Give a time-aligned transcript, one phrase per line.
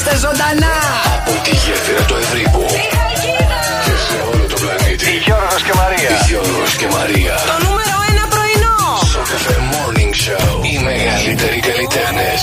[0.00, 0.76] Είμαστε ζωντανά!
[1.16, 2.62] Από τη γέφυρα του Ευρύπου
[3.84, 5.10] και σε όλο το πλανήτη.
[5.26, 6.10] Γιώργος και Μαρία.
[6.28, 7.34] Γιώργος και Μαρία.
[7.50, 8.78] Το νούμερο ένα πρωινό!
[9.10, 10.50] Στο καφέ Morning Show.
[10.70, 12.40] Οι μεγαλύτεροι καλλιτέχνες.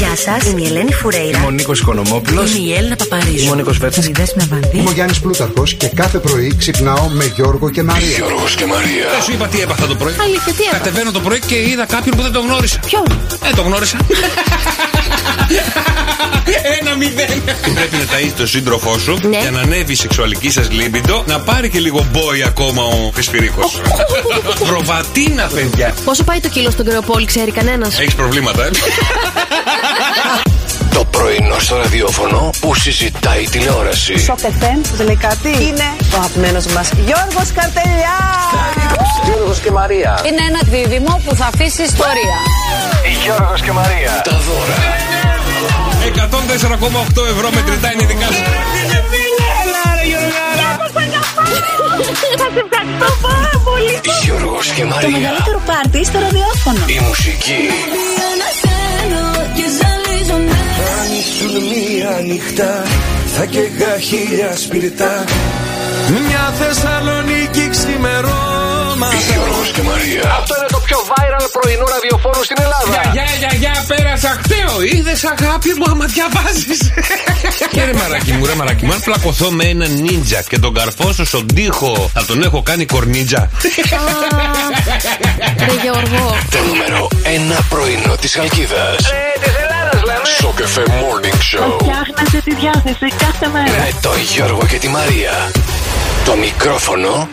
[0.00, 1.38] Γεια σας, είμαι η Ελένη Φουρέιρα.
[1.38, 2.54] Είμαι ο Νίκος Οικονομόπουλος.
[2.54, 3.42] Είμαι η Έλληνα Παπαρίζου.
[3.42, 4.00] Είμαι ο Νίκος Βέρτσα.
[4.00, 4.78] Είμαι η Δέσποινα Βανδύ.
[4.78, 8.16] Είμαι ο Γιάννης Πλούταρχος και κάθε πρωί ξυπνάω με Γιώργο και Μαρία.
[8.16, 9.06] Γιώργος και Μαρία.
[9.14, 10.14] Δεν σου είπα τι έπαθα το πρωί.
[10.26, 12.78] Αλήθεια, τι έπαθα; Κατεβαίνω το πρωί και είδα κάποιον που δεν το γνώρισα.
[12.86, 13.06] Ποιον;
[13.48, 13.96] Ε, το γνώρισα.
[16.80, 17.42] Ένα μηδέν.
[17.74, 19.38] Πρέπει να ταΐσει τον σύντροφό σου Ναι.
[19.40, 23.70] για να ανέβει η σεξουαλική σας λίμπιντο να πάρει και λίγο μπόι ακόμα ο Φεσπυρίκο.
[24.66, 25.94] Προβατίνα, παιδιά.
[26.04, 28.70] Πόσο πάει το κιλό στον Κρεοπόλη, ξέρει κανένας; Έχεις προβλήματα, ε;
[30.94, 34.18] Το πρωινό στο ραδιόφωνο που συζητάει η τηλεόραση.
[34.18, 35.48] Σοκ FM, σας λέει κάτι.
[35.48, 38.16] Είναι ο αγαπημένος μας Γιώργος Καρτελιά.
[39.24, 40.20] Γιώργος και Μαρία.
[40.26, 42.36] Είναι ένα δίδυμο που θα αφήσει ιστορία.
[43.24, 44.20] Γιώργος και Μαρία.
[44.24, 44.76] Τα δώρα
[46.04, 48.42] 104,8 ευρώ μετρητά είναι δικά σου.
[52.40, 53.94] Θα σε ευχαριστώ πάρα πολύ.
[54.24, 55.08] Γιώργος και Το Μαρία.
[55.10, 56.82] μεγαλύτερο πάρτι στο ραδιόφωνο.
[56.96, 57.60] Η μουσική
[61.02, 62.82] Ανοίξουν μία νυχτά
[63.36, 65.24] Θα καίγα χίλια σπιρτά
[66.08, 68.63] Μια Θεσσαλονίκη ξημερώματα
[69.02, 70.22] Γιώργος και Μαρία.
[70.40, 73.10] Αυτό είναι το πιο viral πρωινό ραδιοφόρο στην Ελλάδα.
[73.12, 74.82] Γεια, γεια, γεια, πέρασα χταίο.
[74.82, 76.80] Είδες αγάπη μου άμα διαβάζεις.
[77.74, 81.24] και ρε μαράκι μου, ρε μαράκι μου, αν πλακωθώ με έναν νίντζα και τον καρφώσω
[81.24, 83.50] στον τοίχο, θα τον έχω κάνει κορνίτζα.
[85.58, 86.36] Ρε Γιώργο.
[86.50, 88.98] Το νούμερο 1 πρωινό της Χαλκίδας.
[88.98, 90.28] Ε, της Ελλάδας λέμε.
[90.38, 91.78] Στο καφέ Morning Show.
[91.80, 93.70] Φτιάχνετε τη διάθεση κάθε μέρα.
[93.70, 95.50] Με το Γιώργο και τη Μαρία.
[96.24, 97.28] Το μικρόφωνο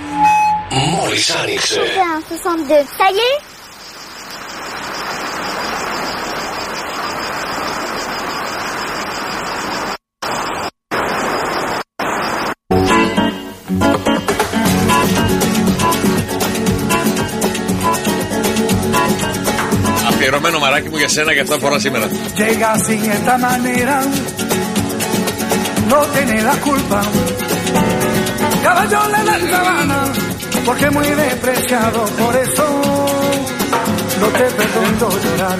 [0.71, 1.81] μόλις άνοιξε.
[2.29, 2.85] 62.
[2.97, 3.51] Ça y est
[20.07, 22.07] Αφιερωμένο μαράκι μου για σένα και αυτά που φορά σήμερα.
[22.37, 23.95] Llega así esta manera
[25.91, 26.99] No tiene la culpa
[28.63, 30.30] Caballo le da sabana
[30.65, 32.65] Porque muy despreciado Por eso
[34.21, 35.59] No te perdono llorar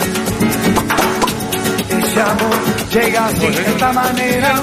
[2.00, 2.58] Ese amor
[2.94, 4.54] llega así esta manera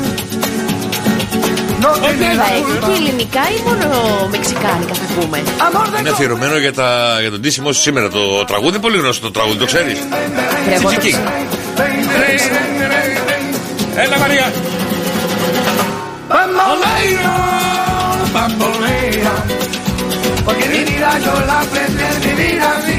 [1.83, 3.87] No tiene Βέβαια, la έχει και culpa ελληνικά ή μόνο
[4.31, 5.43] μεξικάνικα θα πούμε.
[5.59, 8.09] Amor de Είναι αφιερωμένο για, τα, για τον τίσιμο σου σήμερα.
[8.09, 9.93] Το τραγούδι πολύ γνωστό το τραγούδι, το ξέρει.
[10.69, 11.11] Ρε, εγώ το Τσικική.
[11.11, 11.31] ξέρω.
[14.03, 14.53] Έλα Μαρία.
[16.31, 17.35] Bamboleo,
[18.35, 19.33] bambolea,
[20.49, 22.99] porque mi vida yo la aprendí a vivir así.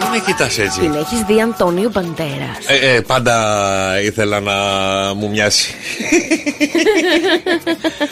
[0.00, 0.80] Μην με κοιτάς έτσι.
[0.80, 2.58] Την έχεις δει Αντώνιο Μπαντέρας.
[2.66, 3.36] Ε, ε, πάντα
[4.02, 4.54] ήθελα να
[5.14, 5.74] μου μοιάσει.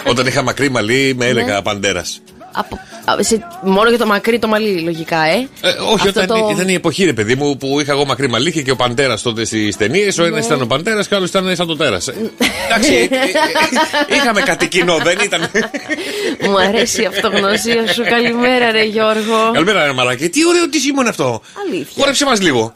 [0.11, 2.23] Όταν είχα μακρύ μαλλί με έλεγα Παντέρας.
[2.56, 2.78] Από...
[3.04, 5.48] α, σε- Μόνο για το μακρύ το μαλλί, λογικά, ε.
[5.60, 8.28] Ε, όχι, Αυτό όταν το- ήταν η εποχή, ρε παιδί μου, που είχα εγώ μακρύ
[8.28, 10.19] μαλλί είχε και ο Παντέρας τότε στις ταινίες.
[10.19, 10.28] Ο Ναι.
[10.28, 12.09] ένα ήταν ο Παντέρας και ο άλλος ήταν σαν το τέρας.
[12.09, 13.15] Εντάξει, ε,
[14.12, 15.41] ε, είχαμε κάτι κοινό, δεν ήταν.
[16.50, 18.03] Μου αρέσει η αυτογνωσία σου.
[18.03, 19.50] Καλημέρα, ρε Γιώργο.
[19.53, 20.28] Καλημέρα, ρε Μαράκι.
[20.28, 21.92] Τι ωραίο τι είναι αυτό; Αλήθεια.
[21.98, 22.72] Χόρεψε μας λίγο.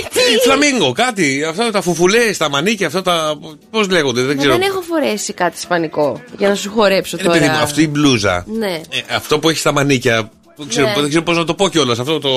[0.00, 1.44] Γιατί; Φλαμίγκο, κάτι.
[1.48, 3.38] Αυτά τα φουφουλέ, τα μανίκια, αυτά τα.
[3.70, 4.58] Πώς λέγονται, δεν Μα ξέρω.
[4.58, 7.62] δεν έχω φορέσει κάτι ισπανικό για να σου χορέψω Ε, ρε παιδί μου, τώρα.
[7.62, 8.44] αυτή η μπλούζα.
[8.48, 8.80] Ναι.
[8.90, 10.30] Ε, αυτό που έχει στα μανίκια.
[10.58, 10.94] Δεν ξέρω, Ναι.
[11.00, 11.98] δεν ξέρω πώς να το πω κιόλας.
[11.98, 12.30] Αυτό το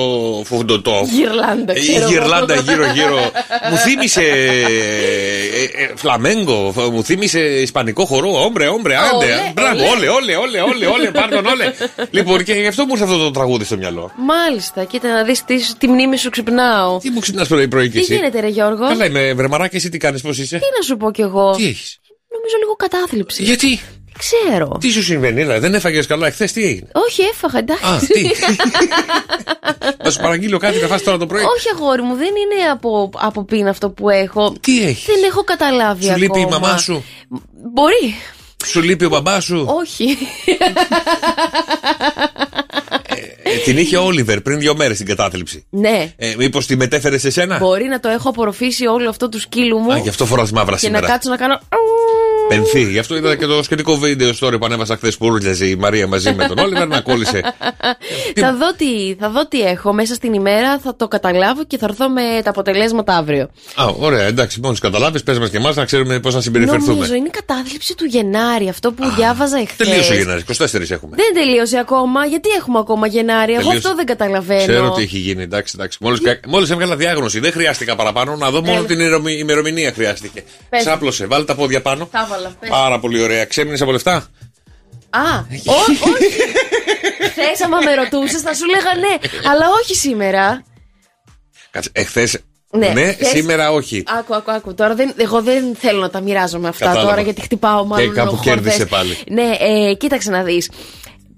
[0.44, 1.06] φουντοτό.
[1.12, 2.08] Γυρλάντα, Η ξέρω.
[2.08, 3.30] γυρλάντα γύρω-γύρω.
[3.70, 4.22] μου θύμισε.
[4.22, 6.72] ε, ε, φλαμέγκο.
[6.92, 8.42] Μου θύμισε ισπανικό χορό.
[8.44, 9.14] Όμπρε, όμπρε, άντε.
[9.16, 10.08] Όλε, Μπράβο, όλε.
[10.08, 11.72] όλε, όλε, όλε, όλε, πάρτον, όλε.
[12.10, 14.10] Λοιπόν, και γι' αυτό μου ήρθε αυτό το τραγούδι στο μυαλό.
[14.16, 16.98] Μάλιστα, κοίτα να δεις τι, τη μνήμη σου ξυπνάω.
[16.98, 19.98] Τι μου ξυπνάς πρωί-πρωί και Τι εσύ; γίνεται, ρε Γιώργο; Καλά είμαι, βρεμαράκι, εσύ τι
[19.98, 21.98] κάνεις, πώς είσαι; Τι να σου πω κι εγώ; Τι έχεις;
[22.34, 23.42] Νομίζω λίγο κατάθλιψη.
[23.42, 24.76] Γιατί, Δεν ξέρω.
[24.80, 27.84] τι σου συμβαίνει, δηλαδή, δεν έφαγες καλά εχθές, τι έγινε; Όχι, έφαγα, εντάξει.
[27.84, 28.30] Α, τι.
[30.04, 31.42] Να σου παραγγείλω κάτι να φας τώρα το πρωί.
[31.42, 34.52] Όχι, αγόρι μου, δεν είναι από, από πείνα αυτό που έχω.
[34.60, 36.58] Τι έχεις; Δεν έχω καταλάβει Σου λείπει η ακόμα.
[36.58, 37.04] μαμά σου;
[37.72, 38.14] Μπορεί.
[38.66, 40.16] Σου λείπει ο μπαμπάς σου; Όχι.
[43.42, 45.64] Ε, την είχε ο Όλιβερ πριν δύο μέρες την κατάθλιψη.
[45.70, 46.12] ναι.
[46.16, 49.78] Ε, Μήπως τη μετέφερε σε σένα; Μπορεί να το έχω απορροφήσει όλο αυτό του σκύλου
[49.78, 51.00] μου Α, γι' αυτό φοράς μαύρα και σήμερα.
[51.06, 51.60] να κάτσω να κάνω.
[52.56, 52.90] Πενθεί.
[52.90, 56.06] Γι' αυτό είδα και το σχετικό βίντεο story που ανέβασα χθες που ούρλιαζε η Μαρία
[56.06, 57.40] μαζί με τον Όλιβερ να κόλλησε.
[58.36, 61.86] θα, δω τι, θα δω τι έχω μέσα στην ημέρα, θα το καταλάβω και θα
[61.88, 63.50] έρθω με τα αποτελέσματα αύριο.
[63.74, 66.92] Α, ωραία, εντάξει, μόλι καταλάβεις, πες μας και εμάς να ξέρουμε πώς να συμπεριφερθούμε.
[66.92, 69.86] Νομίζω είναι η κατάθλιψη του Γενάρη, αυτό που διάβαζα εχθές.
[69.88, 71.16] Τελείωσε ο Γενάρης, 24 έχουμε.
[71.16, 73.76] Δεν τελείωσε ακόμα, γιατί έχουμε ακόμα Γενάρη, εγώ Τελείωσε.
[73.86, 74.66] αυτό δεν καταλαβαίνω.
[74.66, 75.98] Ξέρω τι έχει γίνει, εντάξει, εντάξει.
[76.46, 78.86] Μόλις έβγαλα διάγνωση, δεν χρειάστηκα παραπάνω, να δω μόνο Έλα.
[78.86, 80.42] την ημερομη- ημερομηνία χρειάστηκε.
[80.68, 80.80] Πες.
[80.80, 82.08] Ξάπλωσε, βάλε τα πόδια πάνω.
[82.40, 82.68] Τα έβαλα, πες.
[82.70, 83.44] Πάρα πολύ ωραία.
[83.44, 84.14] Ξέμεινε από λεφτά;
[85.10, 85.20] Α,
[85.66, 85.96] ό, όχι.
[87.30, 90.62] Χθες, άμα με ρωτούσες, θα σου λέγα ναι, αλλά όχι σήμερα.
[91.70, 92.28] Κάτσε, εχθέ.
[92.72, 94.02] Ναι, Ναι, χθες- σήμερα όχι.
[94.18, 94.74] Άκου, άκου, άκου.
[94.74, 97.10] Τώρα δεν, εγώ δεν θέλω να τα μοιράζομαι αυτά Κατάλαβα.
[97.10, 98.14] τώρα γιατί χτυπάω μάλλον.
[98.14, 98.44] κάπου χορδές.
[98.54, 99.16] κέρδισε πάλι.
[99.28, 100.70] Ναι, ε, κοίταξε να δεις.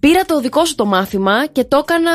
[0.00, 2.10] Πήρα το δικό σου το μάθημα και το έκανα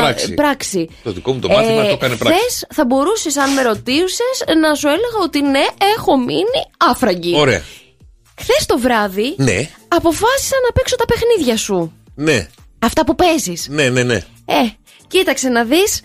[0.00, 0.34] Πράξη.
[0.34, 0.88] πράξη.
[1.04, 2.38] Το δικό μου το μάθημα το έκανε πράξη.
[2.40, 5.64] Χθες θα μπορούσες, αν με ρωτούσες, να σου έλεγα ότι ναι,
[5.96, 7.36] έχω μείνει άφραγγη.
[7.36, 7.62] Ωραία.
[8.38, 11.92] Χθες το βράδυ Ναι, αποφάσισα να παίξω τα παιχνίδια σου.
[12.14, 12.46] ναι,
[12.78, 13.66] Αυτά που παίζεις.
[13.70, 14.14] ναι, ναι, ναι.
[14.44, 14.68] Ε,
[15.06, 16.00] κοίταξε να δεις.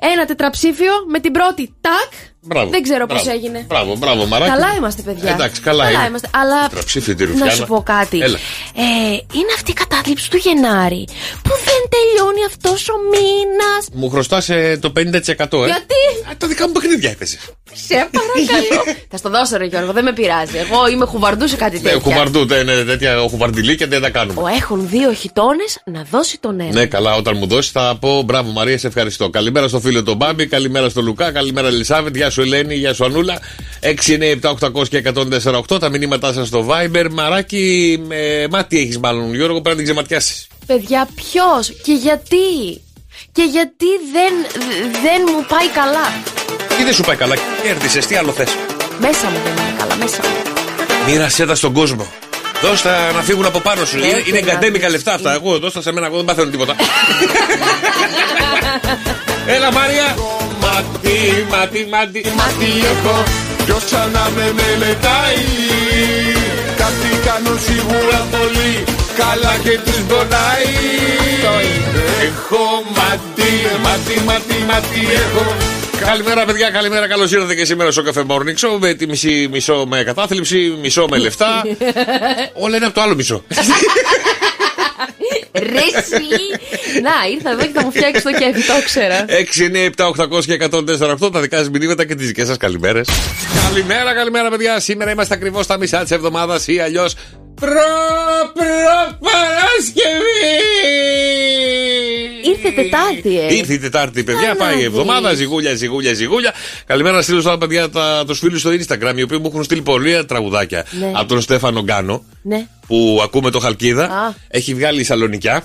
[0.00, 2.12] Ένα τετραψήφιο με την πρώτη τάκ.
[2.40, 2.70] Μπράβο.
[2.70, 3.24] Δεν ξέρω μπράβο.
[3.24, 3.64] πώ έγινε.
[3.68, 4.50] Μπράβο, μπράβο, μαράκι.
[4.50, 5.32] Καλά είμαστε, παιδιά.
[5.32, 6.06] Εντάξει, καλά, είναι.
[6.06, 6.28] είμαστε.
[6.32, 7.50] Αλλά Τετραψήφιο τη να Ρουφιάνα.
[7.52, 8.18] σου πω κάτι.
[8.20, 8.38] Έλα.
[8.74, 11.08] Ε, είναι αυτή η κατάθλιψη του Γενάρη
[11.42, 13.82] που δεν τελειώνει αυτός ο μήνας.
[13.92, 14.38] Μου χρωστά
[14.80, 15.62] το 50%.
[15.62, 15.66] Ε.
[15.66, 16.00] Γιατί;
[16.30, 17.38] Α, τα δικά μου παιχνίδια έπαιζε.
[17.72, 18.82] Σε παρακαλώ.
[19.10, 20.56] Θα στο δώσω, ρε Γιώργο, δεν με πειράζει.
[20.56, 22.00] Εγώ είμαι χουβαρντού σε κάτι Ναι, τέτοιο.
[22.00, 24.40] χουβαρντού, ναι, ναι, τέτοια χουβαρντιλίκια δεν τα κάνουμε.
[24.42, 26.72] Ο έχουν δύο χιτώνες να δώσει τον ένα.
[26.72, 29.30] Ναι, καλά, όταν μου δώσει θα πω μπράβο Μαρία, σε ευχαριστώ.
[29.30, 33.04] Καλημέρα στο φίλο τον Μπάμπη, καλημέρα στο Λουκά, καλημέρα Ελισάβετ, γεια σου Ελένη, γεια σου
[33.04, 33.38] Ανούλα.
[33.82, 35.02] 697-800 και
[35.68, 37.06] 148 τα μηνύματά σας στο Viber.
[37.10, 40.46] Μαράκι, με μάτι έχεις μάλλον, Γιώργο, πρέπει να την ξεματιάσεις.
[40.66, 42.80] Παιδιά, ποιος και γιατί;
[43.32, 44.32] Και γιατί δεν,
[45.02, 46.12] δεν μου πάει καλά;
[46.76, 48.48] Τι δεν σου πάει καλά, κέρδισες, τι άλλο θες;
[49.00, 50.28] Μέσα μου δεν είναι καλά, μέσα μου.
[51.12, 52.06] Μοίρασέ τα στον κόσμο.
[52.62, 53.96] Δώσ' τα να φύγουν από πάνω σου.
[53.98, 54.92] Είναι, Έχει είναι να εγκατέμικα δεις.
[54.94, 55.32] λεφτά αυτά.
[55.32, 56.74] Εγώ δώσ' τα σε μένα, εγώ δεν παθαίνω τίποτα.
[59.46, 60.16] Έλα Μάρια.
[60.62, 61.18] Μάτι,
[61.50, 63.16] μάτι, μάτι, μάτι έχω.
[63.68, 65.44] Ποιος σαν να με μελετάει
[66.80, 68.84] Κάτι κάνω σίγουρα πολύ
[69.16, 70.72] Καλά και τους πονάει
[72.26, 72.64] Έχω
[72.96, 73.50] μάτι,
[73.82, 75.56] μάτι, μάτι, μάτι έχω
[76.06, 77.08] Καλημέρα, παιδιά, καλημέρα.
[77.08, 78.78] Καλώς ήρθατε και σήμερα στο Cafe Morning Show.
[78.78, 81.62] Με τη μισή, μισό με κατάθλιψη, μισό με λεφτά.
[82.64, 83.42] Όλα είναι από το άλλο μισό.
[85.52, 86.22] Ρε εσύ.
[87.02, 89.24] Να, ήρθα εδώ και θα μου φτιάξεις το κέφι, το ήξερα.
[89.28, 93.08] 6, 9, 7, 800 και 148 τα δικά σας μηνύματα και τις δικές σας καλημέρες.
[93.68, 94.80] Καλημέρα, καλημέρα, παιδιά.
[94.80, 97.14] Σήμερα είμαστε ακριβώς στα μισά της εβδομάδας ή αλλιώς
[97.54, 97.70] προ,
[98.54, 100.58] προ Παρασκευή.
[102.48, 103.54] Ήρθε Τετάρτη, ε.
[103.54, 104.40] Ήρθε η Τετάρτη, παιδιά.
[104.40, 105.28] Καλά πάει η εβδομάδα.
[105.28, 105.38] δεις.
[105.38, 106.52] Ζυγούλια, ζυγούλια, ζυγούλια.
[106.86, 110.24] Καλημέρα στείλω στα παιδιά, τα, τους φίλους στο Instagram, οι οποίοι μου έχουν στείλει πολλά
[110.24, 111.10] τραγουδάκια Ναι.
[111.14, 112.66] από τον Στέφανο Γκάνο Ναι.
[112.86, 114.04] που ακούμε το Χαλκίδα.
[114.04, 114.34] Α.
[114.48, 115.64] Έχει βγάλει Σαλονικιά.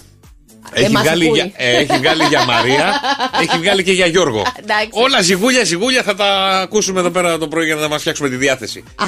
[0.73, 1.37] Έχει μας βγάλει, ακούει.
[1.37, 2.93] για, ε, έχει βγάλει για Μαρία,
[3.41, 4.43] έχει βγάλει και για Γιώργο.
[4.59, 4.89] Εντάξει.
[4.91, 6.25] Όλα ζυγούλια, ζυγούλια θα τα
[6.63, 8.83] ακούσουμε εδώ πέρα το πρωί για να μας φτιάξουμε τη διάθεση.
[8.95, 9.05] Α,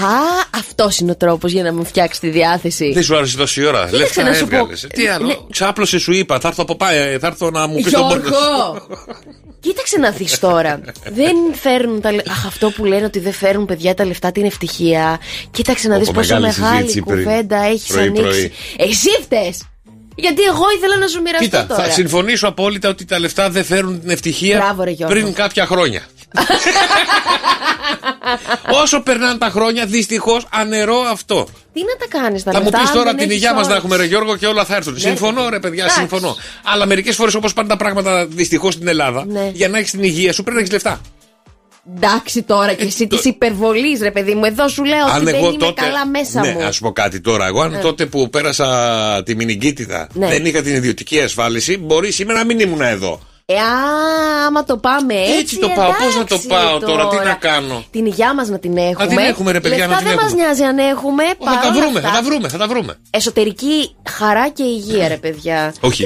[0.57, 2.91] αυτός είναι ο τρόπος για να μου φτιάξει τη διάθεση.
[2.93, 3.89] Δεν σου άρεσε τόση ώρα.
[3.91, 4.55] Λεφτά να σου πω.
[4.55, 4.87] έβγαλες.
[4.93, 5.25] Τι άλλο.
[5.27, 5.35] Ναι.
[5.51, 6.39] Ξάπλωσε σου είπα.
[6.39, 7.17] Θα έρθω από πάει.
[7.17, 8.21] Θα έρθω να μου πεις τον πόνο.
[8.21, 8.87] Γιώργο!
[9.59, 10.79] Κοίταξε να δεις τώρα.
[11.19, 12.31] δεν φέρνουν τα λεφτά.
[12.31, 15.19] Αχ, αυτό που λένε ότι δεν φέρνουν παιδιά τα λεφτά την ευτυχία.
[15.51, 17.23] Κοίταξε να Όπο, δεις πόσο μεγάλη μεγάλη συζήτηση πριν.
[17.23, 18.23] κουβέντα έχεις Πρωί, ανοίξει.
[18.23, 18.51] πρωί.
[18.77, 19.61] Εσύ φταίς.
[20.15, 21.83] Γιατί εγώ ήθελα να σου μοιραστώ Κοίτα, τώρα.
[21.83, 25.15] θα συμφωνήσω απόλυτα ότι τα λεφτά δεν φέρουν την ευτυχία Μπράβο, ρε, Γιώργο.
[25.15, 26.01] πριν κάποια χρόνια.
[28.81, 31.47] Όσο περνάνε τα χρόνια, δυστυχώς ανερώ αυτό.
[31.73, 32.79] Τι να τα κάνεις τα Θα μου λεφτά.
[32.79, 33.85] πεις αν τώρα δεν την έχεις υγεία μας να όρεξη.
[33.87, 34.99] έχουμε, ρε Γιώργο, και όλα θα έρθουν.
[34.99, 35.99] Συμφωνώ, ρε παιδιά, Εντάξει.
[35.99, 36.35] συμφωνώ.
[36.63, 39.49] Αλλά μερικές φορές όπως πάνε τα πράγματα δυστυχώς στην Ελλάδα, Ναι.
[39.53, 41.01] για να έχεις την υγεία σου πρέπει να έχεις λεφτά.
[41.95, 44.45] Εντάξει τώρα και εσύ το- της υπερβολής, ρε παιδί μου.
[44.45, 46.63] Εδώ σου λέω ότι δεν είμαι καλά μέσα ναι, μου.
[46.63, 47.45] ας πω κάτι τώρα.
[47.45, 50.27] Εγώ, αν τότε που πέρασα τη μηνυγκίτιδα Ναι.
[50.27, 53.19] δεν είχα την ιδιωτική ασφάλιση, μπορεί σήμερα να μην ήμουν εδώ.
[53.47, 53.65] Ε, α,
[54.47, 55.31] άμα το πάμε έτσι.
[55.39, 55.87] Έτσι το πάω.
[55.91, 59.03] Πώς να το εντάξει πάω τώρα, τι να κάνω; Την υγειά μας να την έχουμε.
[59.05, 60.29] Να την έχουμε, ρε παιδιά, Λεφτά να την δεν έχουμε.
[60.31, 61.23] μα νοιάζει αν έχουμε.
[61.23, 62.95] Θα τα παρόλα βρούμε, αυτά, θα τα βρούμε, θα τα βρούμε.
[63.09, 65.73] Εσωτερική χαρά και υγεία, ρε παιδιά.
[65.79, 66.03] Όχι,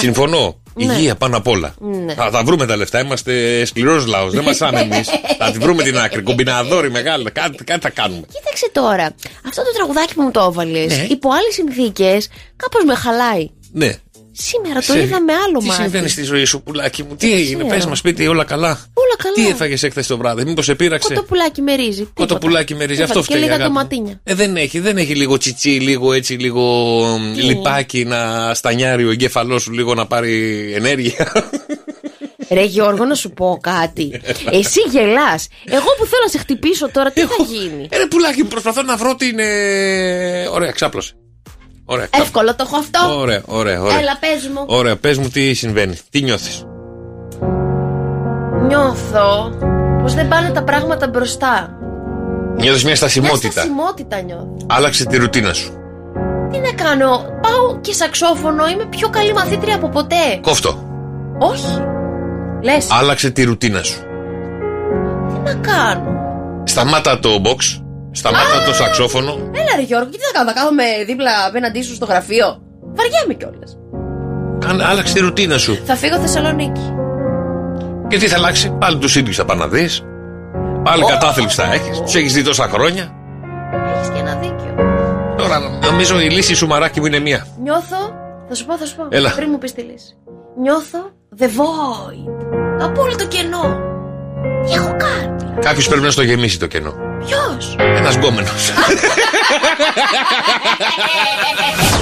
[0.00, 0.22] Κοίταξε.
[0.22, 0.62] συμφωνώ.
[0.74, 0.92] Ναι.
[0.92, 1.74] Υγεία πάνω απ' όλα.
[1.78, 2.14] Ναι.
[2.14, 3.00] Θα τα βρούμε τα λεφτά.
[3.00, 4.32] Είμαστε σκληρός λαός.
[4.32, 5.08] Δεν μασάμε εμείς.
[5.38, 6.22] θα τη βρούμε την άκρη.
[6.22, 7.30] Κομπιναδόροι μεγάλη.
[7.30, 8.26] Κάτι, κάτι θα κάνουμε.
[8.32, 9.14] Κοίταξε τώρα.
[9.48, 10.98] Αυτό το τραγουδάκι που μου το έβαλες.
[10.98, 11.06] Ναι.
[11.10, 13.50] Υπό άλλες συνθήκες, κάπως με χαλάει.
[13.72, 13.94] Ναι.
[14.36, 15.82] Σήμερα το Σε- είδα με άλλο Τι μάτι.
[15.82, 17.74] συμβαίνει στη ζωή σου, πουλάκι μου, τι έγινε, ξέρω.
[17.74, 19.34] πες μας, σπίτι, όλα καλά; Όλα καλά.
[19.34, 21.90] Τι έφαγες έκθεση το βράδυ, μήπως σε πείραξε; Κοτοπουλάκι με ρύζι.
[21.98, 22.12] τίποτα.
[22.14, 23.40] Κοτοπουλάκι με ρύζι, Έβαλε αυτό Και φταίει.
[23.40, 23.76] λίγα αγάπη μου.
[23.76, 24.20] ντοματίνια.
[24.24, 26.62] Ε, δεν έχει, δεν έχει λίγο τσιτσί, λίγο έτσι, λίγο
[27.20, 31.32] μ, λιπάκι να στανιάρει ο εγκέφαλός σου λίγο να πάρει ενέργεια.
[32.50, 34.20] Ρε Γιώργο, να σου πω κάτι.
[34.50, 35.48] Εσύ γελάς.
[35.64, 38.82] Εγώ που θέλω να σε χτυπήσω τώρα, τι θα γίνει; Ε, ρε πουλάκι, μου, προσπαθώ
[38.82, 39.38] να βρω την.
[39.38, 41.12] ε, Ωραία, ξάπλωσε.
[41.84, 42.22] Ωραία, ξάπλωσε.
[42.28, 43.18] Εύκολο το έχω αυτό.
[43.20, 43.98] Ωραία, ωραία, ωραία.
[43.98, 44.64] Έλα, πες μου.
[44.66, 45.98] Ωραία, πες μου τι συμβαίνει.
[46.10, 46.64] Τι νιώθεις;
[48.66, 49.50] Νιώθω
[50.02, 51.78] πως δεν πάνε τα πράγματα μπροστά.
[52.56, 53.50] Νιώθεις μια Μια στασιμότητα.
[53.50, 54.56] στασιμότητα νιώθω.
[54.66, 55.72] Άλλαξε τη ρουτίνα σου.
[56.50, 57.08] Τι να κάνω,
[57.40, 60.38] πάω και σαξόφωνο, είμαι πιο καλή μαθήτρια από ποτέ.
[60.40, 60.84] Κόφτο.
[61.38, 61.78] Όχι.
[62.62, 64.00] Λες, Άλλαξε τη ρουτίνα σου.
[65.28, 66.12] τι να κάνω.
[66.64, 67.82] Σταμάτα το box.
[68.14, 69.32] Σταμάτα το σαξόφωνο.
[69.32, 72.46] Έλα, ρε Γιώργο, και τι θα κάνω, θα κάθομαι δίπλα απέναντί σου στο γραφείο.
[72.96, 73.70] Βαριέμαι κιόλας.
[74.58, 75.78] Κάνε, άλλαξε τη ρουτίνα σου.
[75.84, 76.94] Θα φύγω Θεσσαλονίκη.
[78.08, 78.76] Και τι θα αλλάξει.
[78.78, 80.02] Πάλι τους ίδιους θα πάνε να δεις.
[80.82, 82.00] Πάλι κατάθλιψη θα έχεις.
[82.00, 83.14] Τους έχεις δει τόσα χρόνια.
[83.94, 84.74] Έχεις και ένα δίκιο.
[85.36, 87.46] Τώρα νομίζω η λύση σου μαράκι μου είναι μία.
[87.62, 87.96] Νιώθω.
[88.48, 89.06] Θα σου πω, θα σου πω.
[89.08, 89.32] Έλα.
[89.36, 90.16] Πριν μου πεις τη λύση.
[90.60, 90.98] Νιώθω
[91.38, 92.78] the void.
[92.78, 93.78] Το απόλυτο κενό.
[94.66, 95.60] Τι έχω κάνει.
[95.60, 96.94] Κάποιος πρέπει να στο γεμίσει το κενό.
[97.26, 98.72] Ποιος; Ένας γκόμενος.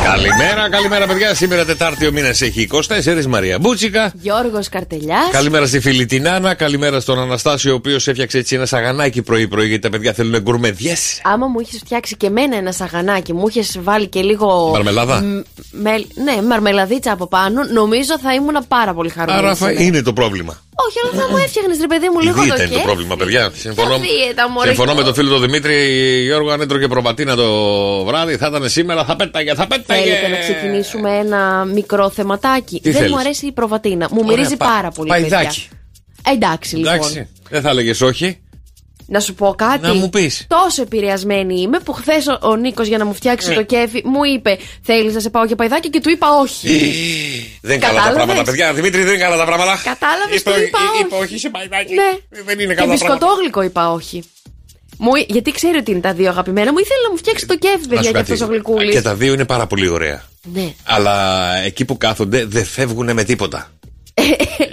[0.05, 1.35] καλημέρα, καλημέρα παιδιά.
[1.35, 4.13] Σήμερα Τετάρτη ο μήνας έχει 24 Μαρία Μπούτσικα.
[4.21, 5.29] Γιώργος Καρτελιάς.
[5.33, 6.55] Καλημέρα στη φίλη την Άννα.
[6.55, 11.21] Καλημέρα στον Αναστάσιο, ο οποίος έφτιαξε έτσι ένα σαγανάκι πρωί-πρωί γιατί τα παιδιά θέλουν γκουρμεδιές.
[11.25, 14.71] Άμα μου είχες φτιάξει και εμένα ένα σαγανάκι, μου είχες βάλει και λίγο.
[14.73, 19.39] Μαρμελάδα; μ, μελ- ναι, μαρμελαδίτσα από πάνω, νομίζω θα ήμουν πάρα πολύ χαρούμενη.
[19.47, 19.83] Άρα θα σήμερα.
[19.85, 20.63] είναι το πρόβλημα.
[20.89, 22.85] Όχι, αλλά θα μου έφτιαχνες, ρε παιδί μου, Η λίγο το δίαιτα είναι το κέφι.
[22.87, 23.51] πρόβλημα, παιδιά.
[23.57, 25.12] Συμφωνώ, δίαιτα, μωρέ, συμφωνώ και με εγώ.
[25.13, 25.75] Τον φίλο του Δημήτρη.
[26.25, 30.03] Γιώργο, αν έτρωγε προβατίνα το βράδυ, θα ήταν σήμερα, θα πέταγε, θα πέταγε.
[30.05, 32.81] Θέλετε να ξεκινήσουμε ένα μικρό θεματάκι.
[32.81, 34.09] Τι Δεν θέλεις; μου αρέσει η προβατίνα.
[34.11, 35.09] Μου Ωραία, μυρίζει πα- πάρα πολύ.
[35.09, 35.69] παϊδάκι.
[35.69, 36.33] παιδιά.
[36.35, 36.95] Εντάξει, λοιπόν.
[36.95, 38.37] Εντάξει, δεν θα έλεγες όχι.
[39.07, 39.87] Να σου πω κάτι.
[39.87, 40.45] Να μου πεις.
[40.49, 43.55] Τόσο επηρεασμένη είμαι που χθες ο, ο Νίκος για να μου φτιάξει Ναι.
[43.55, 46.69] το κέφι μου είπε: Θέλεις να σε πάω για παϊδάκι; και του είπα όχι.
[47.63, 48.73] Δεν είναι καλά τα Κατάλαβες; πράγματα, παιδιά.
[48.73, 49.81] Δημήτρη, δεν είναι καλά τα πράγματα.
[49.85, 51.01] Κατάλαβες, Είπε- του είπα ε, όχι.
[51.05, 51.95] είπε όχι σε παϊδάκι.
[51.95, 52.43] Ναι.
[52.45, 53.15] Δεν είναι Και καλά τα πράγματα.
[53.15, 54.23] μπισκοτόγλυκο είπα όχι.
[55.05, 56.79] Μου, γιατί ξέρει ότι είναι τα δύο αγαπημένα μου.
[56.79, 58.33] Ήθελε να μου φτιάξει το κέφι, Να παιδιά, σου για κάτι.
[58.33, 58.95] αυτός ο γλυκούλης.
[58.95, 60.23] Και τα δύο είναι πάρα πολύ ωραία.
[60.53, 60.75] Ναι.
[60.85, 63.72] Αλλά εκεί που κάθονται δεν φεύγουν με τίποτα.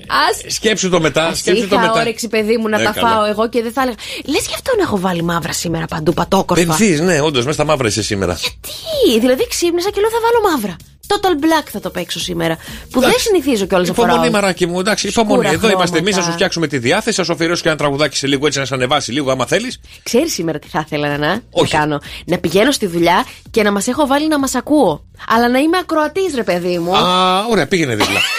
[0.08, 1.34] Α Σκέψου το μετά.
[1.36, 2.00] Σκέψου το είχα μετά.
[2.02, 3.10] όρεξη, παιδί μου, να Ναι, τα καλά.
[3.10, 3.98] φάω εγώ και δεν θα έλεγα.
[4.26, 6.64] Λες γι' αυτό να έχω βάλει μαύρα σήμερα παντού, πατόκορφα.
[6.66, 8.36] Πενθείς, ναι, όντως, μέσα στα μαύρα είσαι σήμερα.
[8.36, 10.76] Τι, δηλαδή ξύπνησα και λέω θα βάλω μαύρα.
[11.12, 12.56] Total black θα το παίξω σήμερα.
[12.92, 13.26] Που δεν Εντάξει.
[13.28, 14.12] συνηθίζω κιόλας να φοράω.
[14.16, 15.42] Υπομονή, μαράκι μου, εντάξει, υπομονή.
[15.44, 16.22] Σκούρα Εδώ είμαστε εμείς, χρώματα.
[16.26, 18.66] θα σου φτιάξουμε τη διάθεση, θα σου αφιερώσω και ένα τραγουδάκι σε λίγο έτσι να
[18.66, 19.80] σε ανεβάσει λίγο, άμα θέλεις.
[20.04, 21.72] Ξέρεις σήμερα τι θα ήθελα να, να Όχι.
[21.72, 22.00] κάνω.
[22.26, 25.04] Να πηγαίνω στη δουλειά και να μας έχω βάλει να μας ακούω.
[25.28, 26.96] Αλλά να είμαι ακροατής, ρε παιδί μου.
[26.98, 28.20] Α, ωραία, πήγαινε δίπλα.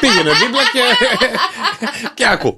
[0.00, 0.80] πήγαινε δίπλα και.
[2.14, 2.56] και άκου.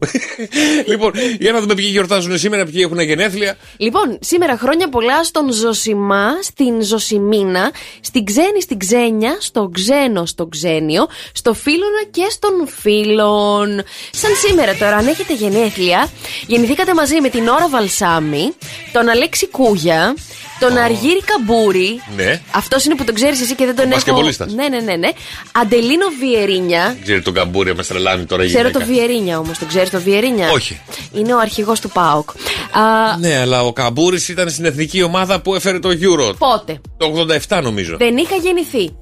[0.90, 3.56] λοιπόν, για να δούμε ποιοι γιορτάζουν σήμερα, ποιοι έχουν γενέθλια.
[3.76, 10.46] Λοιπόν, σήμερα χρόνια πολλά στον Ζωσιμά, στην Ζωσιμίνα, στην Ξένη στην Ξένια, στον Ξένο στο
[10.46, 13.82] Ξένιο, στο Φίλωνα και στον Φίλων.
[14.10, 16.08] Σαν σήμερα τώρα, αν έχετε γενέθλια,
[16.46, 18.52] γεννηθήκατε μαζί με την Ωρα Βαλσάμι,
[18.92, 20.14] τον Αλέξη Κούγια,
[20.60, 22.00] τον Αργύρι Καμπούρη.
[22.16, 22.40] Ναι.
[22.50, 23.94] Αυτός είναι που τον ξέρεις εσύ και δεν τον έχω.
[23.94, 24.52] μπασκετμπολίστας.
[24.52, 25.08] Ναι, ναι, ναι, ναι.
[25.52, 26.96] Αντελίνο Βιερίνια.
[27.02, 28.92] Ξέρει τον καμπούρι, με στρελάνει τώρα η Ξέρω το γυναίκα.
[29.06, 30.80] Βιερίνια όμως, τον ξέρεις το Βιερίνια; Όχι.
[31.12, 32.30] Είναι ο αρχηγός του ΠΑΟΚ.
[32.30, 36.34] Α, Ναι, αλλά ο Καμπούρης ήταν στην εθνική ομάδα που έφερε το Euro.
[36.38, 37.96] πότε; Το 87 νομίζω.
[37.98, 38.92] Δεν είχα γεννηθεί.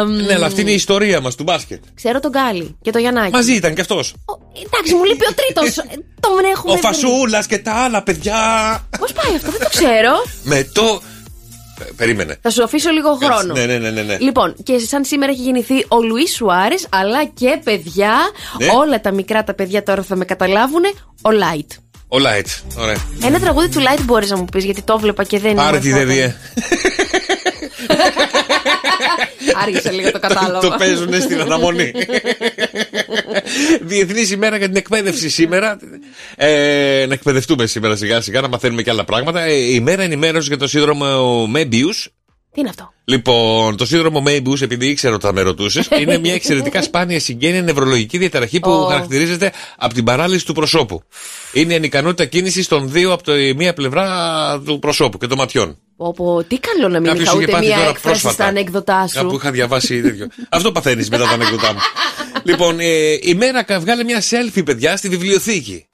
[0.00, 1.82] Εμ, Ναι, αλλά αυτή είναι η ιστορία μας του μπάσκετ.
[1.94, 3.30] Ξέρω τον Γκάλι και το Γιαννάκη.
[3.32, 4.14] Μαζί ήταν κι αυτός.
[4.24, 4.32] Ο,
[4.66, 5.74] εντάξει, μου λείπει ο τρίτος.
[6.24, 6.72] τον έχουμε.
[6.72, 8.36] Ο Φασούλας και τα άλλα παιδιά.
[8.98, 10.12] Πώς πάει αυτό, δεν το ξέρω.
[10.42, 11.00] Με το.
[11.78, 12.36] Πε- Περίμενε.
[12.42, 13.52] Θα σου αφήσω λίγο χρόνο.
[13.54, 14.16] Ναι, ναι, ναι, ναι, ναι.
[14.20, 18.14] Λοιπόν, και σαν σήμερα έχει γεννηθεί ο Λουίς Σουάρες, αλλά και παιδιά,
[18.58, 18.66] Ναι.
[18.76, 20.82] όλα τα μικρά τα παιδιά τώρα θα με καταλάβουν,
[21.22, 21.70] ο Λάιτ.
[22.08, 22.46] Ο Λάιτ.
[22.78, 22.96] Ωραία.
[23.24, 25.82] Ένα τραγούδι του Λάιτ μπορείς να μου πεις, γιατί το βλέπα και δεν Πάρε μου
[25.82, 26.34] τη ερχόταν.
[29.46, 29.62] ΔΕΔΙΕ.
[29.62, 30.58] Άργησε λίγο το κατάλαβα.
[30.58, 31.92] Το παίζουν στην αναμονή.
[33.90, 35.78] Διεθνής ημέρα για την εκπαίδευση σήμερα.
[36.36, 39.42] Ε, να εκπαιδευτούμε σήμερα σιγά σιγά, να μαθαίνουμε και άλλα πράγματα.
[39.42, 42.10] Ε, η μέρα ενημέρωσης για το σύνδρομο Μέμπιους.
[42.56, 46.34] Τι είναι αυτό; Λοιπόν, το σύνδρομο Μέιμπους, επειδή ήξερα ότι θα με ρωτούσες, είναι μια
[46.34, 48.86] εξαιρετικά σπάνια συγγένεια νευρολογική διαταραχή που Ω.
[48.86, 51.02] χαρακτηρίζεται από την παράλυση του προσώπου.
[51.52, 54.06] Είναι η ανικανότητα κίνησης των δύο από τη μία πλευρά
[54.64, 55.78] του προσώπου και των ματιών.
[55.96, 58.34] Πω, τι καλό να μην Κάποιος είχα είχε ούτε πάθει μία τώρα έκφραση πρόσφατα.
[58.34, 59.14] στα ανέκδοτά σου.
[59.14, 60.26] Κάπου είχα διαβάσει τέτοιο.
[60.48, 61.78] Αυτό παθαίνεις μετά τα ανέκδοτά μου.
[62.50, 62.86] λοιπόν, ε,
[63.22, 65.86] η μέρα κα- βγάλε μια selfie, παιδιά, στη βιβλιοθήκη.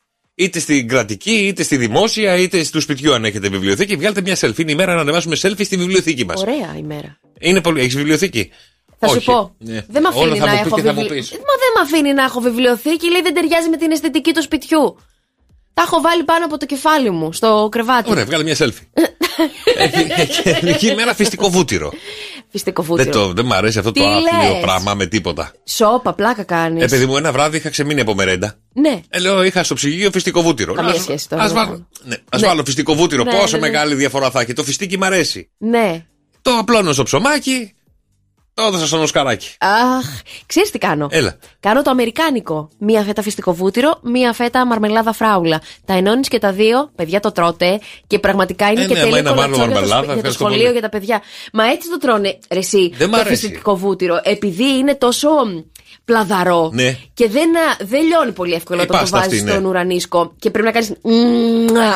[0.43, 3.97] Είτε στην κρατική, είτε στη δημόσια, είτε του σπιτιού, αν έχετε βιβλιοθήκη.
[3.97, 4.59] Βγάλτε μια selfie.
[4.59, 6.41] Είναι η μέρα να ανεβάσουμε selfie στη βιβλιοθήκη μας.
[6.41, 7.19] Ωραία ημέρα.
[7.41, 7.81] Είναι πολύ.
[7.81, 8.51] Έχεις βιβλιοθήκη;
[8.99, 9.19] Θα Όχι.
[9.19, 9.55] σου πω.
[9.59, 9.85] Ναι.
[9.89, 11.31] Δεν με Όλα αφήνει θα να μου πει έχω και θα μου βιβλιοθήκη.
[11.31, 11.39] πεις.
[11.39, 14.97] Μα δεν με αφήνει να έχω βιβλιοθήκη, λέει δεν ταιριάζει με την αισθητική του σπιτιού.
[15.75, 18.11] Τα έχω βάλει πάνω από το κεφάλι μου, στο κρεβάτι.
[18.11, 18.87] Ωραία, βγάλε μια selfie.
[20.19, 21.93] Έχει- Έχει η μέρα φυστικό βούτυρο.
[22.53, 23.27] Φυστικό Δεν, βούτυρο.
[23.27, 25.53] το, δεν μ' αρέσει αυτό το Τι άθλιο λες; πράγμα με τίποτα.
[25.65, 26.83] Σόπα, πλάκα κάνεις.
[26.83, 28.55] Ε, παιδί μου, ένα βράδυ είχα ξεμείνει από μερέντα.
[28.73, 29.01] Ναι.
[29.09, 30.75] Ε, λέω, είχα στο ψυγείο φυστικό βούτυρο.
[30.75, 31.87] Καμία Ας- σχέση τώρα, Ας δεν βάλω, κάνω.
[32.05, 32.47] ναι, ας Ναι.
[32.47, 33.25] βάλω φυστικό βούτυρο.
[33.25, 33.71] Ναι, Πόσο ναι, ναι.
[33.71, 34.53] μεγάλη διαφορά θα έχει.
[34.53, 35.51] Το φιστίκι μ' αρέσει.
[35.59, 36.05] Ναι.
[36.43, 37.73] Το απλώνω στο ψωμάκι.
[38.55, 39.49] Το έδωσα στον οσκαράκι.
[39.59, 40.05] Αχ,
[40.47, 41.37] ξέρεις τι κάνω; Έλα.
[41.61, 42.69] Κάνω το αμερικάνικο.
[42.79, 45.61] Μία φέτα φυστικό βούτυρο, μία φέτα μαρμελάδα φράουλα.
[45.85, 49.09] Τα ενώνεις και τα δύο, παιδιά το τρώτε και πραγματικά είναι Ε, και ναι, άμα
[49.11, 50.73] τέλειο είναι να βάλω κολατσό για το, μαρμελάδα, σπι- για το ευχαριστώ σχολείο πολύ.
[50.73, 51.23] για τα παιδιά.
[51.53, 53.37] Μα έτσι το τρώνε ρε, εσύ Δεν μ' το αρέσει.
[53.47, 54.21] φυστικό βούτυρο.
[54.23, 55.59] Επειδή είναι τόσο μ,
[56.05, 56.97] πλαδαρό Ναι.
[57.15, 59.51] και δεν, α, δεν λιώνει πολύ εύκολα Η όταν το πάστα βάζεις αυτή, ναι.
[59.53, 60.93] στον ουρανίσκο και πρέπει να κάνεις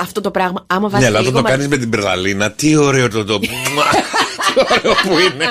[0.01, 0.65] αυτό το πράγμα.
[0.67, 3.25] Άμα βάζεις Ναι, αλλά λίγο όταν το μα- κάνεις με την περλαλίνα, τι ωραίο το
[3.25, 3.41] το.
[4.47, 5.45] τι ωραίο που είναι.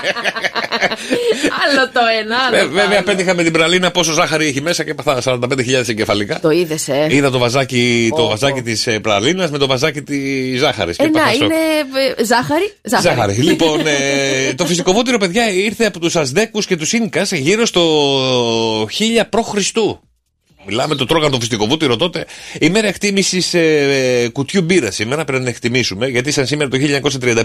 [1.64, 3.04] Άλλο το ένα, άλλο Ε, το Βέβαια, άλλο.
[3.04, 6.40] πέτυχα με την πραλίνα πόσο ζάχαρη έχει μέσα και παθά 45.000 εγκεφαλικά.
[6.40, 7.08] Το είδες, ε.
[7.10, 10.18] Είδα το βαζάκι, το Ω, βαζάκι της πραλίνας με το βαζάκι τη
[10.58, 10.98] ζάχαρης.
[10.98, 11.56] Ε, να, είναι
[12.18, 12.74] ε, ζάχαρη.
[12.84, 13.16] Ζάχαρη.
[13.16, 13.34] Ζάχαρη.
[13.34, 17.84] λοιπόν, ε, το φυσικό βούτυρο, παιδιά, ήρθε από τους Ασδέκου και τους Ίνκας γύρω στο
[18.84, 18.88] 1000
[19.30, 19.54] π.Χ.
[20.68, 22.26] Μιλάμε, το τρώγαν το φυσικό βούτυρο τότε.
[22.60, 24.92] Η μέρα εκτίμησης ε, κουτιού μπύρα.
[24.92, 26.78] Σήμερα πρέπει να εκτιμήσουμε, γιατί σαν σήμερα το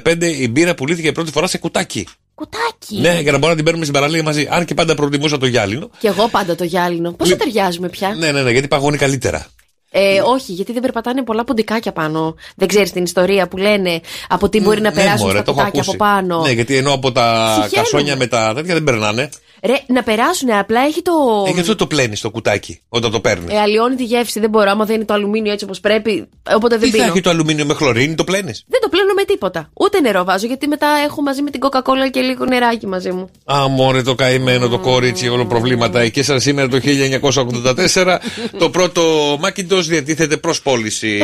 [0.05, 2.07] 1935 η μπύρα πουλήθηκε πρώτη φορά σε κουτάκι.
[2.35, 4.49] Κουτάκι; Ναι, για να μπορούμε να την παίρνουμε στην παραλία μαζί.
[4.51, 5.91] Αν και πάντα προτιμούσα το γυάλινο.
[5.99, 7.13] Και εγώ πάντα το γυάλινο.
[7.13, 9.47] Πόσο Λι- ταιριάζουμε πια; Ναι, ναι, ναι, γιατί παγώνει καλύτερα.
[9.93, 12.35] Ε, όχι, γιατί δεν περπατάνε πολλά ποντικάκια πάνω.
[12.57, 15.51] Δεν ξέρεις την ιστορία που λένε από τι μπορεί να Ναι, περάσουν μωρέ, τα το
[15.51, 15.97] έχω κουτάκια από ακούσει.
[15.97, 16.43] πάνω.
[16.43, 17.71] Ναι, γιατί ενώ από τα Συχαίνομαι.
[17.75, 19.29] κασόνια με τα τέτοια δεν περνάνε.
[19.63, 21.13] Ρε, να περάσουν, απλά έχει το.
[21.47, 23.55] Ε, γι' αυτό το πλένεις το κουτάκι όταν το παίρνεις.
[23.55, 24.71] Ε, αλλοιώνει τη γεύση, δεν μπορώ.
[24.71, 27.13] Άμα δεν είναι το αλουμίνιο έτσι όπως πρέπει, οπότε δεν Τι θα πίνω.
[27.13, 29.71] έχει το αλουμίνιο με χλωρίνη, το πλένεις; Δεν το πλένω με τίποτα.
[29.75, 33.31] Ούτε νερό βάζω, γιατί μετά έχω μαζί με την κοκακόλα και λίγο νεράκι μαζί μου.
[33.45, 36.09] Α, μωρέ το καημένο το κόριτσι, όλο προβλήματα.
[36.09, 38.19] Και σαν σήμερα το 1984
[38.59, 39.03] το πρώτο
[39.35, 41.19] Macintosh διατίθεται προς πώληση.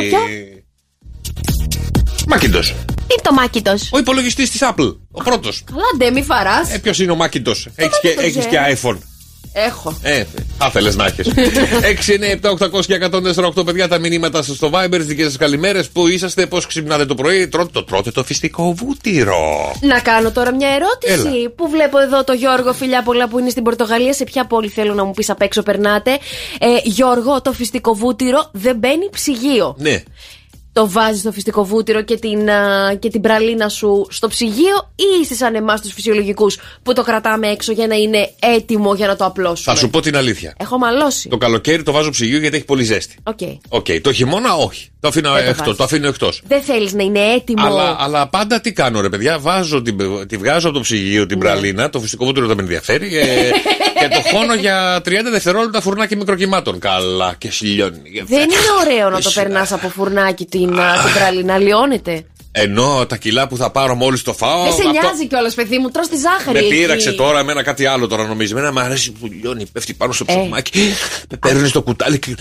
[2.29, 2.65] Το ποιο; Macintosh.
[2.85, 3.75] Τι είναι το μάκητο.
[3.91, 4.95] Ο υπολογιστής της Apple.
[5.11, 5.63] Ο πρώτος.
[5.65, 6.73] Καλά, ντε, μη φαράς.
[6.73, 7.63] Ε, ποιος είναι ο Macintosh.
[7.75, 8.49] Έχεις και, το έχεις ξέρω.
[8.49, 8.97] και iPhone.
[9.53, 9.97] Έχω.
[10.01, 10.23] Ε,
[10.57, 11.27] θα ήθελε να έχεις.
[11.27, 12.99] 6, 9, 7, 800 και
[13.55, 15.89] 148 παιδιά τα μηνύματα σας στο Viber, τι δικές σας καλημέρες.
[15.89, 19.75] Πού είσαστε, πώς ξυπνάτε το πρωί, τρώτε το, τρώτε το φυστικό βούτυρο.
[19.81, 21.37] Να κάνω τώρα μια ερώτηση.
[21.37, 21.49] Έλα.
[21.55, 24.13] Που βλέπω εδώ το Γιώργο φιλιά πολλά που είναι στην Πορτογαλία.
[24.13, 26.11] Σε ποια πόλη θέλω να μου πεις απ' έξω περνάτε.
[26.59, 29.75] Ε, Γιώργο, το φυστικοβούτυρο δεν μπαίνει ψυγείο.
[29.77, 30.03] Ναι.
[30.77, 35.35] Το βάζεις στο φυστικοβούτυρο και την, α, και την πραλίνα σου στο ψυγείο ή είσαι
[35.35, 39.25] σαν εμάς τους φυσιολογικούς που το κρατάμε έξω για να είναι έτοιμο για να το
[39.25, 40.53] απλώσουμε; Θα σου πω την αλήθεια.
[40.59, 41.29] Έχω μαλώσει.
[41.29, 43.15] Το καλοκαίρι το βάζω ψυγείο γιατί έχει πολύ ζέστη.
[43.23, 43.37] OK.
[43.69, 44.89] OK, το χειμώνα όχι.
[44.99, 45.59] Το αφήνω Δεν το εκτός.
[45.65, 45.77] βάζεις.
[45.77, 46.41] Το αφήνω εκτός.
[46.47, 49.39] Δεν θέλεις να είναι έτοιμο; Αλλά, αλλά πάντα τι κάνω, ρε παιδιά.
[49.39, 51.25] Βάζω την, τη βγάζω από το ψυγείο Ναι.
[51.25, 53.17] την πραλίνα, το φυσικό βούτυρο δεν με ενδιαφέρει.
[53.17, 53.25] ε,
[53.99, 56.79] και το χώνω για 30 δευτερόλεπτα φουρνάκι μικροκυμάτων.
[56.79, 58.01] Καλά και σιλιώνει.
[58.27, 59.33] Δεν είναι ωραίο να το Εσύ.
[59.39, 61.57] περνάς από φουρνάκι την, α, την πραλίνα.
[61.57, 62.25] Λιώνεται.
[62.51, 64.63] Ενώ τα κιλά που θα πάρω μόλις το φάω.
[64.63, 66.51] Δεν σε αυτό- νοιάζει κιόλας, παιδί μου, τρως τη ζάχαρη.
[66.51, 66.69] Με εκεί.
[66.75, 68.51] πείραξε τώρα εμένα κάτι άλλο τώρα νομίζει.
[68.51, 70.33] Εμένα μου αρέσει που λιώνει, πέφτει πάνω στο Ε.
[70.33, 70.93] ψωμάκι.
[71.31, 72.35] Με παίρνεις το κουτάλι και.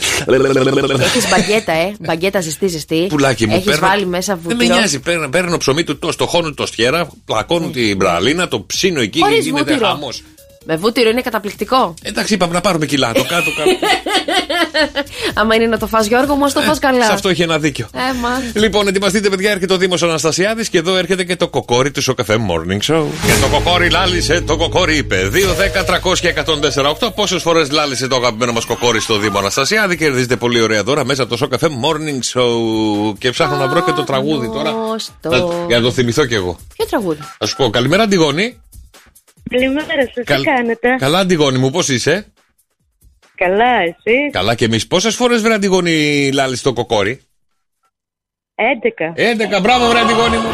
[1.01, 1.95] Έχεις μπαγκέτα, ε.
[2.01, 3.07] Μπαγκέτα ζεστή, ζεστή.
[3.09, 4.69] Πουλάκι μου, Έχεις παίρνω- βάλει μέσα Δεν βούτυρο.
[4.69, 5.01] με νοιάζει.
[5.01, 9.21] Παίρνω, παίρνω ψωμί του το, το χώνω το στιέρα, πλακώνω την πραλίνα, το ψήνω εκεί
[9.21, 9.87] Χωρίς και γίνεται βούτυρο.
[9.89, 10.23] χαμός.
[10.69, 11.95] Με βούτυρο είναι καταπληκτικό.
[12.03, 13.13] Εντάξει, είπαμε να πάρουμε κιλά.
[13.13, 13.71] Το κάτω κάτω.
[15.41, 17.05] Άμα είναι να το φας Γιώργο μου, ας το φας καλά.
[17.05, 17.89] Σε αυτό έχει ένα δίκιο.
[17.95, 18.29] Ε, μα.
[18.55, 22.37] Λοιπόν, ετοιμαστείτε, παιδιά, έρχεται ο Δήμος Αναστασιάδης και εδώ έρχεται και το κοκόρι του Σοκαφέ
[22.49, 23.05] Morning Show.
[23.27, 25.29] Και το κοκόρι λάλησε, το κοκόρι είπε.
[25.33, 26.35] 2, 10, 300 και
[27.01, 27.09] 148.
[27.15, 29.97] Πόσες φορές λάλησε το αγαπημένο μας κοκόρι στο Δήμο Αναστασιάδη.
[29.97, 33.15] Κερδίζετε πολύ ωραία δώρα μέσα από το Σοκαφέ Morning Show.
[33.19, 34.71] Και ψάχνω να βρω και το τραγούδι τώρα.
[34.71, 35.31] Γνωστό.
[35.31, 36.59] Θα- Για να το θυμηθώ κι εγώ.
[36.77, 38.61] Ποιο τραγούδι; Θα σου πω, καλημέρα, Αντιγόνη.
[39.51, 42.33] Καλημέρα σας, Καλ- τι κάνετε; Καλά, Αντιγόνη μου, πώς είσαι;
[43.35, 44.31] Καλά, εσύ.
[44.33, 44.87] Καλά και εμείς.
[44.87, 47.21] Πόσες φορές βρε Αντιγόνη λάλησε το κοκόρι;
[48.55, 49.13] 11.
[49.17, 50.49] 11, μπράβο, βρε Αντιγόνη μου.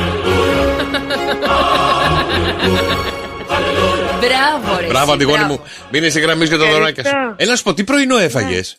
[4.21, 4.87] Μπράβο, ρε.
[4.87, 5.53] Μπράβο, εσύ, Αντιγόνη μπράβο.
[5.53, 5.61] μου.
[5.93, 6.79] Μείνε στη γραμμή για τα Ευχαριστώ.
[7.03, 7.35] δωράκια σου.
[7.37, 8.77] Έλα, σου πω, τι πρωινό έφαγες;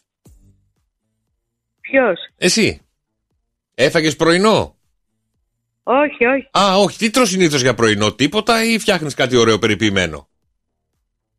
[1.81, 2.81] Ποιος; Εσύ.
[3.75, 4.75] Έφαγες πρωινό;
[5.83, 6.47] Όχι, όχι.
[6.65, 6.97] Α, όχι.
[6.97, 10.27] Τι τρως συνήθως για πρωινό, τίποτα ή φτιάχνεις κάτι ωραίο περιποιημένο;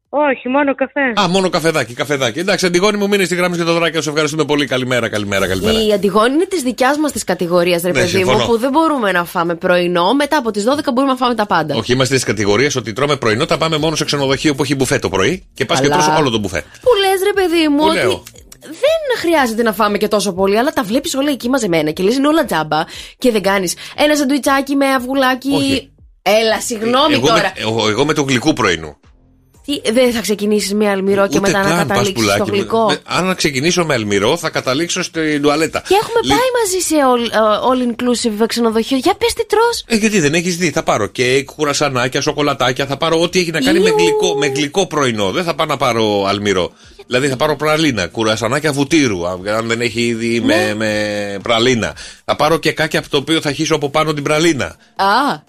[0.09, 1.01] Όχι, μόνο καφέ.
[1.21, 2.39] Α, μόνο καφεδάκι, καφεδάκι.
[2.39, 4.09] Εντάξει, Αντιγόνη μου, μείνε στη γραμμή για τα δωράκια σου.
[4.09, 4.67] Ευχαριστούμε πολύ.
[4.67, 5.83] Καλημέρα, καλημέρα, καλημέρα.
[5.87, 8.47] Η Αντιγόνη είναι της δικιάς μας της κατηγορίας, ρε Ναι, παιδί μου, συμφωνώ.
[8.47, 10.15] που δεν μπορούμε να φάμε πρωινό.
[10.15, 11.75] Μετά από τις 12 μπορούμε να φάμε τα πάντα.
[11.75, 14.99] Όχι, είμαστε τη κατηγορία ότι τρώμε πρωινό, τα πάμε μόνο σε ξενοδοχείο που έχει μπουφέ
[14.99, 16.61] το πρωί και πας και Αλλά- τρως όλο το μπουφέ.
[16.61, 18.23] Που λες, ρε παιδί μου, Που ότι λέω;
[18.65, 22.17] Δεν χρειάζεται να φάμε και τόσο πολύ, αλλά τα βλέπεις όλα εκεί μαζεμένα και λες
[22.17, 22.85] είναι όλα τζάμπα
[23.19, 25.51] και δεν κάνεις ένα σαντουιτσάκι με αυγουλάκι.
[25.53, 25.89] Όχι.
[26.23, 27.41] Έλα, συγγνώμη εγώ, τώρα.
[27.41, 28.97] Με, εγώ, εγώ με το γλυκού πρωινού.
[29.65, 32.51] Τι, δεν θα ξεκινήσεις με αλμυρό και Ούτε μετά να καν, πας, καταλήξεις στο πουλάκι
[32.51, 32.57] μου.
[32.57, 35.83] γλυκό; Με- Αν ξεκινήσω με αλμυρό, θα καταλήξω στην τουαλέτα.
[35.89, 37.25] Και έχουμε Λι- πάει μαζί σε all,
[37.69, 38.97] all inclusive ξενοδοχείο.
[38.97, 39.85] Για πες τι τρως.
[39.87, 40.71] Ε, γιατί δεν έχεις δει.
[40.71, 42.87] Θα πάρω κέικ, κουρασανάκια, σοκολατάκια.
[42.87, 43.95] Θα πάρω ό,τι έχει να κάνει με Ιου.
[43.99, 45.31] γλυκό, με γλυκό πρωινό.
[45.31, 46.73] Δεν θα πάω να πάρω αλμυρό.
[47.07, 49.27] Δηλαδή θα πάρω πραλίνα, κουρασανάκια βουτύρου.
[49.27, 50.55] Αν αν δεν έχει ήδη Ναι.
[50.55, 51.97] με, με πραλίνα.
[52.25, 54.65] Θα πάρω και κάκι από το οποίο θα χύσω από πάνω την πραλίνα.
[54.97, 55.43] Α,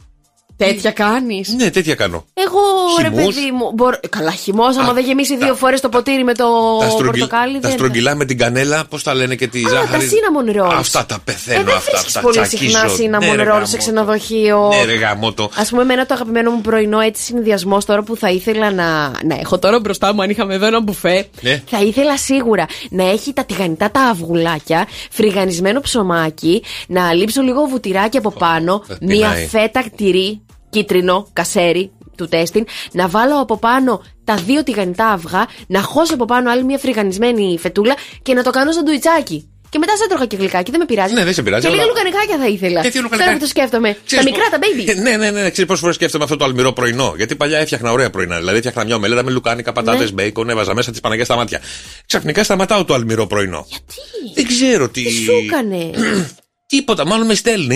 [0.57, 2.25] τέτοια κάνεις; Ναι, τέτοια κάνω.
[2.33, 2.59] Εγώ
[3.01, 3.35] ρε Χυμούς.
[3.35, 3.71] παιδί μου.
[3.73, 6.45] μπορώ- Καλά, χυμός, άμα Α, δεν γεμίσει τα- δύο φορές το ποτήρι με το
[6.79, 7.53] τα, στρογγυλ- πορτοκάλι.
[7.53, 10.09] τα δεν θα- στρογγυλά με την κανέλα, πώς τα λένε και τη Α, ζάχαρη.
[10.09, 10.73] τα cinnamon rolls.
[10.77, 11.59] Αυτά τα πεθαίνω.
[11.59, 12.77] Ε, δεν αυτά, βρίσκεις αυτά πολύ τσακίζω.
[12.77, 13.65] συχνά cinnamon Ναι, ρε, roll γαμώτο.
[13.65, 14.67] σε ξενοδοχείο.
[14.67, 15.43] Ναι, ρε γαμώτο.
[15.55, 18.85] Α πούμε, εμένα το αγαπημένο μου πρωινό έτσι συνδυασμός τώρα που θα ήθελα να.
[19.23, 21.27] Να έχω τώρα μπροστά μου, αν είχαμε εδώ ένα μπουφέ.
[21.41, 21.61] Ναι.
[21.69, 28.17] Θα ήθελα σίγουρα να έχει τα τηγανιτά τα αυγουλάκια, φρυγανισμένο ψωμάκι, να λείψω λίγο βουτυράκι
[28.17, 29.45] από πάνω, θα μία πεινάει.
[29.47, 30.41] φέτα τυρί,
[30.75, 36.25] κίτρινο, κασέρι του τέστην, να βάλω από πάνω τα δύο τηγανιτά αυγά, να χώσω από
[36.25, 39.49] πάνω άλλη μια φρυγανισμένη φετούλα και να το κάνω σαντουιτσάκι.
[39.69, 41.13] Και μετά σε έτρωγα και γλυκάκι, δεν με πειράζει.
[41.13, 42.81] Ναι, δεν σε πειράζει, Και λίγα αλλά- λουκανικάκια θα ήθελα.
[42.81, 43.97] Και τι Τώρα λουκανικάκια; που το σκέφτομαι.
[44.05, 45.01] Ξέρεις τα πο- μικρά, τα baby.
[45.03, 45.41] Ναι, ναι, ναι.
[45.41, 45.49] ναι.
[45.49, 47.13] Ξέρεις πόσες φορές σκέφτομαι αυτό το αλμυρό πρωινό.
[47.17, 48.37] Γιατί παλιά έφτιαχνα ωραία πρωινά.
[48.37, 50.11] Δηλαδή έφτιαχνα μια ομελέτα με λουκάνικα, πατάτες, Ναι.
[50.11, 51.59] μπέικον, έβαζα μέσα τις παναγιέ στα μάτια.
[52.05, 53.65] Ξαφνικά σταματάω το αλμυρό πρωινό.
[53.69, 53.95] Γιατί;
[54.35, 55.03] Δεν ξέρω τι.
[55.03, 55.89] Τι σου έκανε.
[56.75, 57.75] Τίποτα, μάλλον με στέλνει.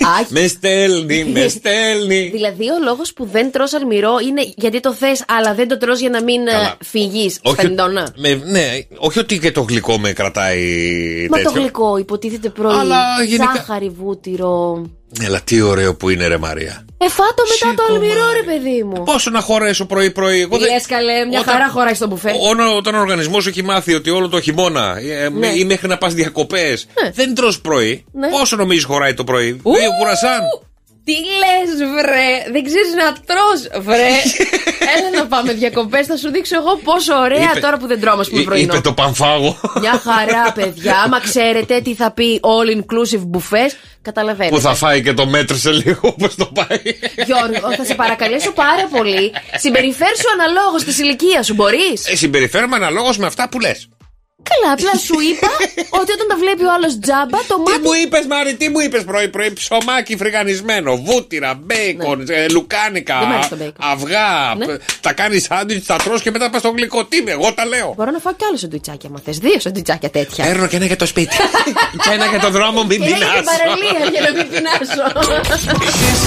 [0.00, 2.28] Α, με στέλνει, με στέλνει.
[2.32, 5.98] Δηλαδή, ο λόγος που δεν τρως αλμυρό είναι γιατί το θες, αλλά δεν το τρως
[6.00, 6.76] για να μην Καλά.
[6.84, 8.12] φύγει στα Όχι, εντόνα.
[8.16, 8.62] με, ναι,
[8.96, 10.62] όχι ότι και το γλυκό με κρατάει
[11.30, 11.52] Μα τέτοιο.
[11.52, 12.74] το γλυκό υποτίθεται πρωί.
[12.78, 14.82] Αλλά γενικά- Ζάχαρη, βούτυρο.
[15.22, 16.84] Έλα, τι ωραίο που είναι, ρε Μαρία.
[16.98, 18.40] Ε, φάτο μετά το Σήκω, αλμυρό, Μάρια.
[18.40, 19.02] ρε παιδί μου.
[19.04, 20.40] Πόσο να χωρέσω πρωί-πρωί.
[20.40, 22.32] Εγώ δεν- Λε καλέ, μια Όταν- χαρά χωράει στο μπουφέ.
[22.50, 25.46] Όταν, όταν ο οργανισμός έχει μάθει ότι όλο το χειμώνα ε, Ναι.
[25.46, 28.28] ή μέχρι να πας διακοπές δεν τρως πρωί, Ναι.
[28.28, 29.72] πόσο νομίζεις χωράει το πρωί; Ου!
[29.74, 30.40] Δύο κουρασάν.
[31.04, 32.52] Τι λες, βρε!
[32.52, 34.08] Δεν ξέρεις να τρώ, βρε!
[34.96, 38.20] Έλα να πάμε διακοπές, θα σου δείξω εγώ πόσο ωραία Είπε- τώρα που δεν τρώμε,
[38.20, 38.72] ας πούμε, Εί- πρωινό.
[38.72, 39.56] Είπε το πανφάγο.
[39.80, 40.96] Μια χαρά, παιδιά.
[41.04, 43.70] Άμα ξέρετε τι θα πει all inclusive buffet,
[44.02, 44.54] καταλαβαίνετε.
[44.54, 46.82] που θα φάει και το μέτρο σε λίγο όπως το πάει.
[47.26, 49.32] Γιώργο, θα σε παρακαλέσω πάρα πολύ.
[49.58, 53.88] Συμπεριφέρσου αναλόγως της ηλικίας σου, μπορείς; Ε, συμπεριφέρομαι αναλόγως με αυτά που λες.
[54.50, 55.50] Καλά, απλά σου είπα
[56.00, 57.82] ότι όταν τα βλέπει ο άλλος τζάμπα, το Τι μάτι.
[57.86, 59.50] μου είπες, Μάρι, τι μου είπες πρωί-πρωί.
[59.60, 63.20] Ψωμάκι φρυγανισμένο, βούτυρα, μπέικον, ε, λουκάνικα, Ναι.
[63.20, 63.80] Δεν μ' αρέσει το μπέικον.
[63.92, 64.28] αυγά.
[64.58, 64.64] Ναι.
[64.66, 67.04] π- Τα κάνεις σάντουιτς, τα τρως και μετά πας στο γλυκό.
[67.04, 67.88] Τι είμαι, εγώ τα λέω.
[67.96, 69.38] Μπορώ να φάω κι άλλο σαντουιτσάκια, άμα θες.
[69.38, 70.44] Δύο σαντουιτσάκια τέτοια.
[70.44, 71.36] Παίρνω και ένα για το σπίτι.
[72.02, 73.50] και ένα για το δρόμο, μην Και ένα για την πεινάσω.
[73.52, 75.02] παραλία για να μην πεινάσω.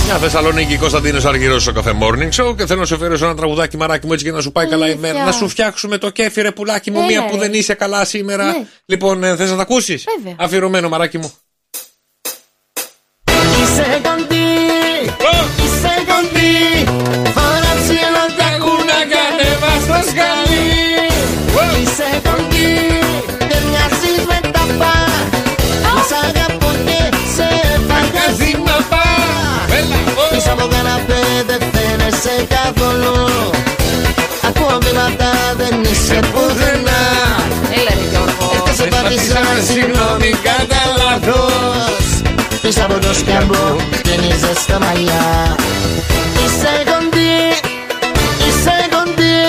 [0.06, 3.36] Μια Θεσσαλονίκη Κωνσταντίνος Αργυρός στο καφέ Morning Show και θέλω να σε φέρω σε ένα
[3.36, 5.14] τραγουδάκι μαράκι μου έτσι για να σου πάει καλά η Αλήθεια.
[5.14, 5.26] μέρα.
[5.26, 7.40] Να σου φτιάξουμε το κέφι, ρε πουλάκι μου, Έλα, μία που ρε.
[7.42, 8.46] δεν είσαι καλά σήμερα.
[8.46, 8.68] Ναι.
[8.86, 10.36] Λοιπόν, θες να τα ακούσεις; Βέβαια.
[10.40, 11.34] Αφιερωμένο μαράκι μου.
[13.62, 14.50] Είσαι κοντή,
[15.64, 16.56] είσαι κοντή
[17.36, 20.70] Φώναξε να τα κούνα και ανέβα στο σκαλί
[21.82, 22.74] Είσαι κοντή,
[23.50, 24.96] δεν μοιάζεις με τα πα
[25.84, 27.02] Μα σ' αγαπώ και
[27.36, 27.48] σε
[27.88, 29.08] φανταζεί μαπά
[30.32, 33.16] Πίσω από καναπέ δεν φαίνεσαι καθόλου
[34.48, 36.87] Ακούω βήματα δεν είσαι πουθενά Έλα, ρε Γιώργο.
[39.08, 42.22] Δεν σε πάτησα, συγγνώμη κατά λάθος
[42.62, 45.56] Πίσω από το σκάμπο γεννίζε στα μαλλιά
[46.44, 47.38] Είσαι κοντή,
[48.48, 49.46] είσαι κοντή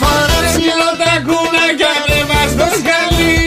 [0.00, 0.54] Φοράς
[1.02, 3.38] τα κούνα και ανέβα στο σκαλί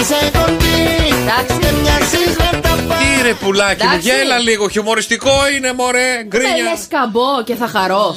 [0.00, 0.82] Είσαι κοντή,
[1.22, 1.56] Εντάξει.
[1.60, 4.08] δεν μοιάζεις με τα πάντα Τι ρε πουλάκι μου, Εντάξει.
[4.08, 4.68] γέλα λίγο.
[4.68, 6.16] Χιουμοριστικό είναι, μωρέ.
[6.16, 6.54] Με Γκρίνια.
[6.54, 8.16] λες καμπό και θα χαρώ.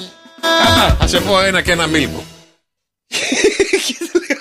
[1.04, 2.24] Α σε πω ένα και ένα μίλκο.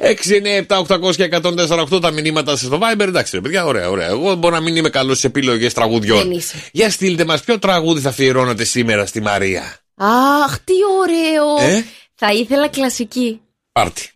[0.00, 1.28] 6, 9, 7, 800 και
[1.92, 3.00] 148 τα μηνύματα σας στο Viber.
[3.00, 4.08] Εντάξει, ρε παιδιά, ωραία, ωραία.
[4.08, 6.18] Εγώ μπορώ να μην είμαι καλός στι επιλογές τραγουδιών.
[6.18, 6.56] Δεν είσαι.
[6.72, 9.62] Για στείλτε μας ποιο τραγούδι θα αφιερώνετε σήμερα στη Μαρία;
[9.96, 11.70] Αχ, τι ωραίο.
[11.70, 13.40] Ε; Θα ήθελα κλασική.
[13.72, 14.10] Πάρτι.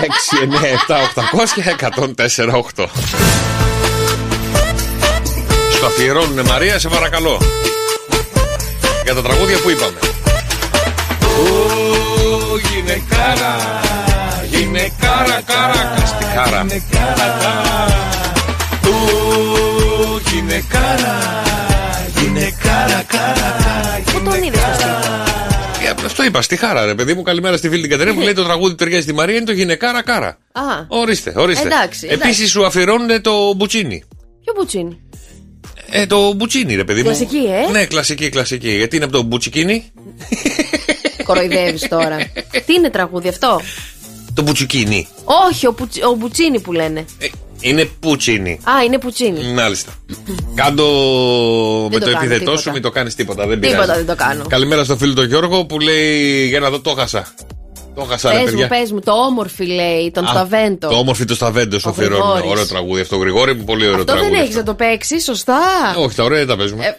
[0.00, 2.86] 6, 9, 7, 800 και 104, 8.
[5.72, 7.40] Στο αφιερώνουν Μαρία, σε παρακαλώ.
[9.04, 9.98] Για τα τραγούδια που είπαμε.
[12.54, 13.56] Ου, γυναικάρα,
[14.50, 16.66] γυναικάρα, κάρα, καστιχάρα.
[18.84, 21.42] Ου, γυναικάρα,
[22.20, 24.02] γυναικάρα, κάρα.
[24.04, 24.68] Πού τον είδες το
[25.76, 25.86] στυλ.
[25.86, 27.22] Ε, Αυτό είπα, στη χάρα, ρε παιδί μου.
[27.22, 30.02] Καλημέρα στη φίλη την Κατερίνα που λέει το τραγούδι ταιριάζει στη Μαρία είναι το γυναικάρα
[30.02, 30.28] κάρα.
[30.52, 31.66] Α, Ορίστε, ορίστε.
[31.66, 32.26] Εντάξει, εντάξει.
[32.28, 34.02] Επίσης σου αφιερώνουν το μπουτσίνι.
[34.44, 34.98] ποιο μπουτσίνι;
[35.90, 37.06] Ε, το μπουτσίνι, ρε παιδί μου.
[37.06, 37.36] Κλασική,
[37.68, 38.70] ε; Ναι, κλασική, κλασική.
[38.76, 39.84] Γιατί είναι από το μπουτσικίνι;
[41.24, 42.16] Κοροϊδεύεις τώρα.
[42.66, 43.60] Τι είναι τραγούδι αυτό;
[44.34, 45.08] Το μπουτσικίνι.
[45.50, 47.04] Όχι, ο, πουτσι- ο μπουτσίνι που λένε.
[47.18, 47.26] Ε,
[47.60, 48.60] Είναι πουτσίνι.
[48.64, 49.52] Α, είναι πουτσίνι.
[49.52, 49.92] Μάλιστα.
[50.54, 50.84] Κάντο
[51.92, 52.60] με το το κάνω επίθετό τίποτα.
[52.60, 53.46] σου, μην το κάνεις τίποτα.
[53.46, 54.04] Δεν Τίποτα πειράζει.
[54.04, 54.44] δεν το κάνω.
[54.48, 57.26] Καλημέρα στο φίλο τον Γιώργο που λέει για να δω το χάσα.
[57.94, 58.68] Το χάσα, ρε Πες μου, παιδιά.
[58.78, 60.88] πες μου, το όμορφη λέει, τον Α, Σταβέντο.
[60.88, 62.20] Το όμορφη το Σταβέντο στο Ο αφιερώνει.
[62.22, 62.50] Γρηγόρης.
[62.50, 64.30] Ωραίο τραγούδι αυτό, Γρηγόρη μου, πολύ ωραίο Αυτό τραγούδι.
[64.30, 65.58] δεν έχει να το παίξεις, σωστά.
[65.96, 66.96] Ε, Όχι, τα ωραία δεν τα παίζουμε.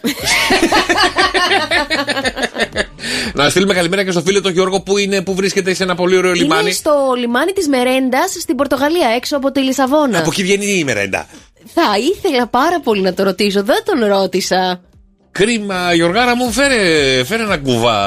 [3.38, 5.94] Ε, Να στείλουμε καλημέρα και στο φίλο τον Γιώργο που, είναι, που βρίσκεται σε ένα
[5.94, 6.72] πολύ ωραίο Είναι λιμάνι.
[6.72, 10.18] στο λιμάνι της Μερέντας στην Πορτογαλία, έξω από τη Λισαβόνα.
[10.18, 11.26] Από εκεί βγαίνει η μερέντα.
[11.74, 11.82] Θα
[12.14, 14.80] ήθελα πάρα πολύ να το ρωτήσω, δεν τον ρώτησα.
[15.30, 17.98] Κρίμα, Γιωργάρα μου, φέρε, φέρε ένα κουβά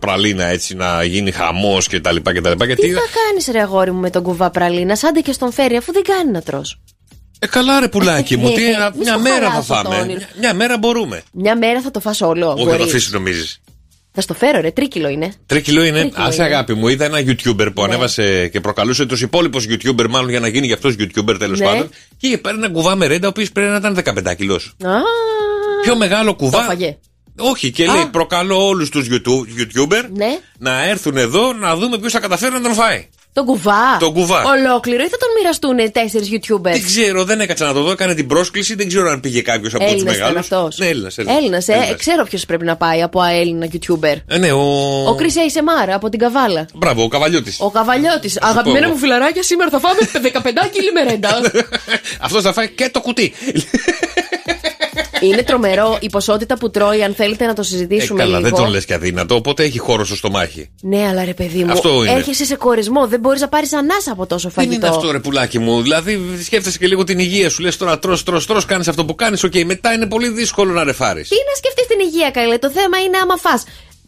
[0.00, 2.64] πραλίνα έτσι να γίνει χαμός και τα λοιπά και τα λοιπά.
[2.64, 2.82] Γιατί.
[2.82, 5.92] Τι θα κάνεις, ρε αγόρι μου, με τον κουβά πραλίνα, άντε και στον φέρει, αφού
[5.92, 6.80] δεν κάνει να τρως.
[7.38, 9.96] Ε, καλά, ρε πουλάκι μου, τι, Μη μια στο μέρα θα χαλάσω το φάμε.
[9.96, 10.18] όνειρο.
[10.18, 11.22] Μια, μια μέρα μπορούμε.
[11.32, 12.46] Μια μέρα θα το φας όλο.
[12.50, 12.84] Όχι, θα το μπορείς.
[12.92, 13.60] αφήσεις, νομίζεις.
[14.12, 15.32] Θα στο φέρω, ρε, τρίκυλο είναι.
[15.46, 15.98] Τρία κιλό είναι.
[15.98, 16.44] Τρία κιλό Άσε είναι.
[16.54, 20.48] αγάπη μου, είδα ένα YouTuber που ανέβασε και προκαλούσε τους υπόλοιπους YouTuber, μάλλον για να
[20.48, 21.64] γίνει γι' αυτός YouTuber τέλος Ναι.
[21.66, 21.88] πάντων.
[22.16, 24.74] Και είχε πάρει ένα κουβά με ρέντα, ο οποίος πρέπει να ήταν 15 κιλός.
[24.84, 24.90] Α,
[25.82, 26.62] Πιο μεγάλο το κουβά.
[26.62, 26.96] φαγε.
[27.38, 27.94] Όχι, και Α.
[27.94, 30.38] λέει: Προκαλώ όλους τους YouTuber Ναι.
[30.58, 33.08] να έρθουν εδώ να δούμε ποιος θα καταφέρει να τον φάει.
[33.32, 33.96] Τον κουβά.
[33.98, 34.42] Τον κουβά.
[34.44, 36.60] Ολόκληρο ή θα τον μοιραστούν τέσσερις YouTubers.
[36.62, 37.90] Δεν ξέρω, δεν έκατσα να το δω.
[37.90, 40.50] Έκανε την πρόσκληση, δεν ξέρω αν πήγε κάποιος από τους Έλληνας ήταν μεγάλους.
[40.50, 40.78] αυτός.
[40.78, 41.18] Ναι, Έλληνας.
[41.18, 44.14] Έλληνας, ε, ξέρω ποιος πρέπει να πάει από Έλληνα YouTuber.
[44.26, 44.60] Ε, ναι, ο.
[45.08, 46.66] Ο Κρι Σεμάρα από την Καβάλα.
[46.74, 47.60] Μπράβο, ο καβαλιώτης.
[47.60, 48.38] Ο Καβαλιώτης.
[48.40, 48.94] Αγαπημένα εγώ.
[48.94, 51.40] μου φιλαράκια, σήμερα θα φάμε 15 κιλί μερέντα.
[52.20, 53.34] Αυτός θα φάει και το κουτί.
[55.20, 58.48] Είναι τρομερό η ποσότητα που τρώει, αν θέλετε να το Ε, συζητήσουμε καλά, λίγο.
[58.50, 60.70] δεν τον λες και αδύνατο, οπότε έχει χώρο στο στομάχι.
[60.82, 62.12] Ναι, αλλά ρε παιδί μου, Αυτό είναι.
[62.12, 63.06] έρχεσαι σε κορεσμό.
[63.06, 64.86] Δεν μπορείς να πάρεις ανάσα από τόσο Δεν φαγητό.
[64.86, 65.82] είναι αυτό, ρε πουλάκι μου.
[65.82, 67.62] Δηλαδή, σκέφτεσαι και λίγο την υγεία σου.
[67.62, 69.44] Λες τώρα, τρώ, τρώ, τρώ, κάνεις αυτό που κάνεις.
[69.44, 71.28] Οκ, μετά είναι πολύ δύσκολο να ρεφάρεις.
[71.28, 72.58] Τι να σκεφτείς την υγεία, καλέ.
[72.58, 73.64] Το θέμα είναι άμα φας.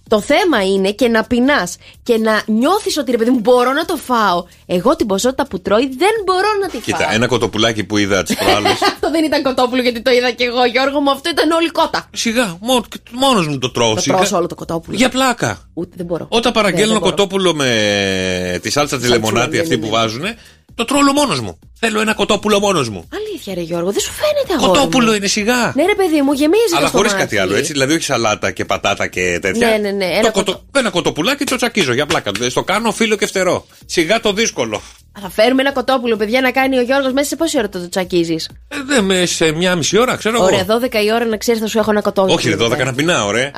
[0.08, 3.84] Το θέμα είναι και να πεινάς και να νιώθεις ότι ρε παιδί μου μπορώ να
[3.84, 4.44] το φάω.
[4.66, 6.98] Εγώ την ποσότητα που τρώει δεν μπορώ να τη φάω.
[6.98, 8.68] Κοίτα, ένα κοτοπουλάκι που είδα τι προάλλε.
[8.92, 11.10] αυτό δεν ήταν κοτόπουλο γιατί το είδα και εγώ, Γιώργο μου.
[11.10, 12.08] Αυτό ήταν όλη κότα.
[12.12, 12.58] Σιγά,
[13.12, 13.94] μόνος μου το τρώω.
[13.94, 14.16] Το σιγά.
[14.18, 14.96] τρώω όλο το κοτόπουλο.
[14.96, 15.58] Για πλάκα.
[15.74, 16.26] Ούτε δεν μπορώ.
[16.28, 17.10] Όταν Ναι, παραγγέλνω δεν μπορώ.
[17.14, 19.92] κοτόπουλο με τη σάλτσα της Σαλτσούλα, λεμονάτη ναι, αυτή ναι, που ναι.
[19.98, 20.36] βάζουνε,
[20.74, 21.58] το τρώω όλο μόνος μου.
[21.84, 23.08] Θέλω ένα κοτόπουλο μόνος μου.
[23.14, 24.78] Αλήθεια, ρε Γιώργο, δεν σου φαίνεται αγόρι.
[24.78, 25.16] Κοτόπουλο μου.
[25.16, 25.72] είναι σιγά.
[25.76, 27.28] Ναι, ρε παιδί μου, γεμίζεις Αλλά το χωρίς στομάχι.
[27.34, 27.72] κάτι άλλο, έτσι.
[27.72, 29.68] Δηλαδή, όχι σαλάτα και πατάτα και τέτοια.
[29.68, 32.30] Ναι, ναι, ναι, Το ένα κοτο- ένα κοτοπουλάκι το τσακίζω για πλάκα.
[32.38, 33.66] Δεν Στο κάνω φίλο και φτερό.
[33.86, 34.82] Σιγά το δύσκολο.
[35.20, 37.88] Θα φέρουμε ένα κοτόπουλο, παιδιά, να κάνει ο Γιώργος μέσα σε πόση ώρα το, το
[37.88, 40.80] τσακίζεις; Ε, δε, με, σε μια μισή ώρα, ξέρω Ωραία, εγώ.
[40.80, 42.34] 12 η ώρα να ξέρεις θα σου έχω ένα κοτόπουλο.
[42.34, 43.42] Όχι, ρε, 12 να πεινάω, ρε.
[43.44, 43.50] Α,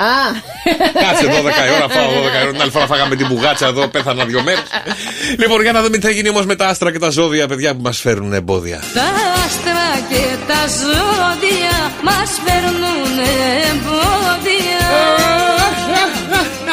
[0.92, 2.50] Κάτσε 12 η ώρα, φάω 12 η ώρα.
[2.52, 4.62] Την άλλη φορά φάγαμε την μπουγάτσα εδώ, πέθανα δύο μέρες.
[5.40, 7.74] λοιπόν, για να δούμε τι θα γίνει όμως με τα άστρα και τα ζώδια, παιδιά
[7.74, 8.82] που μας φέρουν εμπόδια.
[8.94, 9.02] Τα
[9.44, 13.18] άστρα και τα ζώδια μας φέρνουν
[13.70, 14.84] εμπόδια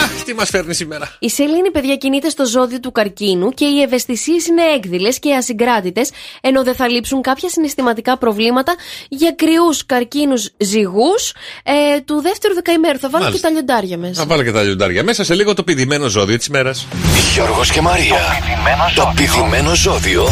[0.04, 1.15] Αχ, τι μας φέρνει σήμερα.
[1.19, 6.10] Η σελήνη, παιδιά, κινείται στο ζώδιο του καρκίνου και οι ευαισθησίες είναι έκδηλες και ασυγκράτητες,
[6.41, 8.75] ενώ δεν θα λείψουν κάποια συναισθηματικά προβλήματα
[9.10, 12.99] για κρυούς καρκίνους ζυγούς ε, του δεύτερου δεκαημέρου.
[12.99, 13.47] Θα βάλω Μάλιστα.
[13.47, 14.21] και τα λιοντάρια μέσα.
[14.21, 16.88] Θα βάλω και τα λιοντάρια μέσα σε λίγο το πηδημένο ζώδιο της μέρας.
[17.34, 18.19] Γιώργος και Μαρία.
[18.95, 20.27] Το πηδημένο ζώδιο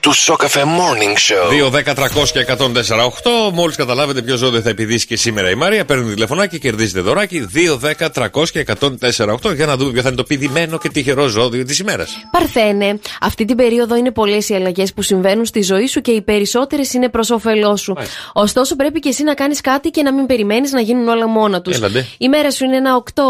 [0.00, 1.64] του Σοκαφέ Morning Show.
[1.64, 3.52] 2, 10, 300 και 148.
[3.52, 7.46] Μόλις καταλάβετε ποιο ζώδιο θα επιδίσει και σήμερα η Μαρία, παίρνετε τηλεφωνάκι, κερδίζετε δωράκι.
[7.54, 11.26] 2, 10, 300 και 148 για να δούμε ποιο θα είναι το πηδημένο και τυχερό
[11.26, 12.10] ζώδιο της ημέρας.
[12.30, 16.22] Παρθένε, αυτή την περίοδο είναι πολλές οι αλλαγές που συμβαίνουν στη ζωή σου και οι
[16.22, 17.96] περισσότερες είναι προς όφελός σου.
[18.32, 21.62] Ωστόσο, πρέπει και εσύ να κάνεις κάτι και να μην περιμένεις να γίνουν όλα μόνα
[21.62, 21.76] τους.
[21.76, 22.06] Έλαντε.
[22.18, 23.22] Η μέρα σου είναι ένα 8.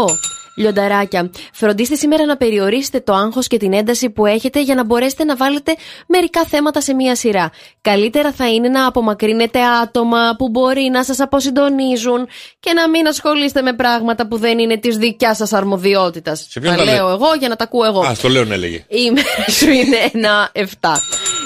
[0.55, 1.31] Λιονταράκια.
[1.53, 5.35] Φροντίστε σήμερα να περιορίσετε το άγχος και την ένταση που έχετε για να μπορέσετε να
[5.35, 5.75] βάλετε
[6.07, 7.51] μερικά θέματα σε μία σειρά.
[7.81, 12.27] Καλύτερα θα είναι να απομακρύνετε άτομα που μπορεί να σας αποσυντονίζουν
[12.59, 16.47] και να μην ασχολείστε με πράγματα που δεν είναι της δικιάς σας αρμοδιότητας.
[16.49, 18.01] Σε ποιον Τα τα λέω λέει; εγώ για να τα ακούω εγώ.
[18.01, 18.85] Α, το λέω να έλεγε.
[18.87, 20.63] Η μέρα σου είναι ένα 7.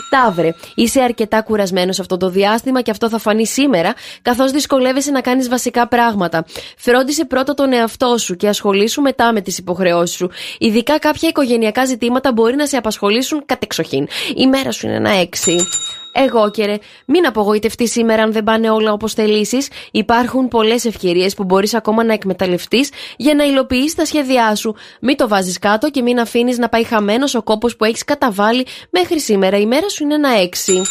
[0.10, 5.22] Ταύρε, είσαι αρκετά κουρασμένος αυτό το διάστημα και αυτό θα φανεί σήμερα, καθώς δυσκολεύεσαι να
[5.22, 6.46] κάνεις βασικά πράγματα.
[6.78, 10.30] Φρόντισε πρώτα τον εαυτό σου και ασχολήσου μετά με τις υποχρεώσεις σου.
[10.58, 14.08] Ειδικά κάποια οικογενειακά ζητήματα μπορεί να σε απασχολήσουν κατεξοχήν.
[14.36, 15.12] Η μέρα σου είναι ένα
[15.46, 16.05] 6.
[16.18, 19.68] Εγώ και ρε, μην απογοητευτείς σήμερα αν δεν πάνε όλα όπως θελήσεις.
[19.92, 24.76] Υπάρχουν πολλές ευκαιρίες που μπορείς ακόμα να εκμεταλλευτείς για να υλοποιήσει τα σχέδιά σου.
[25.02, 28.66] Μην το βάζεις κάτω και μην αφήνεις να πάει χαμένος ο κόπος που έχεις καταβάλει
[28.90, 29.58] μέχρι σήμερα.
[29.58, 30.82] Η μέρα σου είναι ένα έξι.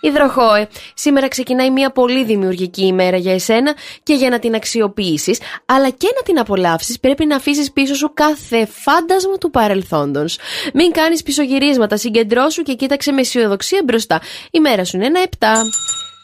[0.00, 5.90] Υδροχόε, σήμερα ξεκινάει μια πολύ δημιουργική ημέρα για εσένα και για να την αξιοποιήσεις, αλλά
[5.90, 10.38] και να την απολαύσεις, πρέπει να αφήσεις πίσω σου κάθε φάντασμα του παρελθόντος.
[10.74, 14.20] Μην κάνεις πισωγυρίσματα, συγκεντρώσου και κοίταξε με αισιοδοξία μπροστά.
[14.50, 15.46] Η μέρα σου είναι ένα 7.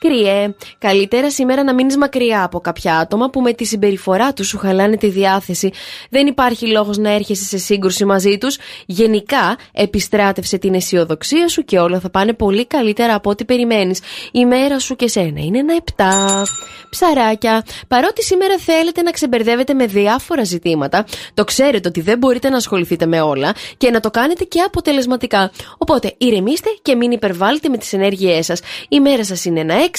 [0.09, 4.59] Κρυέ, καλύτερα σήμερα να μείνεις μακριά από κάποια άτομα που με τη συμπεριφορά τους σου
[4.59, 5.71] χαλάνε τη διάθεση.
[6.11, 8.59] Δεν υπάρχει λόγος να έρχεσαι σε σύγκρουση μαζί τους.
[8.87, 14.01] Γενικά, επιστράτευσε την αισιοδοξία σου και όλα θα πάνε πολύ καλύτερα από ό,τι περιμένεις.
[14.33, 16.43] Η μέρα σου και σένα είναι ένα 7.
[16.91, 22.57] Ψαράκια, παρότι σήμερα θέλετε να ξεμπερδεύετε με διάφορα ζητήματα, το ξέρετε ότι δεν μπορείτε να
[22.57, 25.51] ασχοληθείτε με όλα και να το κάνετε και αποτελεσματικά.
[25.79, 28.61] Οπότε ηρεμήστε και μην υπερβάλλετε με τις ενέργειές σας.
[28.89, 29.94] Η μέρα σας είναι ένα 6.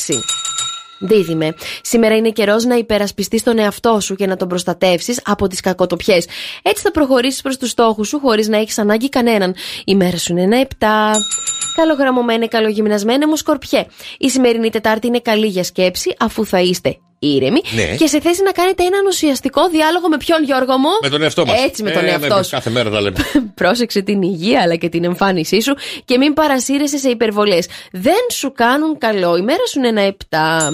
[0.99, 5.59] Δίδυμε, σήμερα είναι καιρός να υπερασπιστείς τον εαυτό σου και να τον προστατεύσεις από τις
[5.59, 6.27] κακοτοπιές.
[6.61, 9.55] Έτσι θα προχωρήσεις προς τους στόχους σου χωρίς να έχεις ανάγκη κανέναν.
[9.85, 10.65] Η μέρα σου είναι ένα 7.
[11.75, 13.85] Καλογραμμωμένε, καλογυμνασμένε μου σκορπιέ.
[14.17, 17.95] Η σημερινή Τετάρτη είναι καλή για σκέψη αφού θα είστε ήρεμοι Ναι.
[17.95, 21.45] και σε θέση να κάνετε έναν ουσιαστικό διάλογο με ποιον Γιώργο μου; Με τον εαυτό
[21.45, 21.63] μας.
[21.63, 22.49] Έτσι, με τον εαυτό σου.
[22.49, 23.17] Κάθε μέρα τα λέμε.
[23.61, 25.75] Πρόσεξε την υγεία αλλά και την εμφάνισή σου
[26.05, 27.67] και μην παρασύρεσαι σε υπερβολές.
[27.91, 29.37] Δεν σου κάνουν καλό.
[29.37, 30.73] Η μέρα σου είναι ένα 7.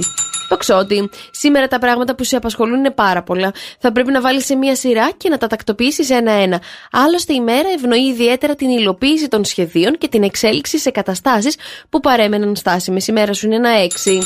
[0.50, 1.10] Το ξότι.
[1.32, 3.54] Σήμερα τα πράγματα που σε απασχολούν είναι πάρα πολλά.
[3.80, 6.62] Θα πρέπει να βάλεις σε μία σειρά και να τα τακτοποιήσεις ένα-ένα.
[6.92, 11.56] Άλλωστε, η μέρα ευνοεί ιδιαίτερα την υλοποίηση των σχεδίων και την εξέλιξη σε καταστάσεις
[11.90, 13.08] που παρέμεναν στάσιμες.
[13.08, 13.70] Η μέρα σου είναι ένα
[14.06, 14.22] 6.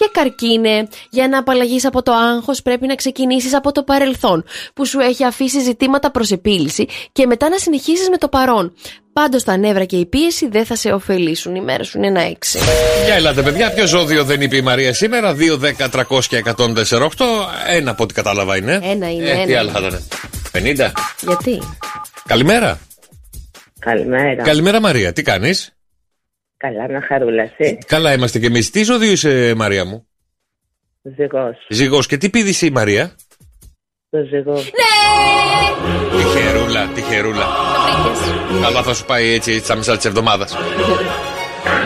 [0.00, 4.86] Και καρκίνε, για να απαλλαγείς από το άγχος, πρέπει να ξεκινήσεις από το παρελθόν, που
[4.86, 8.74] σου έχει αφήσει ζητήματα προς επίλυση και μετά να συνεχίσεις με το παρόν.
[9.12, 11.54] Πάντως τα νεύρα και η πίεση δεν θα σε ωφελήσουν.
[11.54, 12.58] Η μέρα σου είναι ένα 6.
[13.04, 17.08] Για ελάτε, παιδιά, ποιο ζώδιο δεν είπε η Μαρία σήμερα; 2, 10, 300 και 148.
[17.68, 18.80] Ένα από ό,τι κατάλαβα είναι.
[18.82, 20.02] Ένα είναι, Ε, τι ένα άλλα θα ήταν.
[20.52, 20.92] 50.
[21.20, 21.62] Γιατί;
[22.26, 22.78] Καλημέρα.
[23.78, 24.42] Καλημέρα.
[24.42, 25.12] Καλημέρα, Μαρία.
[25.12, 25.74] Τι κάνεις;
[26.60, 27.78] Καλά, μια χαρούλας, εσύ.
[27.86, 28.70] Καλά είμαστε κι εμείς.
[28.70, 30.06] Τι ζώδιο είσαι, Μαρία μου;
[31.02, 31.66] Ζυγός.
[31.68, 32.06] Ζυγός.
[32.06, 33.14] Και τι πήδησε η Μαρία;
[34.10, 34.70] Το ζυγός.
[36.16, 37.46] Τυχερούλα, τυχερούλα.
[38.62, 40.56] Καλά θα σου πάει έτσι, έτσι στα μισά της εβδομάδας.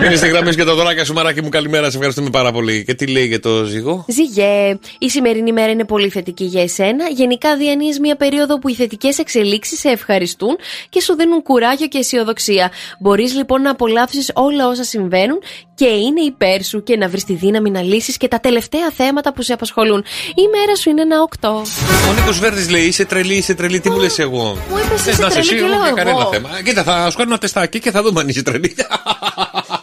[0.00, 1.48] Μείνε στη γραμμή και τα δωράκια σου, μαράκι μου.
[1.48, 2.85] Καλημέρα, σε ευχαριστούμε πάρα πολύ.
[2.85, 7.09] Και τι λέει για το ζυγό; Ζυγέ, η σημερινή μέρα είναι πολύ θετική για εσένα.
[7.09, 10.57] Γενικά διανύεις μια περίοδο που οι θετικές εξελίξεις σε ευχαριστούν
[10.88, 12.70] και σου δίνουν κουράγιο και αισιοδοξία.
[12.98, 15.38] Μπορείς λοιπόν να απολαύσεις όλα όσα συμβαίνουν
[15.74, 19.33] και είναι υπέρ σου και να βρεις τη δύναμη να λύσεις και τα τελευταία θέματα
[19.33, 20.04] που σε απασχολούν.
[20.35, 21.48] Η μέρα σου είναι ένα 8.
[22.09, 23.80] Ο Νίκος Βέρδης λέει: Είσαι τρελή, είσαι τρελή.
[23.80, 25.78] Τι μου λες εγώ; Μου είπες, Θες είσαι να είσαι τρελή εσύ, και εγώ λέω
[25.78, 26.62] για εγώ; κανένα θέμα.
[26.62, 28.74] Κοίτα, θα σου κάνω ένα τεστάκι και θα δούμε αν είσαι τρελή.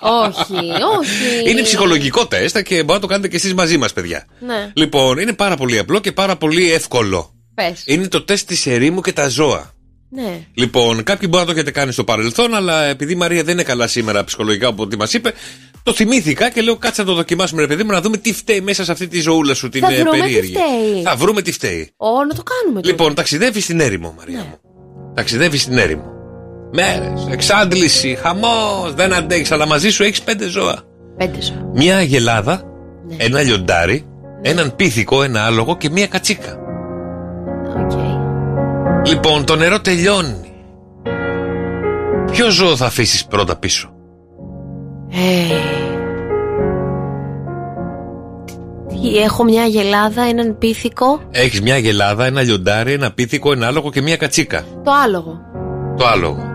[0.01, 0.53] Όχι,
[0.99, 1.49] όχι.
[1.49, 4.25] Είναι ψυχολογικό τεστ και μπορείτε να το κάνετε και εσείς μαζί μας, παιδιά.
[4.39, 7.33] Ναι, Λοιπόν, είναι πάρα πολύ απλό και πάρα πολύ εύκολο.
[7.55, 7.83] πες.
[7.85, 9.73] Είναι το τεστ της ερήμου και τα ζώα.
[10.13, 10.39] Ναι.
[10.53, 13.63] Λοιπόν, κάποιοι μπορεί να το έχετε κάνει στο παρελθόν, αλλά επειδή η Μαρία δεν είναι
[13.63, 15.33] καλά σήμερα ψυχολογικά από ό,τι μας είπε,
[15.83, 18.61] το θυμήθηκα και λέω κάτσε να το δοκιμάσουμε, ρε παιδί μου, να δούμε τι φταίει
[18.61, 20.53] μέσα σε αυτή τη ζωούλα σου, την Θα ε, βρούμε τι περίεργη.
[20.53, 21.01] φταίει.
[21.03, 21.93] Θα βρούμε τι φταίει.
[21.97, 22.87] Ω, να το κάνουμε τότε.
[22.87, 24.43] Λοιπόν, ταξιδεύει στην έρημο, Μαρία Ναι.
[24.43, 24.59] μου.
[25.15, 26.03] Ταξιδεύει στην έρημο.
[26.71, 30.75] Μέρες, εξάντληση, χαμός, δεν αντέχεις, αλλά μαζί σου έχεις πέντε ζώα.
[31.17, 31.69] Πέντε ζώα.
[31.73, 32.61] Μια αγελάδα,
[33.07, 33.15] Ναι.
[33.23, 34.05] ένα λιοντάρι,
[34.41, 36.57] έναν πίθηκο, ένα άλογο και μια κατσίκα.
[37.83, 37.91] Οκ.
[39.07, 40.35] Λοιπόν, το νερό τελειώνει.
[42.31, 43.89] Ποιο ζώο θα αφήσεις πρώτα πίσω;
[45.09, 45.55] Ε,
[48.87, 51.21] τι, Έχω μια γελάδα, έναν πίθηκο.
[51.31, 54.63] Έχεις μια αγελάδα, ένα λιοντάρι, ένα πίθηκο, ένα άλογο και μια κατσίκα.
[54.83, 55.39] Το άλογο.
[55.97, 56.49] Το άλογο.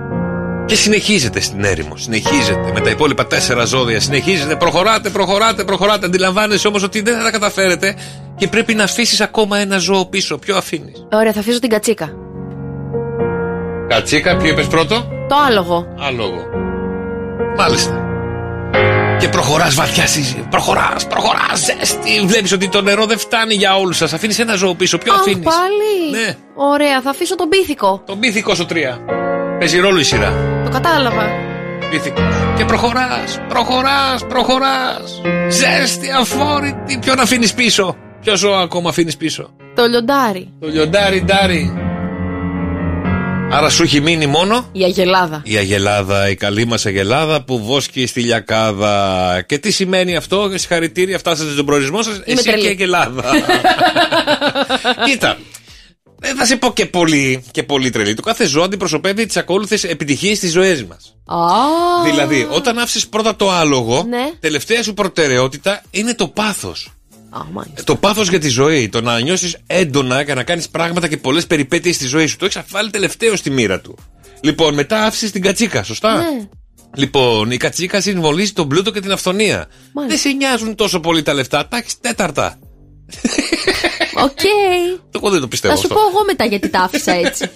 [0.66, 1.96] Και συνεχίζετε στην έρημο.
[1.96, 4.00] Συνεχίζετε με τα υπόλοιπα τέσσερα ζώδια.
[4.00, 6.07] Συνεχίζετε, προχωράτε, προχωράτε, προχωράτε.
[6.07, 7.96] Αντιλαμβάνεσαι όμως ότι δεν θα τα καταφέρετε
[8.37, 10.38] και πρέπει να αφήσεις ακόμα ένα ζώο πίσω.
[10.38, 12.11] Ποιο αφήνεις; Ωραία, θα αφήσω την κατσίκα.
[13.88, 15.87] Κατσίκα, ποιο είπες πρώτο; Το άλογο.
[15.98, 16.44] Άλογο.
[17.57, 18.00] Μάλιστα.
[19.18, 20.46] Και προχωράς βαθιά στη.
[20.50, 22.26] Προχωράς, προχωράς, ζέστη.
[22.26, 24.12] Βλέπεις ότι το νερό δεν φτάνει για όλους σας.
[24.12, 24.98] Αφήνεις ένα ζώο πίσω.
[24.98, 26.37] Ποιο Αχ, αφήνεις; πάλι; Ναι.
[26.55, 28.02] Ωραία, θα αφήσω τον πίθηκο.
[28.07, 28.98] Τον πίθηκο στο 3.
[29.59, 30.55] Παίζει ρόλο η σειρά.
[30.76, 31.24] Το κατάλαβα.
[31.90, 32.20] Πίθηκο.
[32.56, 35.20] Και προχωράς, προχωράς, προχωράς.
[35.48, 36.98] Ζέστη, αφόρητη.
[37.00, 40.52] Ποιον αφήνεις πίσω; Ποιο ζώο ακόμα αφήνεις πίσω; Το λιοντάρι.
[40.60, 41.72] Το λιοντάρι ντάρι.
[43.52, 45.40] Άρα σου έχει μείνει μόνο; Η αγελάδα.
[45.44, 49.42] η Αγελάδα, η καλή μας Αγελάδα που βόσκει στη Λιακάδα.
[49.46, 52.20] Και τι σημαίνει αυτό, συγχαρητήρια, φτάσατε στον προορισμό σας.
[52.24, 52.62] Εσύ τρελή.
[52.62, 53.22] και Αγελάδα.
[55.06, 55.36] Κοίτα,
[56.18, 58.14] δεν θα σε πω και πολύ, και πολύ τρελή.
[58.14, 61.16] Το κάθε ζώο αντιπροσωπεύει τις ακόλουθες επιτυχίες στι ζωέ μας.
[61.26, 61.37] Α,
[62.05, 64.31] Δηλαδή, όταν άφησες πρώτα το άλογο, Ναι.
[64.40, 66.90] τελευταία σου προτεραιότητα είναι το πάθος.
[67.31, 67.85] Α, μάλιστα.
[67.85, 68.88] Το πάθος για τη ζωή.
[68.88, 72.37] Το να νιώσεις έντονα και να κάνεις πράγματα και πολλές περιπέτειες στη ζωή σου.
[72.37, 73.98] Το έχεις βάλει τελευταίο στη μοίρα του.
[74.40, 76.48] Λοιπόν, μετά άφησες την κατσίκα, σωστά; Ναι.
[76.96, 79.66] Λοιπόν, η κατσίκα συμβολίζει τον πλούτο και την αυθονία.
[79.92, 80.22] Μάλιστα.
[80.22, 82.59] Δεν σε νοιάζουν τόσο πολύ τα λεφτά, τα έχεις τέταρτα.
[84.22, 84.40] Οκ.
[85.12, 85.94] Εγώ δεν το πιστεύω Θα σου αυτό.
[86.02, 87.50] πω εγώ μετά γιατί τα άφησα έτσι.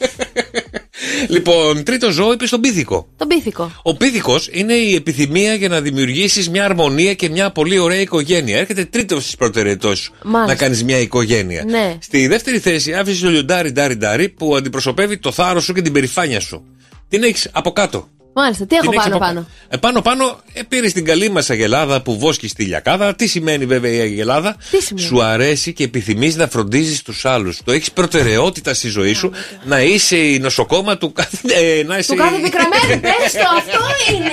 [1.35, 3.09] λοιπόν, τρίτο ζώο είπε στον πίθηκο.
[3.17, 3.73] Τον πίθηκο.
[3.83, 8.59] Ο πίθηκος είναι η επιθυμία για να δημιουργήσεις μια αρμονία και μια πολύ ωραία οικογένεια.
[8.59, 10.47] Έρχεται τρίτο στις προτεραιότητες σου Μάλιστα.
[10.53, 11.65] να κάνεις μια οικογένεια.
[11.69, 11.97] Ναι.
[12.01, 15.93] Στη δεύτερη θέση άφησες το λιοντάρι ντάρι ντάρι που αντιπροσωπεύει το θάρρος σου και την
[15.93, 16.65] περηφάνεια σου.
[17.09, 18.09] Την έχεις από κάτω.
[18.33, 19.47] Μάλιστα, τι έχω Την έχεις πάνω από- πάνω.
[19.69, 23.15] Ε, πάνω πάνω ε, πήρε την καλή μα Αγελάδα που βόσκει στη λιακάδα.
[23.15, 24.57] Τι σημαίνει βέβαια η Αγελάδα.
[24.71, 27.59] Τι σημαίνει; Σου αρέσει και επιθυμείς να φροντίζεις τους άλλους.
[27.65, 29.31] Το έχεις προτεραιότητα στη ζωή σου
[29.65, 31.37] να είσαι η νοσοκόμα του κάθε.
[31.79, 33.79] ε, να είσαι Του κάθε η- πικραμένου, πες το, αυτό
[34.15, 34.31] είναι!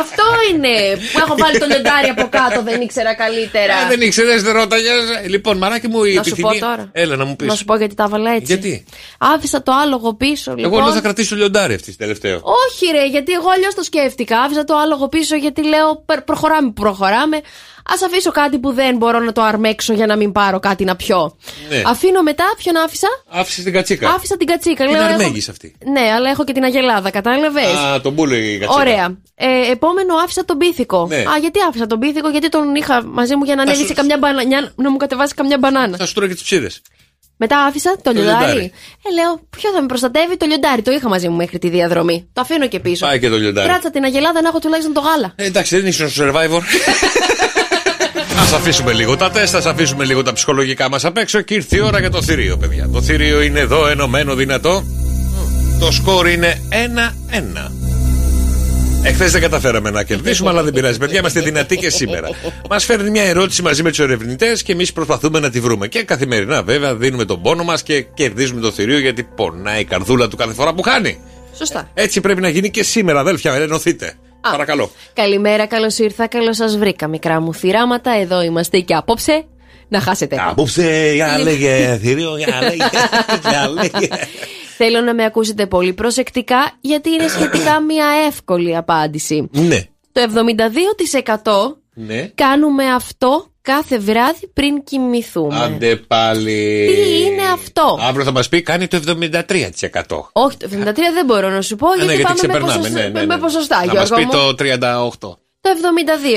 [0.00, 0.22] Αυτό
[0.52, 3.72] είναι που έχω βάλει το λιοντάρι από κάτω, δεν ήξερα καλύτερα.
[3.84, 4.92] Ε, δεν ήξερες, δεν ρώταγες.
[5.26, 6.52] Λοιπόν, μαράκι μου η Να σου επιθυμία.
[6.60, 6.88] πω τώρα.
[6.92, 7.48] Έλα να μου πεις.
[7.48, 8.44] Να σου πω γιατί τα έβαλα έτσι.
[8.46, 8.84] Γιατί;
[9.18, 10.72] Άφησα το άλογο πίσω, λοιπόν.
[10.72, 12.34] Εγώ λέω θα κρατήσω λιοντάρι αυτής τελευταίο.
[12.36, 14.40] Όχι, ρε, γιατί εγώ αλλιώς το σκέφτηκα.
[14.40, 17.36] Άφησα το άλογο πίσω γιατί λέω «Πε- προχωράμε που προχωράμε.
[17.90, 20.96] Α αφήσω κάτι που δεν μπορώ να το αρμέξω για να μην πάρω κάτι να
[20.96, 21.36] πιω.
[21.68, 21.82] Ναι.
[21.86, 24.08] Αφήνω μετά, ποιον άφησα; Άφησες την κατσίκα.
[24.10, 24.84] Άφησα την κατσίκα.
[24.84, 25.74] Την λέω, έχω- αρμέγεις αυτή.
[25.92, 27.74] Ναι, αλλά έχω και την αγελάδα, κατάλαβες.
[27.74, 28.80] Α, τον πούλε η κατσίκα.
[28.80, 29.16] Ωραία.
[29.34, 31.06] Ε, επόμενο άφησα τον πίθηκο.
[31.08, 31.16] Ναι.
[31.16, 33.88] Α, γιατί άφησα τον πίθηκο, γιατί τον είχα μαζί μου για να Θα ανέβει σου-
[33.88, 35.96] σε καμιά μπανανιά, να μου κατεβάσει καμιά μπανάνα.
[35.96, 36.80] Θα σου τρώει και τις ψίδες.
[37.40, 38.38] Μετά άφησα το, λιοντάρι.
[38.38, 38.72] λιοντάρι.
[39.08, 42.28] Ε, λέω, ποιο θα με προστατεύει, το λιοντάρι; Το είχα μαζί μου μέχρι τη διαδρομή.
[42.32, 43.06] Το αφήνω και πίσω.
[43.06, 43.68] Πάει και το λιοντάρι.
[43.68, 45.32] Κράτσα την αγελάδα να έχω τουλάχιστον το γάλα.
[45.36, 46.60] Ε, εντάξει, δεν ήσουν στο survivor.
[48.38, 51.76] Α αφήσουμε λίγο τα τεστ, ας αφήσουμε λίγο τα ψυχολογικά μας απ' έξω και ήρθε
[51.76, 52.88] η ώρα για το θηρίο, παιδιά.
[52.92, 54.84] Το θηρίο είναι εδώ, ενωμένο, δυνατό.
[55.80, 57.87] Το σκορ είναι 1-1.
[59.08, 60.98] Εχθές δεν καταφέραμε να κερδίσουμε, αλλά δεν πειράζει.
[60.98, 62.28] Παιδιά, είμαστε δυνατοί και σήμερα.
[62.70, 65.86] Μας φέρνει μια ερώτηση μαζί με τους ερευνητές και εμείς προσπαθούμε να τη βρούμε.
[65.86, 70.28] Και καθημερινά, βέβαια, δίνουμε τον πόνο μας και κερδίζουμε το θηρίο γιατί πονάει η καρδούλα
[70.28, 71.20] του κάθε φορά που χάνει.
[71.56, 71.90] Σωστά.
[71.94, 74.14] Έτσι πρέπει να γίνει και σήμερα, αδέλφια, ενωθείτε.
[74.40, 74.90] Παρακαλώ.
[75.12, 78.10] Καλημέρα, καλώς ήρθα, καλώς σας βρήκα, μικρά μου θυράματα.
[78.20, 79.44] Εδώ είμαστε και απόψε.
[79.88, 80.36] Να χάσετε.
[80.48, 82.84] Απόψε, για λέγε θηρίο, για λέγε.
[84.78, 84.92] για λέγε.
[84.96, 89.48] Θέλω να με ακούσετε πολύ προσεκτικά, γιατί είναι σχετικά μια εύκολη απάντηση.
[89.52, 89.82] Ναι.
[90.12, 90.20] Το
[91.42, 92.30] 72% Ναι.
[92.34, 95.58] κάνουμε αυτό κάθε βράδυ πριν κοιμηθούμε.
[95.60, 96.86] Άντε πάλι.
[96.94, 100.30] Τι είναι αυτό; Αύριο θα μας πει κάνει το 73%.
[100.32, 102.98] Όχι, το 73 δεν μπορώ να σου πω, Α, ναι, γιατί, πάμε με, ξεπερνάμε, ποσοστά,
[103.00, 103.26] ναι, ναι, ναι.
[103.26, 104.30] με ποσοστά, Θα μας Γιώργο πει μου.
[104.30, 104.54] το
[105.30, 105.36] 38.
[105.60, 105.70] Το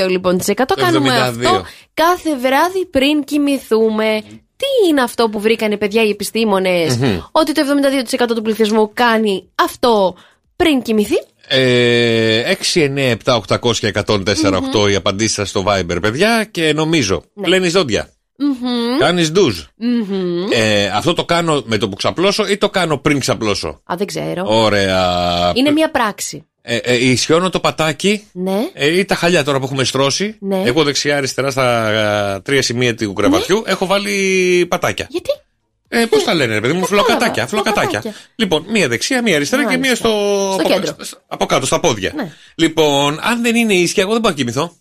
[0.05, 1.19] 72 λοιπόν της 100 κάνουμε 72.
[1.21, 1.63] αυτό
[1.93, 4.21] κάθε βράδυ πριν κοιμηθούμε.
[4.61, 7.17] Τι είναι αυτό που βρήκανε παιδιά οι επιστήμονες Μμμ.
[7.31, 10.15] ότι το 72% του πληθυσμού κάνει αυτό
[10.55, 11.15] πριν κοιμηθεί;
[11.47, 16.47] Ε, 6, 9, 7, 800 και 104, 8 οι απαντήσεις σας στο Viber, παιδιά.
[16.51, 17.43] Και νομίζω, Ναι.
[17.43, 18.09] πλένεις δόντια.
[18.37, 18.97] Μμμ.
[18.99, 19.59] Κάνεις ντουζ.
[19.75, 20.47] Μμμ.
[20.51, 24.07] Ε, αυτό το κάνω με το που ξαπλώσω ή το κάνω πριν ξαπλώσω; Α, δεν
[24.07, 24.43] ξέρω.
[24.47, 25.51] Ωραία.
[25.55, 26.45] Είναι μια πράξη.
[26.63, 28.69] Ε, ε, ισιώνω το πατάκι Ναι.
[28.73, 30.35] ε, ή τα χαλιά τώρα που έχουμε στρώσει.
[30.39, 30.61] Ναι.
[30.65, 31.63] Εγώ δεξιά-αριστερά στα
[32.35, 35.07] α, τρία σημεία του κρεβατιού έχω βάλει πατάκια.
[35.09, 35.29] Γιατί;
[35.87, 37.47] Ε, Πώς τα λένε, ρε παιδί μου, φλοκατάκια.
[37.47, 37.89] φλοκατάκια.
[38.01, 38.21] φλοκατάκια.
[38.35, 40.07] Λοιπόν, μία δεξιά, μία αριστερά και μία Μάλιστα.
[40.07, 40.17] στο.
[40.53, 40.95] Στο από, κέντρο.
[41.27, 42.11] από κάτω, στα πόδια.
[42.15, 42.31] Ναι.
[42.55, 44.75] Λοιπόν, αν δεν είναι ίσια, εγώ δεν πάω να κοιμηθώ.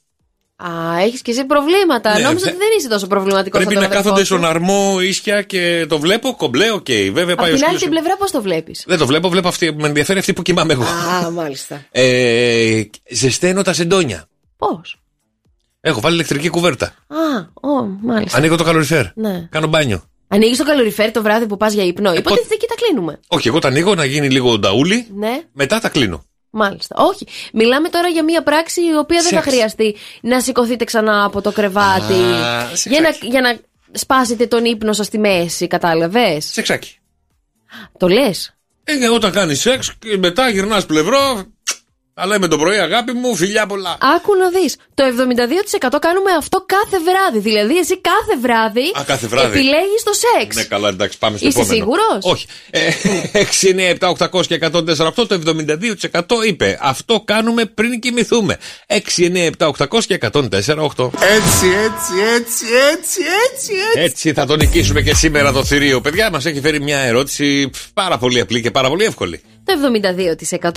[0.68, 2.12] Α, έχεις και εσύ προβλήματα.
[2.18, 5.86] Ναι, Νόμιζα δε- ότι δεν είσαι τόσο προβληματικός Πρέπει να κάθονται στον αρμό ίσια και
[5.88, 6.86] το βλέπω, κομπλέ, οκ.
[7.12, 9.28] Βέβαια Από πάει ο την άλλη σκύλος- την πλευρά πώς το βλέπεις; Δεν το βλέπω,
[9.28, 10.82] βλέπω αυτή που με ενδιαφέρει αυτή που κοιμάμαι εγώ.
[10.82, 11.84] Α, μάλιστα.
[11.90, 14.24] Ε, ζεσταίνω τα σεντόνια.
[14.56, 15.00] Πώς;
[15.80, 16.86] Έχω βάλει ηλεκτρική κουβέρτα.
[16.86, 17.16] Α,
[17.68, 18.38] ο, μάλιστα.
[18.38, 19.04] Ανοίγω το καλοριφέρ.
[19.14, 19.46] Ναι.
[19.50, 20.02] Κάνω μπάνιο.
[20.28, 23.20] Ανοίγεις το καλοριφέρ το βράδυ που πας για ύπνο; Υποτίθεται εκεί τα κλείνουμε.
[23.28, 26.24] Όχι, εγώ τα ανοίγω να γίνει λίγο νταούλι, Ναι, μετά τα κλείνω.
[26.50, 26.96] Μάλιστα.
[26.98, 27.26] Όχι.
[27.52, 29.54] Μιλάμε τώρα για μια πράξη η οποία δεν θα Σεξ.
[29.54, 32.12] χρειαστεί να σηκωθείτε ξανά από το κρεβάτι.
[32.12, 32.88] Α, σεξάκι.
[32.88, 33.58] για, να, για να
[33.92, 36.98] σπάσετε τον ύπνο σας στη μέση, κατάλαβες; Σεξάκι.
[37.98, 41.44] Το λες; Ε, όταν κάνεις σεξ και μετά γυρνάς πλευρό.
[42.20, 43.98] Τα λέμε το πρωί, αγάπη μου, φιλιά πολλά.
[44.16, 44.76] Άκου να δεις.
[44.94, 47.38] Το 72% κάνουμε αυτό κάθε βράδυ.
[47.48, 49.58] Δηλαδή, εσύ κάθε βράδυ, Α, κάθε βράδυ.
[49.58, 50.56] επιλέγεις το σεξ.
[50.56, 51.78] Ναι, καλά, εντάξει, πάμε στο Είσαι επόμενο.
[51.78, 52.46] σίγουρος; Όχι.
[52.70, 52.80] Ε,
[53.32, 56.78] 6, 9, 7, 800 και 148, το 72% είπε.
[56.82, 58.56] Αυτό κάνουμε πριν κοιμηθούμε.
[58.86, 61.10] 6, 9, 7, 800 και 148.
[61.36, 64.00] Έτσι, έτσι, έτσι, έτσι, έτσι, έτσι.
[64.00, 66.00] Έτσι θα το νικήσουμε και σήμερα το θηρίο.
[66.00, 69.40] Παιδιά, μας έχει φέρει μια ερώτηση πφ, πάρα πολύ απλή και πάρα πολύ εύκολη.
[69.64, 69.72] Το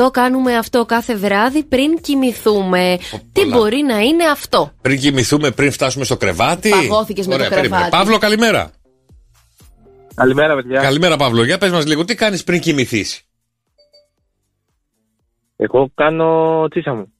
[0.05, 2.97] 72% κάνουμε αυτό κάθε βράδυ πριν κοιμηθούμε.
[3.31, 6.69] Τι μπορεί να είναι αυτό; Πριν κοιμηθούμε, πριν φτάσουμε στο κρεβάτι.
[6.69, 7.67] Παγώθηκες με το περίμενε.
[7.67, 7.89] κρεβάτι.
[7.89, 8.71] Παύλο, καλημέρα.
[10.15, 10.81] Καλημέρα, παιδιά.
[10.81, 11.43] Καλημέρα, Παύλο.
[11.43, 13.21] Για πες μας λίγο, τι κάνεις πριν κοιμηθείς;
[15.55, 17.12] Εγώ κάνω τσίσα μου.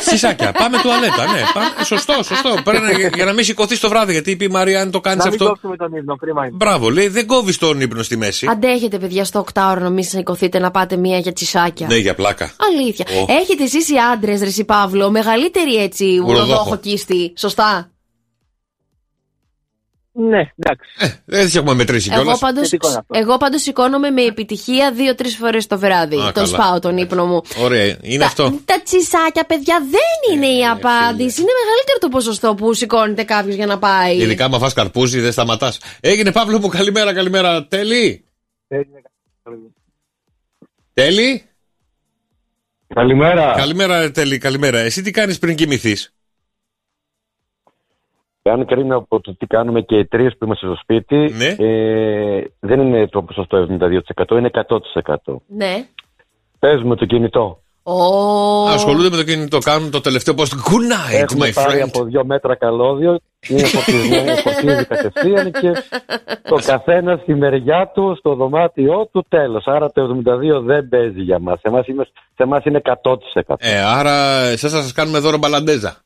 [0.00, 0.52] Σισάκια.
[0.52, 1.42] Πάμε τουαλέτα, ναι.
[1.54, 1.84] Πάμε.
[1.84, 2.54] Σωστό, σωστό.
[2.64, 4.12] Πρέπει να- για να μην σηκωθείς το βράδυ.
[4.12, 5.48] Γιατί είπε η Μαρία, αν το κάνεις Να μην αυτό.
[5.50, 6.56] κόψουμε τον ύπνο, κρίμα είναι.
[6.56, 8.46] Μπράβο, λέει, δεν κόβεις τον ύπνο στη μέση.
[8.50, 11.86] Αντέχετε, παιδιά, στο 8ωρο να μην σηκωθείτε να πάτε μία για τσισάκια.
[11.86, 12.50] Ναι, για πλάκα.
[12.72, 13.06] Αλήθεια.
[13.20, 13.24] Ω.
[13.40, 16.42] Έχετε εσεί οι άντρε, Ρεσί Παύλο, μεγαλύτερη έτσι Ουροδόχο.
[16.42, 17.32] ουροδόχο κίστη.
[17.36, 17.89] Σωστά;
[20.28, 20.90] Ναι, εντάξει.
[21.24, 22.38] Δεν τις έχουμε μετρήσει Εγώ κιόλας.
[22.38, 23.18] πάντως, Θετικό είναι αυτό.
[23.18, 26.16] εγώ πάντως σηκώνομαι με επιτυχία δύο-τρεις φορές το βράδυ.
[26.16, 26.46] Α, τον καλά.
[26.46, 27.42] σπάω τον ύπνο μου.
[27.60, 28.60] Ωραία, είναι τα, αυτό.
[28.64, 31.40] Τα τσισάκια, παιδιά, δεν είναι η απάντηση.
[31.40, 34.16] Είναι μεγαλύτερο το ποσοστό που σηκώνεται κάποιος για να πάει.
[34.16, 35.78] Ειδικά μα φας καρπούζι, δεν σταματάς.
[36.00, 37.66] Έγινε Παύλο μου, καλημέρα, καλημέρα.
[37.66, 38.24] Τέλει;
[40.94, 41.44] Τέλει;
[42.94, 43.54] Καλημέρα.
[43.56, 44.78] Καλημέρα, Τέλει, καλημέρα.
[44.78, 46.14] Εσύ τι κάνεις πριν κοιμηθείς;
[48.42, 51.46] Αν κρίνω από το τι κάνουμε και οι τρεις που είμαστε στο σπίτι, Ναι.
[51.66, 55.42] ε, δεν είναι το ποσοστό 72%, είναι 100%.
[55.46, 55.86] Ναι.
[56.58, 57.62] Παίζουμε το κινητό.
[57.82, 57.94] Ω.
[58.68, 60.40] Ασχολούνται με το κινητό, κάνουν το τελευταίο post.
[60.42, 61.88] Good night, Έχουμε my πάρει friend.
[61.94, 63.18] από δύο μέτρα καλώδιο,
[63.48, 65.70] είναι φορτισμένο, φορτίζει κατευθείαν και
[66.48, 69.66] το καθένα στη μεριά του, στο δωμάτιό του, τέλος.
[69.66, 71.60] Άρα το 72 δεν παίζει για μας.
[71.60, 72.04] Σε εμάς είναι,
[72.36, 73.54] σε εμάς είναι 100%.
[73.58, 75.96] Ε, άρα εσάς θα σας κάνουμε δώρο μπαλαντέζα.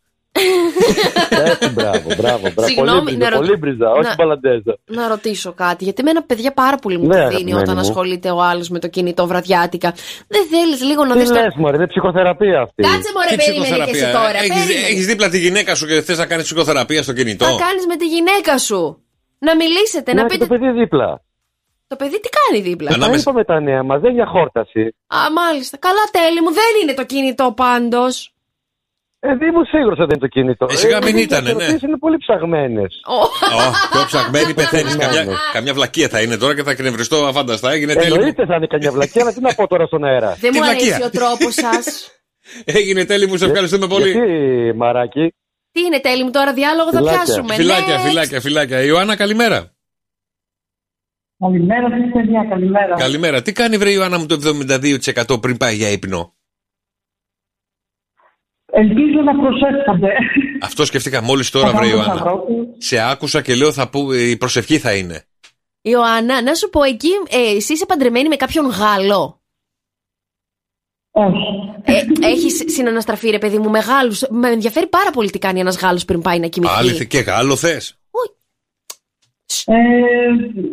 [1.31, 2.39] Έτσι, μπράβο, μπράβο.
[2.55, 2.63] μπράβο.
[2.69, 4.79] Συγγνώμη, Πολύ να μπριζα, ρω- πολύ μπριζα, όχι να- μπαλαντέζα.
[4.85, 7.81] Να ρωτήσω κάτι, γιατί εμένα παιδιά πάρα πολύ μου Ναι, τη δίνει αγαπημένη όταν μου.
[7.81, 9.95] ασχολείται ο άλλος με το κινητό βραδιάτικα.
[10.29, 11.35] Δεν θέλεις λίγο να Τι δεις το.
[11.35, 12.83] λες μωρέ, είναι ψυχοθεραπεία αυτή.
[12.83, 14.31] Κάτσε μωρέ, περίμενε και εσύ τώρα.
[14.39, 14.63] περίμενε.
[14.91, 17.97] Έχεις δίπλα τη γυναίκα σου και θες να κάνεις ψυχοθεραπεία στο κινητό; Θα κάνεις με
[17.97, 18.99] τη γυναίκα σου.
[19.39, 20.47] Να μιλήσετε, να Ναι, και πείτε.
[20.47, 21.23] το παιδί δίπλα.
[21.87, 24.81] Το παιδί τι κάνει δίπλα; Τα είπαμε τα νέα μας, δεν για χόρταση.
[25.07, 25.77] Α, μάλιστα.
[25.77, 26.53] Καλά, τέλει μου.
[26.53, 28.34] Δεν είναι το κινητό πάντως.
[29.27, 30.67] Ε, δεν ήμουν σίγουρος ότι δεν είναι το κινητό.
[30.71, 31.51] Ε, σιγά μην οι ήτανε, ναι.
[31.51, 33.01] ερωτήσεις είναι πολύ ψαγμένες.
[33.05, 33.19] Ω,
[33.91, 34.97] πιο ψαγμένη πεθαίνεις.
[34.97, 37.73] καμιά, καμιά βλακεία θα είναι τώρα και θα εκνευριστώ αφάνταστα.
[37.73, 38.15] Έγινε τέλειο.
[38.15, 40.37] Εννοείται θα είναι καμιά βλακία, αλλά τι να πω τώρα στον αέρα.
[40.41, 41.07] Δεν Τι μου αρέσει βλακεία.
[41.07, 42.11] ο τρόπος σας.
[42.65, 44.11] Έγινε τέλειο μου, σε ευχαριστούμε πολύ.
[44.11, 45.35] Γιατί, μαράκι;
[45.73, 47.23] Τι είναι τέλει μου τώρα, διάλογο θα Φιλάκια.
[47.25, 47.55] πιάσουμε.
[47.55, 48.07] Φιλάκια, Next.
[48.09, 48.83] φιλάκια, φιλάκια.
[48.83, 49.73] Ιωάννα, καλημέρα.
[51.39, 52.95] Καλημέρα σας παιδιά, καλημέρα.
[52.97, 53.43] Καλημέρα.
[53.43, 54.39] Τι κάνει βρε Ιωάννα μου το
[55.35, 56.34] 72% πριν πάει για ύπνο;
[58.77, 60.13] Ελπίζω να προσέχετε.
[60.63, 62.25] Αυτό σκεφτήκα μόλις τώρα βρε Ιωάννα.
[62.79, 65.25] Σε άκουσα και λέω θα που, η προσευχή θα είναι.
[65.83, 69.41] Ιωάννα, να σου πω εκεί, ε, εσύ είσαι παντρεμένη με κάποιον Γάλλο;
[71.11, 71.37] Όχι.
[71.83, 74.15] Ε, Έχεις συναναστραφεί, ρε παιδί μου, μεγάλου.
[74.31, 76.75] Με ενδιαφέρει πάρα πολύ τι κάνει ένας Γάλλος πριν πάει να κοιμηθεί.
[76.77, 77.99] Άλλη και Γάλλο θες;
[79.67, 79.75] Ε,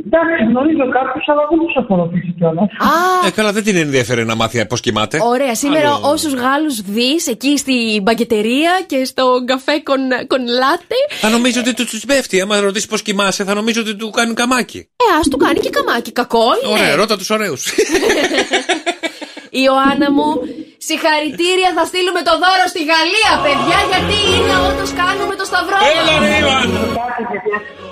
[0.07, 2.63] εντάξει, γνωρίζω κάποιους, αλλά δεν τους έχω ρωτήσει κιόλας.
[2.63, 5.19] Α, Ε, καλά, δεν την ενδιαφέρει να μάθει πώς κοιμάται.
[5.23, 11.29] Ωραία, σήμερα Άλλο- όσους Γάλλους δεις εκεί στην μπαγκετερία και στο καφέ κον, κονλάτε, Θα
[11.29, 12.41] νομίζω ότι τους τους πέφτει.
[12.41, 14.77] Άμα ρωτήσεις πώς κοιμάσαι, θα νομίζω ότι του κάνει καμάκι.
[14.77, 16.11] ε, ας του κάνει και καμάκι.
[16.11, 16.73] Κακό είναι.
[16.73, 17.65] Ωραία, ρώτα τους ωραίους.
[19.63, 20.41] Ιωάννα μου,
[20.87, 25.77] συγχαρητήρια θα στείλουμε το δώρο στη Γαλλία, παιδιά, γιατί είναι όντως κάνουμε το σταυρό.
[25.97, 26.81] Έλα, ρε, Ιωάννα.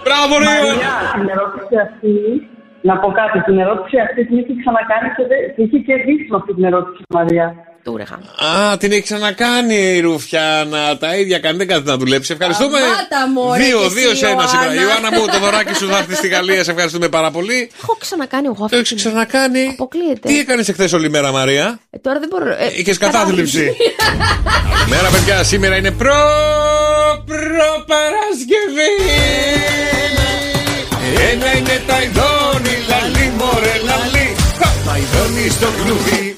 [0.06, 0.94] Μπράβο, ρε, Μαρία,
[2.82, 2.88] Ιωάννα.
[2.88, 5.62] την ερώτηση αυτή, να πω κάτι, την ερώτηση αυτή την είχε ξανακάνει και, δεν- και
[5.66, 7.48] είχε κερδίσει με αυτή την ερώτηση, Μαρία.
[7.84, 8.16] Του ρεγα.
[8.50, 10.98] Α, την έχει ξανακάνει η Ρουφιάνα.
[10.98, 12.34] Τα ίδια κάνει, δεν κάτι να δουλέψει.
[12.34, 12.78] Ευχαριστούμε.
[12.80, 14.74] Σταμάτα, μωρέ, Δύο, και εσύ, δύο σε ένα σήμερα.
[14.74, 14.92] Ιωάννα.
[14.92, 16.64] Ιωάννα μου, το δωράκι σου θα έρθει στη Γαλλία.
[16.64, 17.72] Σε ευχαριστούμε πάρα πολύ.
[17.82, 18.78] Έχω ξανακάνει εγώ Το αυτό.
[18.78, 19.64] έχεις ξανακάνει.
[19.72, 20.28] Αποκλείεται.
[20.30, 22.46] Τι έκανες εχθές όλη μέρα, Μαρία; Ε, τώρα δεν μπορώ.
[22.50, 23.76] Ε, Είχες κατάθλιψη.
[24.90, 26.20] Μέρα, παιδιά, σήμερα είναι προ.
[27.26, 28.92] προ Παρασκευή.
[31.28, 34.36] Ένα είναι τα ειδόνι, λαλί, μωρέ, λαλί.
[34.86, 36.34] Τα ειδόνι στο κλουβί.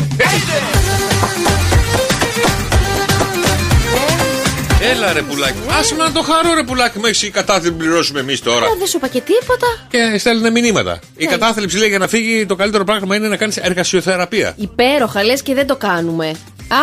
[4.92, 5.58] Έλα ρε πουλάκι.
[5.80, 7.06] Άσε με να το χαρώ ρε πουλάκι μου.
[7.06, 8.66] Έχει κατάθλιψη πληρώσουμε εμείς τώρα.
[8.66, 9.68] Ε, δεν σου είπα και τίποτα.
[9.90, 11.00] Και στέλνουν μηνύματα.
[11.18, 11.32] Η Ναι.
[11.32, 14.54] κατάθλιψη λέει για να φύγει το καλύτερο πράγμα είναι να κάνεις εργασιοθεραπεία.
[14.58, 16.32] Υπέροχα, λες και δεν το κάνουμε.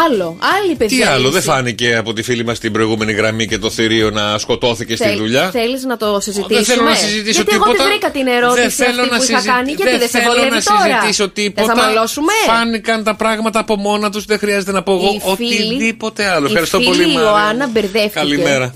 [0.06, 1.11] Άλλο, άλλη Τι παιδιά.
[1.11, 1.32] άλλο, λύση.
[1.32, 5.04] δεν φάνηκε από τη φίλη μας την προηγούμενη γραμμή και το θηρίο να σκοτώθηκε στη
[5.04, 6.54] Θέλ- δουλειά; Θέλεις να το συζητήσουμε.
[6.56, 7.70] Δεν θέλω να συζητήσω Γιατί τίποτα.
[7.70, 9.72] εγώ δεν βρήκα την ερώτηση δεν θέλω αυτή να που είχα συζη- κάνει.
[9.72, 11.66] Γιατί δεν, σε θέλω βολεύει να τώρα; συζητήσω τίποτα.
[11.66, 14.24] Δεν θα μαλώσουμε; Φάνηκαν τα πράγματα από μόνα τους.
[14.24, 16.44] Δεν χρειάζεται να πω εγώ Η φίλη- οτιδήποτε άλλο.
[16.46, 17.20] η Ευχαριστώ φίλη πολύ, Μαρία.
[17.20, 17.66] Ιωάννα
[18.01, 18.36] μπερδεύτηκε.
[18.36, 18.74] Καλημέρα.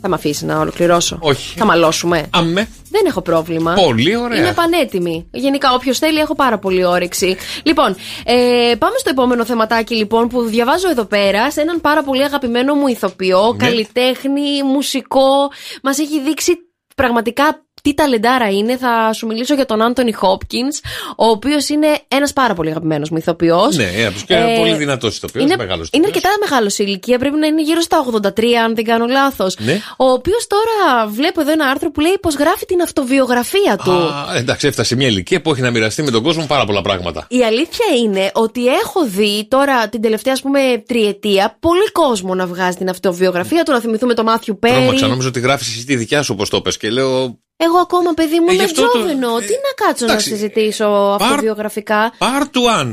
[0.00, 1.58] Θα με αφήσεις να ολοκληρώσω; Όχι.
[1.58, 2.68] Θα μαλώσουμε; Αμέ.
[2.90, 3.74] Δεν έχω πρόβλημα.
[3.74, 4.38] Πολύ ωραία.
[4.38, 5.28] Είμαι πανέτοιμη.
[5.30, 7.36] Γενικά, όποιος θέλει, έχω πάρα πολύ όρεξη.
[7.62, 12.24] Λοιπόν, ε, πάμε στο επόμενο θεματάκι λοιπόν που διαβάζω εδώ πέρα σε έναν πάρα πολύ
[12.24, 13.66] αγαπημένο μου ηθοποιό, Ναι.
[13.66, 15.50] καλλιτέχνη, μουσικό.
[15.82, 16.52] Μας έχει δείξει
[16.94, 18.76] πραγματικά τι ταλεντάρα είναι.
[18.76, 20.80] Θα σου μιλήσω για τον Άντωνι Χόπκινς,
[21.16, 23.76] ο οποίος είναι ένας πάρα πολύ αγαπημένος μου ηθοποιός.
[23.76, 26.24] Ναι, από τους και πολύ δυνατός ηθοποιός, Είναι, μεγάλος είναι ηθοποιός.
[26.24, 29.56] αρκετά μεγάλος σε ηλικία, πρέπει να είναι γύρω στα 83, αν δεν κάνω λάθος.
[29.58, 29.80] Ναι.
[29.96, 33.90] Ο οποίος τώρα βλέπω εδώ ένα άρθρο που λέει πως γράφει την αυτοβιογραφία του.
[33.90, 37.26] Α, εντάξει, έφτασε μια ηλικία που έχει να μοιραστεί με τον κόσμο πάρα πολλά πράγματα.
[37.28, 42.46] Η αλήθεια είναι ότι έχω δει τώρα την τελευταία ας πούμε τριετία πολύ κόσμο να
[42.46, 44.74] βγάζει την αυτοβιογραφία του, να θυμηθούμε το Μάθιου Πέρι.
[44.74, 47.38] Τρώμαξα, νόμιζα ότι γράφεις εσύ τη δικιά σου όπως το πες και λέω.
[47.60, 49.38] Εγώ ακόμα, παιδί μου, Ε, γι' είμαι αυτό το- τζόβενο.
[49.38, 50.28] Τι να κάτσω να εντάξει.
[50.28, 52.92] συζητήσω αυτοβιογραφικά; Part 1.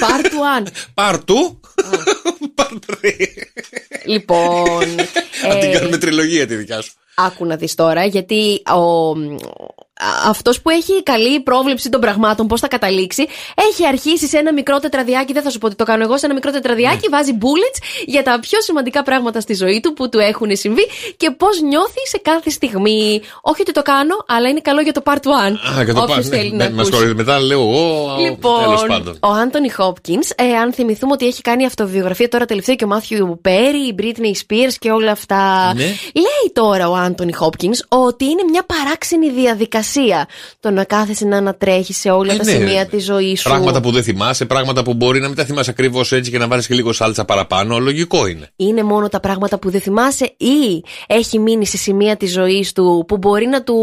[0.00, 0.66] Part 1.
[0.94, 1.56] Part 2.
[4.04, 4.82] Λοιπόν.
[5.50, 6.92] Αν την ε, κάνουμε τριλογία τη δικιά σου.
[7.14, 9.12] Άκου να δεις τώρα, γιατί ο,
[10.26, 13.26] αυτός που έχει καλή πρόβλεψη των πραγμάτων, πώς θα καταλήξει,
[13.70, 15.32] έχει αρχίσει σε ένα μικρό τετραδιάκι.
[15.32, 17.16] Δεν θα σου πω ότι το κάνω εγώ, σε ένα μικρό τετραδιάκι Ναι.
[17.16, 20.86] βάζει bullets για τα πιο σημαντικά πράγματα στη ζωή του που του έχουν συμβεί
[21.16, 23.20] και πώς νιώθει σε κάθε στιγμή.
[23.42, 25.78] Όχι ότι το κάνω, αλλά είναι καλό για το part 1.
[25.78, 26.36] Α, και το Όποιος πα.
[26.36, 26.84] θέλει να Ναι, μας ακούσει.
[26.86, 27.14] συγχωρείτε.
[27.14, 28.14] Μετά λέω εγώ.
[28.16, 29.18] Τέλος Λοιπόν, πάντων.
[29.22, 33.38] ο Άντωνι Χόπκιν, ε, αν θυμηθούμε ότι έχει κάνει αυτοβιογραφία τώρα τελευταία και ο Μάθιου
[33.42, 35.72] Πέρι, η Britney Spears και όλα αυτά.
[35.74, 35.84] Ναι.
[36.14, 39.84] Λέει τώρα ο Άντωνι Χόπκιν ότι είναι μια παράξενη διαδικασία
[40.60, 42.50] το να κάθεσαι να ανατρέχεις σε όλα Ε, τα ναι.
[42.50, 43.48] σημεία της ζωής σου.
[43.48, 46.46] Πράγματα που δεν θυμάσαι, πράγματα που μπορεί να μην τα θυμάσαι ακριβώς έτσι και να
[46.48, 47.78] βάλει και λίγο σάλτσα παραπάνω.
[47.78, 48.50] Λογικό είναι.
[48.56, 53.04] Είναι μόνο τα πράγματα που δεν θυμάσαι ή έχει μείνει σε σημεία της ζωής του
[53.08, 53.74] που μπορεί να του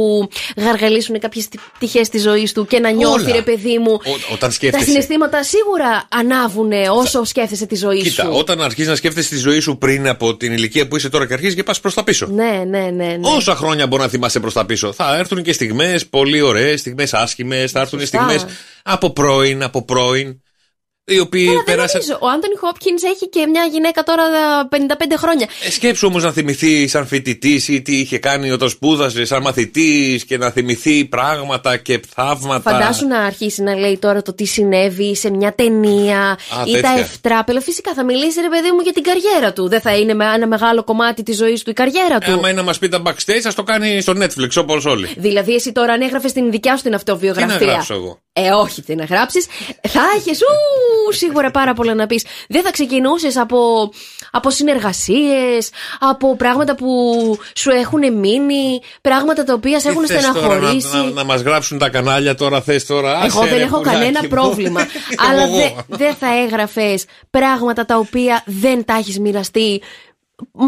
[0.58, 3.36] γαργαλίσουν κάποιες πτυχέ της ζωής του και να νιώθει, Όλα.
[3.36, 3.92] ρε παιδί μου.
[3.92, 4.86] Ό- όταν Τα σκέφτεσαι.
[4.86, 8.30] συναισθήματα σίγουρα ανάβουν όσο σκέφτεσαι τη ζωή Κοίτα, σου.
[8.34, 11.34] όταν αρχίζεις να σκέφτεσαι τη ζωή σου πριν από την ηλικία που είσαι τώρα και
[11.34, 12.28] αρχίζεις και πας προς τα πίσω.
[12.28, 13.04] Ναι, ναι, ναι.
[13.06, 13.18] ναι.
[13.36, 14.92] Όσα χρόνια μπορεί να θυμάσαι προς τα πίσω.
[14.94, 18.18] Θα έρθουν και στιγμές πολύ ωραίες, στιγμές άσχημες, θα έρθουν Σωστά.
[18.24, 18.46] στιγμές
[18.84, 20.43] από πρώην, από πρώην.
[21.06, 22.02] Οι οποίοι Καλά, δεν περάσαν.
[22.02, 22.20] νομίζω.
[22.26, 24.24] Ο Άντωνι Χόπκιν έχει και μια γυναίκα τώρα
[24.70, 25.48] 55 χρόνια.
[25.68, 30.26] Ε, Σκέψου όμως να θυμηθεί σαν φοιτητής ή τι είχε κάνει όταν σπούδασε, σαν μαθητής
[30.26, 32.72] και να θυμηθεί πράγματα και θαύματα.
[32.72, 36.38] Φαντάσου να αρχίσει να λέει τώρα το τι συνέβη σε μια ταινία
[36.68, 36.82] ή τέτοια.
[36.94, 37.62] τα ευτράπελα.
[37.62, 39.68] Φυσικά θα μιλήσει ρε παιδί μου για την καριέρα του.
[39.70, 42.30] Δεν θα είναι με ένα μεγάλο κομμάτι της ζωής του η καριέρα του.
[42.32, 45.10] Ε, Άμα είναι να μας πει τα backstage, ας το κάνει στο Netflix όπως όλοι.
[45.18, 47.58] Δηλαδή, εσύ τώρα αν έγραφες την δικιά σου την Τι αυτοβιογραφία.
[47.58, 49.46] να γράψω εγώ; Ε, όχι, τι να γράψεις.
[49.88, 50.34] Θα είχε
[51.12, 52.26] σίγουρα πάρα πολλά να πεις.
[52.50, 53.92] Δεν θα ξεκινούσες από,
[54.32, 55.70] από συνεργασίες,
[56.00, 56.88] από πράγματα που
[57.56, 60.96] σου έχουν μείνει, πράγματα τα οποία σε έχουν Τι θες τώρα, στεναχωρήσει.
[60.98, 63.12] να, να, να μας γράψουν τα κανάλια τώρα, θες τώρα.
[63.26, 64.28] Εγώ άσε, δεν ρε, έχω πουλάκι κανένα μου.
[64.28, 64.82] πρόβλημα.
[65.20, 65.86] Εγώ αλλά εγώ.
[65.88, 69.82] δεν δεν θα έγραφες πράγματα τα οποία δεν τα έχεις μοιραστεί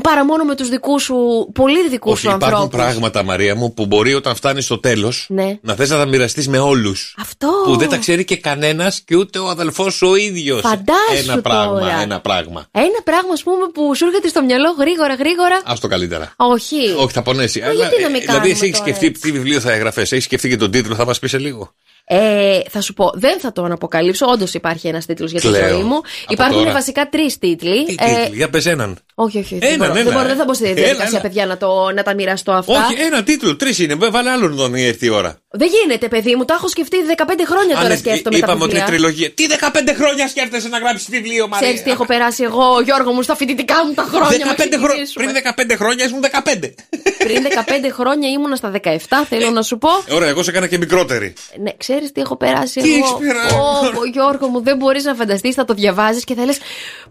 [0.04, 1.16] παρά μόνο με τους δικούς σου,
[1.54, 2.78] πολύ δικούς Όχι, σου υπάρχουν ανθρώπους.
[2.86, 5.58] πράγματα, Μαρία μου, που μπορεί όταν φτάνει στο τέλος Ναι.
[5.62, 7.16] να θες να τα μοιραστείς με όλους.
[7.20, 7.48] Αυτό.
[7.66, 10.62] Που δεν τα ξέρει και κανένας και ούτε ο αδελφός σου ο ίδιος.
[10.62, 12.02] Φαντάσου Ένα πράγμα, τώρα.
[12.02, 12.68] ένα πράγμα.
[12.72, 15.56] Ένα πράγμα, ας πούμε, που σου έρχεται στο μυαλό γρήγορα, γρήγορα.
[15.56, 16.34] Α το καλύτερα.
[16.36, 16.94] Όχι.
[16.98, 17.60] Όχι, θα πονέσει.
[17.60, 20.24] Μα γιατί να μην δηλαδή, κάνουμε εσύ έχεις τώρα σκεφτεί τι βιβλίο θα έγραφες, έχεις
[20.24, 21.74] σκεφτεί και τον τίτλο, θα μας πεις σε λίγο.
[22.08, 24.26] Ε, θα σου πω, δεν θα τον αποκαλύψω.
[24.26, 25.68] Όντως υπάρχει ένας τίτλος για τη Κλαίω.
[25.70, 25.96] ζωή μου.
[25.96, 26.72] Από Υπάρχουν τώρα.
[26.72, 27.86] βασικά τρεις τίτλοι.
[27.86, 28.98] Τι Ε, τίτλοι, για πες έναν.
[29.16, 29.58] όχι, όχι.
[29.62, 30.28] Έναν, δεν, μπορώ, ένα, δεν, μπορώ, ε.
[30.28, 31.22] δεν θα μπω στη Ένα, διαδικασία, ένα.
[31.22, 32.74] παιδιά, να, το, να τα μοιραστώ αυτά.
[32.74, 33.96] Όχι, ένα τίτλο, τρεις είναι.
[33.96, 35.38] Βάλε άλλον τον έρθει η ώρα.
[35.50, 36.46] Δεν γίνεται, παιδί μου.
[36.46, 38.86] Τα έχω σκεφτεί 15 χρόνια τώρα Αν, σκέφτομαι είπαμε τα ότι είναι βιβλία.
[38.86, 39.32] τριλογία.
[39.32, 43.22] Τι 15 χρόνια σκέφτεσαι να γράψεις βιβλίο, Μαρία; Ξέρεις τι έχω περάσει εγώ, Γιώργο μου,
[43.22, 44.28] στα φοιτητικά μου τα χρόνια.
[44.30, 45.04] 15 μα χρόνια.
[45.06, 45.26] ξεκινήσουμε.
[45.26, 45.36] Πριν
[45.74, 46.74] 15 χρόνια ήσουν 15.
[47.18, 48.98] Πριν 15 χρόνια ήμουνα στα 17,
[49.30, 49.90] θέλω να σου πω.
[50.08, 51.34] Ε, Ωραία, εγώ σε έκανα και μικρότερη.
[51.64, 53.06] Ναι, ξέρεις τι έχω περάσει Τι εγώ.
[53.06, 56.46] έχεις περάσει; Πω, πω, Γιώργο μου, δεν μπορείς να φανταστείς, θα το διαβάζεις και θα
[56.46, 56.58] λες.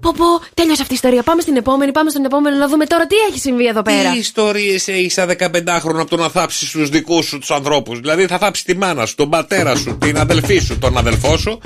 [0.01, 0.25] Πω, πω,
[0.55, 1.23] τέλειωσε αυτή η ιστορία.
[1.23, 4.11] Πάμε στην επόμενη, πάμε στον επόμενο να δούμε τώρα τι έχει συμβεί εδώ πέρα.
[4.11, 8.27] Τι ιστορίες έχεις σαν 15χρονο από το να θάψεις τους δικούς σου τους ανθρώπους; Δηλαδή
[8.27, 11.59] θα θάψεις τη μάνα σου, τον πατέρα σου, την αδελφή σου, τον αδελφό σου;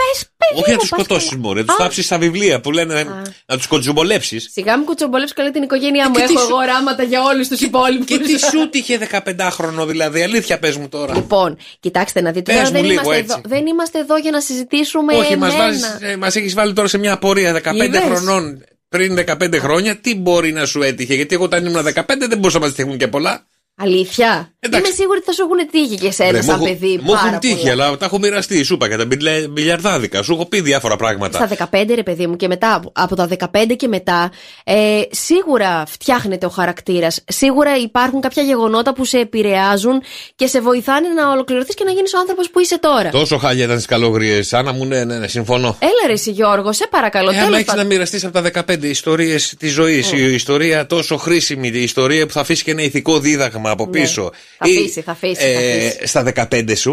[0.55, 1.41] Όχι να μου, τους πας σκοτώσεις καλά.
[1.43, 1.76] μόνο, να τους Α.
[1.78, 3.05] θάψεις στα βιβλία που λένε
[3.47, 4.49] να τους κοντζουμπολέψεις.
[4.53, 6.14] Σιγά μου κουτσομπολέψει καλά την οικογένειά μου.
[6.16, 8.07] Ε, και τι Έχω σου- εγώ οράματα για όλους τους υπόλοιπους.
[8.07, 11.14] Και τι σου τύχε 15χρονο δηλαδή, αλήθεια πες μου τώρα.
[11.14, 12.53] Λοιπόν, κοιτάξτε να δείτε.
[12.53, 13.34] Πες Τώρα μου δεν, λίγο είμαστε έτσι.
[13.45, 16.16] εδώ, δεν είμαστε εδώ για να συζητήσουμε Όχι, μας εμένα.
[16.18, 19.97] μας έχεις βάλει τώρα σε μια απορία 15 Είδες; χρονών πριν 15 χρόνια.
[19.97, 22.97] Τι μπορεί να σου έτυχε, Γιατί εγώ όταν ήμουν 15 δεν μπορούσα να μα τύχουν
[22.99, 23.47] και πολλά.
[23.80, 24.86] Αλήθεια; Εντάξει.
[24.86, 26.86] Είμαι σίγουρη ότι θα σου έχουν τύχει και εσένα Ρε, σαν μου, παιδί.
[26.92, 27.72] έχουν- μου πάρα έχουν τύχει, πολλά.
[27.86, 28.62] αλλά τα έχω μοιραστεί.
[28.62, 30.22] Σου είπα για τα μπιλε- μπιλιαρδάδικα.
[30.22, 31.46] Σου έχω πει διάφορα πράγματα.
[31.46, 34.30] Στα 15 ρε παιδί μου και μετά, από τα 15 και μετά,
[34.64, 37.24] ε, σίγουρα φτιάχνεται ο χαρακτήρας.
[37.28, 40.02] Σίγουρα υπάρχουν κάποια γεγονότα που σε επηρεάζουν
[40.36, 43.10] και σε βοηθάνε να ολοκληρωθείς και να γίνεις ο άνθρωπος που είσαι τώρα.
[43.10, 44.40] Τόσο χάλια ήταν στις καλογρίε.
[44.50, 45.76] Άννα μου, ναι, ναι, ναι, συμφωνώ.
[45.78, 47.30] Έλα ρε εσύ Γιώργο, σε παρακαλώ.
[47.30, 47.82] Ε, άμα τέλος έχεις πάντων.
[47.82, 50.18] να μοιραστείς από τα 15 ιστορίες της ζωής, Ναι.
[50.18, 53.90] η ιστορία τόσο χρήσιμη, η ιστορία που θα αφήσει και ένα ηθικό δίδαγμα από Ναι.
[53.90, 54.30] πίσω.
[54.58, 56.06] Θα Ή, αφήσει, θα αφήσει, θα ε, αφήσει.
[56.06, 56.90] στα 15 σου.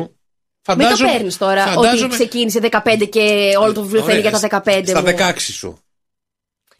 [0.67, 4.29] Μην το Φαντάζομαι- παίρνεις τώρα φαντάζομαι- ότι ξεκίνησε 15 και όλο το βιβλίο θέλει Ωραία,
[4.29, 5.07] για τα 15 Στα μου.
[5.07, 5.79] 16 σου.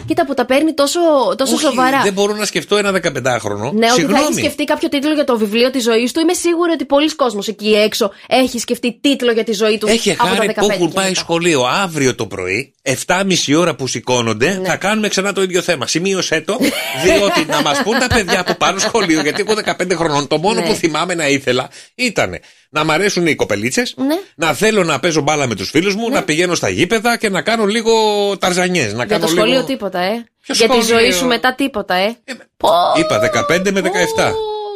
[0.08, 1.00] Κοίτα που τα παίρνει τόσο,
[1.38, 2.02] τόσο Όχι, σοβαρά.
[2.02, 3.58] Δεν μπορώ να σκεφτώ ένα 15χρονο.
[3.60, 4.24] Ναι, ότι θα Συγγνώμη.
[4.24, 6.20] έχει σκεφτεί κάποιο τίτλο για το βιβλίο της ζωής του.
[6.20, 9.90] Είμαι σίγουρη ότι πολλοί κόσμοι εκεί έξω έχει σκεφτεί τίτλο για τη ζωή τους.
[9.92, 11.20] Έχει από τα χάρη 15 που έχουν και πάει μετά.
[11.20, 12.74] σχολείο αύριο το πρωί,
[13.08, 14.68] 7.30 ώρα που σηκώνονται, Ναι.
[14.68, 15.88] θα κάνουμε ξανά το ίδιο θέμα.
[15.88, 16.58] Σημείωσέ το,
[17.04, 20.60] διότι να μας πούν τα παιδιά που πάνε σχολείο, γιατί εγώ 15 χρονών, το μόνο
[20.60, 20.68] Ναι.
[20.68, 22.40] που θυμάμαι να ήθελα ήταν
[22.70, 24.16] να μ' αρέσουν οι κοπελίτσες, Ναι.
[24.36, 27.42] να θέλω να παίζω μπάλα με τους φίλους μου, να πηγαίνω στα γήπεδα και να
[27.42, 27.94] κάνω λίγο
[28.40, 28.92] ταρζανιές.
[28.94, 29.66] Να Για κάνω το σχολείο λίγο...
[29.66, 30.26] τίποτα, ε.
[30.42, 32.16] Ποιο για τη σχολείο; ζωή σου μετά τίποτα, ε.
[32.58, 34.32] Πω, Είπα 15 με 17.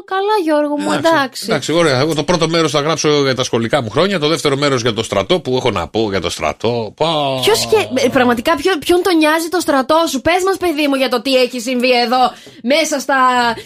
[0.10, 1.44] Καλά, Γιώργο μου, εντάξει.
[1.48, 2.00] Εντάξει, ωραία.
[2.00, 4.94] Εγώ το πρώτο μέρος θα γράψω για τα σχολικά μου χρόνια, το δεύτερο μέρος για
[4.94, 6.94] το στρατό που έχω να πω για το στρατό.
[6.96, 7.40] Πα.
[7.44, 8.04] Ποιος και...
[8.06, 11.22] ε, Πραγματικά, ποιο, ποιον τον νοιάζει το στρατό σου; Πες μας, παιδί μου, για το
[11.22, 12.18] τι έχει συμβεί εδώ
[12.64, 13.18] μέσα στα,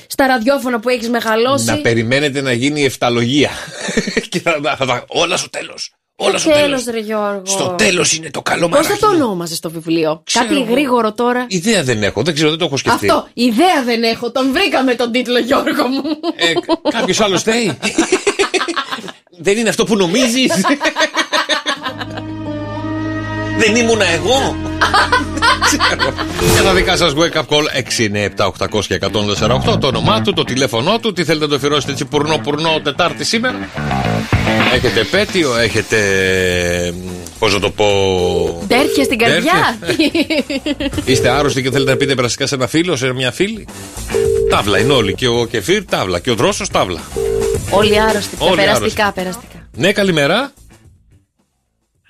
[0.07, 1.65] στα ραδιόφωνα που έχεις μεγαλώσει.
[1.65, 3.49] Να περιμένετε να γίνει η εφταλογία.
[4.29, 5.93] και θα, θα, θα- θα- όλα στο τέλος.
[6.15, 6.63] Όλα στο τέλος.
[6.83, 7.41] Τέλος, ρε Γιώργο.
[7.45, 9.01] Στο τέλος είναι το καλό Πώς θα μαράκι.
[9.01, 10.71] το ονόμαζε στο βιβλίο, Ξέρω Κάτι εγώ.
[10.71, 11.45] γρήγορο τώρα.
[11.49, 13.09] Ιδέα δεν έχω, δεν ξέρω, δεν το έχω σκεφτεί.
[13.09, 14.31] Αυτό, ιδέα δεν έχω.
[14.31, 16.03] Τον βρήκαμε τον τίτλο, Γιώργο μου.
[16.35, 16.53] Ε,
[16.89, 17.77] Κάποιος άλλος θέλει;
[19.45, 20.51] δεν είναι αυτό που νομίζεις;
[23.57, 24.55] δεν ήμουνα εγώ.
[25.65, 26.13] Ξέρω.
[26.53, 27.65] Για τα δικά σας wake up call
[28.37, 28.99] 697 800 και
[29.73, 32.79] 148 το όνομά του, το τηλέφωνό του, τι θέλετε να το αφιερώσετε έτσι πουρνό πουρνό
[32.83, 33.69] Τετάρτη σήμερα.
[34.73, 35.97] Έχετε επέτειο, έχετε.
[37.39, 37.85] Πώς να το πω.
[38.67, 39.77] Τέρχε στην καρδιά.
[41.05, 43.67] Είστε άρρωστοι και θέλετε να πείτε περαστικά σε ένα φίλο, σε μια φίλη.
[44.49, 45.13] Τάβλα είναι όλοι.
[45.13, 46.19] Και ο Κεφίρ τάβλα.
[46.19, 46.99] Και ο Δρόσος τάβλα.
[47.69, 48.35] Όλοι άρρωστοι.
[48.37, 49.67] Όλοι περαστικά, περαστικά.
[49.75, 50.51] Ναι, καλημέρα.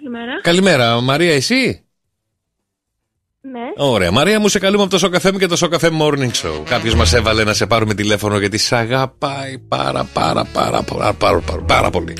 [0.03, 0.41] Καλημέρα.
[0.41, 1.83] Καλημέρα, Μαρία, εσύ;
[3.41, 3.85] Ναι.
[3.85, 4.11] Ωραία.
[4.11, 6.63] Μαρία, μου σε καλούμε από το Σοκαφέ μου και το Σοκαφέ Morning Show.
[6.65, 11.41] Κάποιος μας έβαλε να σε πάρουμε τηλέφωνο γιατί σε αγαπάει πάρα πάρα πάρα πάρα, πάρα,
[11.41, 12.13] πάρα, πάρα πολύ.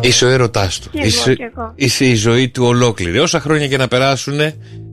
[0.00, 0.90] Είσαι ο έρωτάς του.
[0.90, 1.72] Κι εγώ, είσαι, κι εγώ.
[1.74, 3.18] είσαι η ζωή του ολόκληρη.
[3.18, 4.38] Όσα χρόνια και να περάσουν,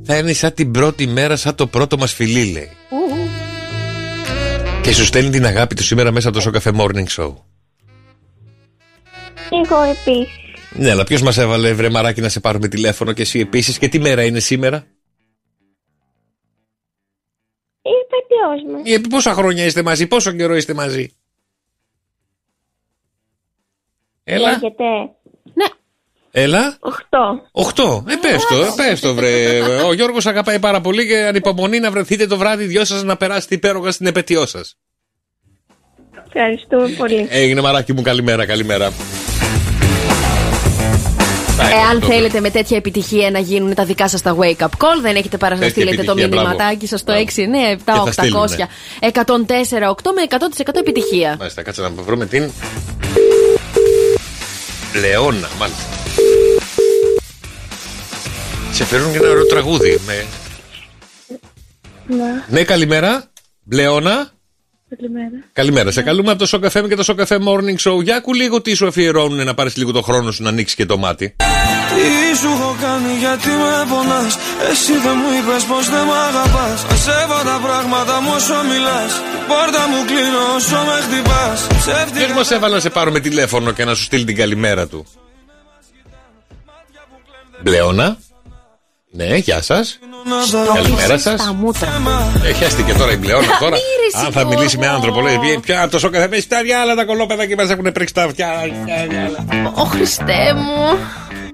[0.04, 2.70] θα είναι σαν την πρώτη μέρα, σαν το πρώτο μας φιλί, λέει.
[4.82, 7.34] Και σου στέλνει την αγάπη του σήμερα μέσα από το Σοκαφέ Morning Show.
[9.52, 10.41] Εγώ επίσης.
[10.76, 13.88] Ναι, αλλά ποιος μας έβαλε βρε μαράκι να σε πάρουμε τηλέφωνο και εσύ επίσης; Και
[13.88, 14.88] τι μέρα είναι σήμερα;
[17.82, 18.92] Η επέτειό μας.
[18.92, 21.16] Ε, πόσα χρόνια είστε μαζί, πόσο καιρό είστε μαζί;
[24.24, 24.50] Έλα.
[24.52, 24.84] Λέγεται.
[26.32, 26.78] Έλα.
[26.80, 27.42] Οχτώ.
[27.52, 28.06] Οχτώ.
[28.08, 29.62] Ε, πες το, ε, πες το, βρε.
[29.62, 33.56] Ο Γιώργος αγαπάει πάρα πολύ και ανυπομονεί να βρεθείτε το βράδυ δυο σας να περάσετε
[33.56, 34.78] υπέροχα στην επαιτειό σας.
[36.26, 37.28] Ευχαριστούμε πολύ.
[37.30, 38.92] Έγινε μαράκι μου, καλημέρα, καλημέρα.
[41.62, 45.02] Εάν το- θέλετε με τέτοια επιτυχία να γίνουν τα δικά σας τα wake up call,
[45.02, 47.28] δεν έχετε παρά να Τέτοια στείλετε το επιτυχία, μηνυματάκι σας στο Μπράβο.
[47.36, 48.68] 6, 9, 7, Και θα 800 στείλουνε.
[49.00, 51.36] 104, 8 με 100% επιτυχία.
[51.40, 52.52] Μάλιστα, κάτσε να βρούμε την.
[55.02, 55.84] Λεώνα, μάλιστα.
[58.72, 60.00] Σε φέρουν και ένα ωραίο τραγούδι.
[60.06, 60.26] Με...
[62.08, 62.44] Ναι.
[62.50, 63.24] Ναι, καλημέρα.
[63.72, 64.30] Λεώνα.
[64.98, 65.30] Καλημέρα.
[65.54, 65.92] Καλημέρα.
[65.92, 68.04] Σε καλούμε από το Σοκαφέ και το Σοκαφέ Morning Show.
[68.04, 70.86] Για ακού λίγο τι σου αφιερώνουν να πάρεις λίγο το χρόνο σου να ανοίξεις και
[70.86, 71.36] το μάτι.
[71.96, 74.34] Τι σου έχω κάνει γιατί με πονάς
[74.72, 79.42] Εσύ δεν μου είπες πως δεν μ' αγαπάς Ασέβα τα πράγματα μου όσο μιλάς Την
[79.52, 83.86] πόρτα μου κλείνω όσο με χτυπάς Ψεύτικα Ποιο μας έβαλε να σε πάρουμε τηλέφωνο και
[83.86, 85.06] να σου στείλει την καλημέρα του.
[87.64, 88.18] Μπλεώνα.
[89.14, 90.00] Ναι, γεια σας.
[90.74, 91.42] Καλημέρα σας.
[91.42, 92.02] Στα μούτρα.
[92.44, 93.76] Ε, χαίστηκε τώρα η Μπλεώνα τώρα.
[93.76, 94.96] Μύρισε, Αν θα μιλήσει με Γιώργο.
[94.96, 98.14] άνθρωπο, λέει «Βγαίνει πια το σοκαφέ με στα διάλα τα κολόπεδα και μας έχουν πρίξει
[98.14, 98.50] τα αυτιά.
[99.74, 100.98] Ω Χριστέ μου.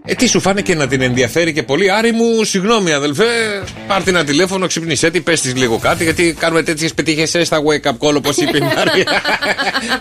[0.10, 4.24] Ε, τι σου φάνηκε να την ενδιαφέρει και πολύ; Άρη μου, συγγνώμη αδελφέ, πάρτε ένα
[4.24, 8.16] τηλέφωνο, ξυπνησέ τη, πες της λίγο κάτι, γιατί κάνουμε τέτοιες πετύχες στα wake up call
[8.16, 9.05] όπως είπε η Μάρια.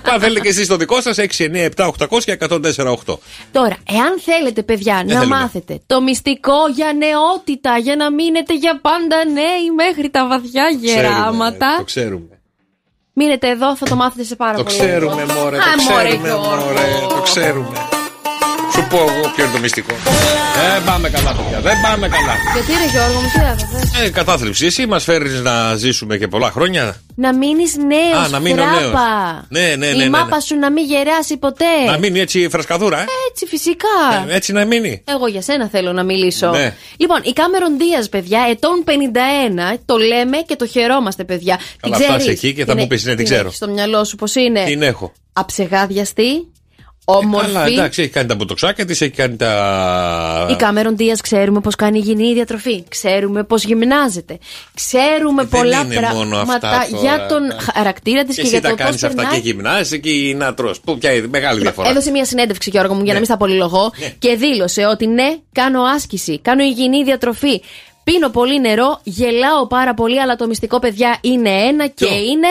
[0.03, 3.19] Πά θέλετε και εσείς το δικό σας, 6, 9, 7, 800 και 148.
[3.53, 5.37] Τώρα, εάν θέλετε, παιδιά, να θέλουμε.
[5.37, 11.75] μάθετε το μυστικό για νεότητα, για να μείνετε για πάντα νέοι μέχρι τα βαθιά γεράματα.
[11.79, 12.39] Το ξέρουμε.
[13.13, 14.77] Μείνετε εδώ, θα το μάθετε σε πάρα Το πολύ.
[14.79, 16.65] ξέρουμε, μωρέ, Α, το μωρέ, ξέρουμε, Γιώργο.
[16.65, 17.89] μωρέ, το ξέρουμε.
[18.77, 19.95] Σου πω εγώ ποιο είναι το μυστικό.
[20.75, 21.61] Δεν πάμε καλά, παιδιά.
[21.61, 22.35] Δεν πάμε καλά.
[22.55, 24.05] Γιατί ρε Γιώργο μου, τι έδωσε.
[24.05, 24.67] Ε, κατάθλιψη.
[24.67, 28.27] Εσύ μας φέρνει να ζήσουμε και πολλά χρόνια; Να μείνεις νέος.
[28.27, 28.93] Α, να μείνω νέος.
[29.49, 30.09] Ναι, ναι, ναι, ναι, Η ναι.
[30.09, 31.65] μάπα σου να μην γεράσει ποτέ.
[31.91, 34.25] Να μείνει έτσι φρεσκαδούρα, ε; Έτσι, φυσικά.
[34.29, 35.03] Ε, Έτσι να μείνει.
[35.09, 36.51] Εγώ για σένα θέλω να μιλήσω.
[36.51, 36.75] Ναι.
[36.97, 41.57] Λοιπόν, η Κάμερον Δίας, παιδιά, ετών 51, το λέμε και το χαιρόμαστε, παιδιά.
[41.81, 43.47] Καλά, την ξέρεις; φτάσεις εκεί και θα Την μου πεις, ναι, την την ξέρω.
[43.47, 44.65] έχεις στο μυαλό σου πώ είναι.
[44.65, 45.13] Την έχω.
[45.33, 46.47] Αψεγάδιαστη,
[47.09, 47.47] όμορφη.
[47.53, 50.47] Καλά, εντάξει, έχει κάνει τα μποτοξάκια της, έχει κάνει τα.
[50.51, 52.85] Η Κάμερον Δίας ξέρουμε πώς κάνει υγιεινή διατροφή.
[52.89, 54.39] Ξέρουμε πώς γυμνάζεται.
[54.75, 57.03] Ξέρουμε Ε, δεν πολλά είναι μόνο αυτά πράγματα τώρα.
[57.03, 57.43] για τον
[57.75, 59.41] χαρακτήρα της Και και, εσύ για τα το πώς κάνεις αυτά περνάει.
[59.41, 60.81] και γυμνάζεσαι και να τρως.
[60.81, 61.89] Πού πια είναι μεγάλη διαφορά.
[61.89, 63.19] Έδωσε μια συνέντευξη, Γιώργο μου, για να Ναι.
[63.19, 67.61] μην στα πολυλογώ και δήλωσε ότι ναι, κάνω άσκηση, κάνω υγιεινή διατροφή.
[68.05, 72.49] Πίνω πολύ νερό, γελάω πάρα πολύ, αλλά το μυστικό, παιδιά, είναι ένα και είναι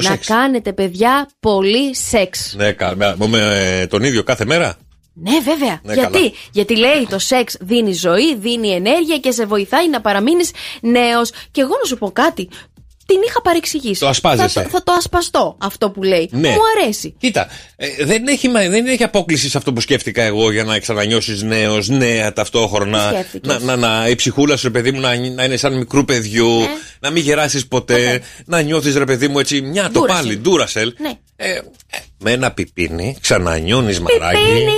[0.00, 0.26] Το να σεξ.
[0.26, 2.54] κάνετε, παιδιά, πολύ σεξ.
[2.56, 3.16] Ναι, καλά.
[3.18, 4.76] Με, με τον ίδιο κάθε μέρα;
[5.14, 5.80] Ναι, βέβαια.
[5.82, 6.30] Ναι, Γιατί; καλά.
[6.52, 11.30] Γιατί λέει το σεξ δίνει ζωή, δίνει ενέργεια και σε βοηθάει να παραμείνεις νέος.
[11.50, 12.48] Και εγώ να σου πω κάτι.
[13.08, 14.00] Την είχα παρεξηγήσει.
[14.00, 14.48] Το ασπάζεσαι.
[14.48, 16.28] Θα, το- θα το ασπαστώ αυτό που λέει.
[16.32, 16.48] Ναι.
[16.48, 17.14] Μου αρέσει.
[17.18, 20.78] Κοίτα, ε, δεν, έχει, μα- δεν έχει απόκληση σε αυτό που σκέφτηκα εγώ για να
[20.78, 23.08] ξανανιώσεις νέος, νέα ταυτόχρονα.
[23.08, 25.72] Τι σκέφτηκες; Να, να, να, η ψυχούλα σου, ρε παιδί μου, να, να είναι σαν
[25.76, 26.66] μικρού παιδιού, Ναι.
[27.00, 30.06] να μην γεράσεις ποτέ, να νιώθεις, ρε παιδί μου, έτσι μια το Duracell.
[30.06, 30.94] πάλι, ντούρασελ.
[30.98, 31.12] Ναι.
[31.36, 31.60] Ε, ε,
[32.20, 34.36] με ένα πιπίνι, ξανανιώνεις μαράκι.
[34.42, 34.72] Πιπίνι.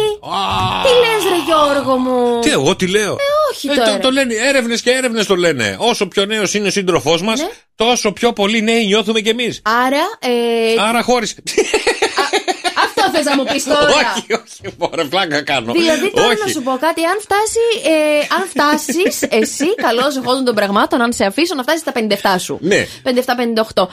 [0.82, 3.16] Τι λες ρε Γιώργο μου; Τι εγώ τι λέω;
[3.52, 3.92] όχι Ε, τώρα.
[3.92, 5.76] το, το λένε, έρευνες και έρευνες το λένε.
[5.78, 7.48] Όσο πιο νέος είναι ο σύντροφός μας, Ναι.
[7.74, 9.60] τόσο πιο πολύ νέοι νιώθουμε κι εμείς.
[9.64, 10.32] Άρα,
[10.78, 11.34] ε, Άρα χώρισε.
[12.84, 13.86] αυτό θες να μου πεις τώρα.
[14.16, 15.72] όχι, όχι, μωρέ, πλάκα κάνω.
[15.72, 16.36] Δηλαδή τώρα όχι.
[16.44, 21.12] να σου πω κάτι, αν φτάσει, ε, αν φτάσεις εσύ, καλός χώζον των πραγμάτων, αν
[21.12, 22.58] σε αφήσω να φτάσεις στα 57 σου.
[22.60, 22.86] Ναι.
[23.04, 23.86] 57-58.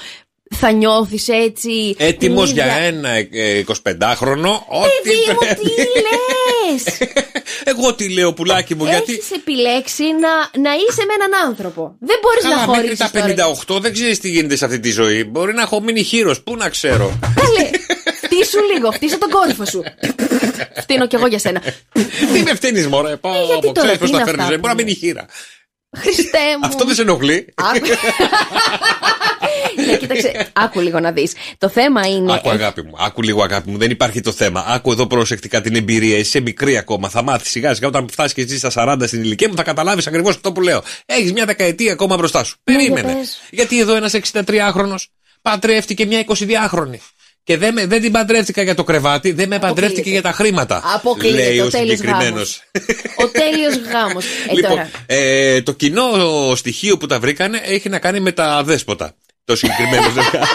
[0.55, 1.95] Θα νιώθεις έτσι.
[1.97, 4.51] Έτοιμος την ίδια- για ένα ε, 25χρονο.
[4.67, 5.59] Ό,τι Παιδί μου, πρέπει.
[5.63, 5.71] τι
[6.05, 7.09] λες;
[7.75, 9.11] Εγώ τι λέω, πουλάκι μου, γιατί.
[9.13, 11.95] Έχεις επιλέξει να, να είσαι με έναν άνθρωπο.
[11.99, 13.77] Δεν μπορείς να Καλά, μέχρι χωρίσεις τα τώρα.
[13.77, 15.23] 58 δεν ξέρεις τι γίνεται σε αυτή τη ζωή.
[15.23, 17.19] Μπορεί να έχω μείνει χείρος, πού να ξέρω.
[17.35, 17.69] Καλέ,
[18.23, 19.83] φτύσου λίγο, φτύσου τον κόρυφο σου.
[20.81, 21.61] Φτύνω κι εγώ για σένα.
[22.33, 24.43] τι με φταίνει, Μωρέ, πω, Ε, γιατί πω, τώρα, ξέρεις τι πώς τα είναι φέρνεις.
[24.45, 25.25] αυτά Μπορεί να που μείνει χείρα.
[25.97, 26.65] Χριστέ μου.
[26.65, 27.53] Αυτό δεν σε ενοχλεί.
[27.55, 27.87] Άκου.
[29.85, 31.33] Ναι, κοίταξε, άκου λίγο να δεις.
[31.57, 32.33] Το θέμα είναι.
[32.33, 33.77] Άκου αγάπη μου, άκου λίγο αγάπη μου.
[33.77, 34.63] Δεν υπάρχει το θέμα.
[34.67, 36.17] Άκου εδώ προσεκτικά την εμπειρία.
[36.17, 37.09] Είσαι μικρή ακόμα.
[37.09, 40.07] Θα μάθεις σιγά σιγά όταν φτάσεις και εσύ στα 40 στην ηλικία μου θα καταλάβεις
[40.07, 40.83] ακριβώς αυτό που λέω.
[41.05, 42.55] Έχεις μια δεκαετία ακόμα μπροστά σου.
[42.63, 43.07] Ναι, Περίμενε.
[43.07, 43.39] για πες.
[43.49, 44.95] Γιατί εδώ ένας 63χρονο
[45.41, 46.97] παντρεύτηκε μια 22χρονη.
[47.47, 50.81] Και δεν, με, δεν την παντρεύτηκα για το κρεβάτι, δεν με παντρεύτηκε για τα χρήματα.
[50.95, 52.29] Αποκλείεται, Λέει ο ο τέλειος συγκεκριμένος.
[52.29, 52.61] γάμος.
[53.17, 54.25] Ο τέλειος γάμος.
[54.49, 54.89] Ε, Λοιπόν, τώρα.
[55.05, 56.03] ε, το κοινό
[56.55, 59.15] στοιχείο που τα βρήκανε έχει να κάνει με τα δέσποτα.
[59.45, 60.45] Το συγκεκριμένο ζευγάρι.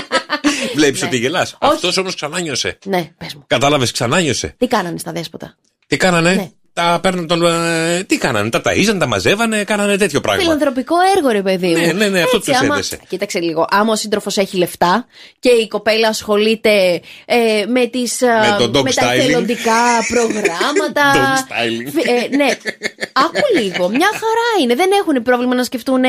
[0.74, 1.56] Βλέπεις ότι γελάς.
[1.60, 2.78] Αυτός όμως ξανά νιώσε.
[2.84, 3.44] Ναι, πες μου.
[3.46, 4.54] Κατάλαβες, ξανά νιώσε.
[4.58, 5.56] Τι κάνανε στα δέσποτα.
[5.86, 6.50] Τι κάνανε; Ναι.
[6.74, 7.42] Τα παίρνουν τον.
[7.46, 10.42] ε, τι κάνανε, τα ταΐζαν, τα μαζεύανε, κάνανε τέτοιο πράγμα.
[10.42, 11.86] Φιλανθρωπικό έργο, ρε παιδί μου.
[11.86, 12.98] Ναι, ναι, ναι, αυτό Έτσι, τους άμα- έδεσε.
[13.08, 13.66] Κοίταξε λίγο.
[13.70, 15.06] Άμα ο σύντροφος έχει λεφτά
[15.40, 19.18] και η κοπέλα ασχολείται ε, με, τις, ε, Με το dog τα styling.
[19.18, 19.72] εθελοντικά
[20.12, 21.12] προγράμματα.
[21.14, 21.90] Dog styling.
[21.94, 22.48] Φι- ε, ναι.
[23.12, 23.88] Άκου λίγο.
[23.88, 24.74] Μια χαρά είναι.
[24.74, 26.08] Δεν έχουν πρόβλημα να σκεφτούν ε,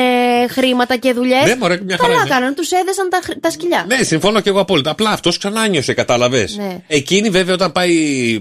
[0.49, 1.45] χρήματα και δουλειές.
[1.45, 2.33] Ναι, μωρέ, μια χαρά Καλά είναι.
[2.33, 2.53] κάνανε.
[2.53, 3.85] Τους έδεσαν τα, χρ- τα σκυλιά.
[3.87, 4.89] Ναι, συμφωνώ και εγώ απόλυτα.
[4.91, 6.55] Απλά αυτός ξανά νιώσε, κατάλαβες.
[6.57, 6.77] Ναι.
[6.87, 7.93] Εκείνη βέβαια όταν πάει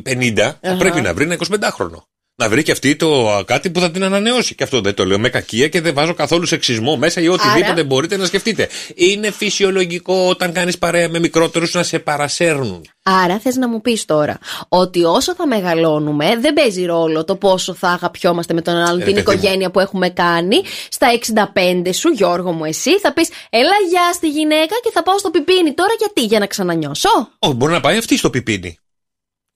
[0.07, 0.77] 50, θα Αχα.
[0.77, 2.03] πρέπει να βρει ένα 25χρονο.
[2.43, 4.55] Να βρει και αυτή το α, κάτι που θα την ανανεώσει.
[4.55, 7.71] Και αυτό δεν το λέω με κακία και δεν βάζω καθόλου σεξισμό μέσα ή οτιδήποτε
[7.73, 8.69] Άρα- μπορείτε να σκεφτείτε.
[8.95, 12.85] Είναι φυσιολογικό όταν κάνεις παρέα με μικρότερους να σε παρασέρνουν.
[13.03, 14.39] Άρα θες να μου πεις τώρα
[14.69, 19.05] ότι όσο θα μεγαλώνουμε, δεν παίζει ρόλο το πόσο θα αγαπιόμαστε με τον άλλον Ε,
[19.05, 19.33] την παιδί μου.
[19.33, 20.57] οικογένεια που έχουμε κάνει.
[20.91, 25.19] Στα 65 σου, Γιώργο μου, εσύ θα πεις Έλα, γεια στη γυναίκα και θα πάω
[25.19, 28.77] στο πιπίνι τώρα γιατί, για να ξανανιώσω; Όχι, μπορεί να πάει αυτή στο πιπίνι.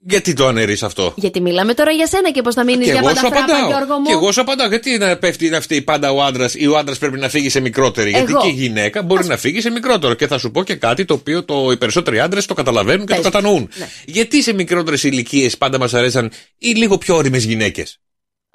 [0.08, 3.00] Γιατί το αναιρείς αυτό; Γιατί μιλάμε τώρα για σένα και πώς θα μείνεις Και για
[3.00, 3.68] εγώ πάντα σου φράπα, απαντάω.
[3.68, 4.06] Γιώργο μου.
[4.06, 4.68] Και εγώ σου απαντάω.
[4.68, 7.60] Γιατί να πέφτει να φταίει πάντα ο άντρας ή ο άντρας πρέπει να φύγει σε
[7.60, 8.40] μικρότερη; Γιατί Εγώ.
[8.40, 10.14] και η γυναίκα μπορεί να φύγει σε μικρότερο.
[10.14, 13.14] Και θα σου πω και κάτι το οποίο το, οι περισσότεροι άντρες το καταλαβαίνουν και
[13.14, 13.22] Πες.
[13.22, 13.68] το κατανοούν.
[13.78, 13.88] Ναι.
[14.04, 18.00] Γιατί σε μικρότερες ηλικίες πάντα μας αρέσαν οι λίγο πιο όριμες γυναίκες;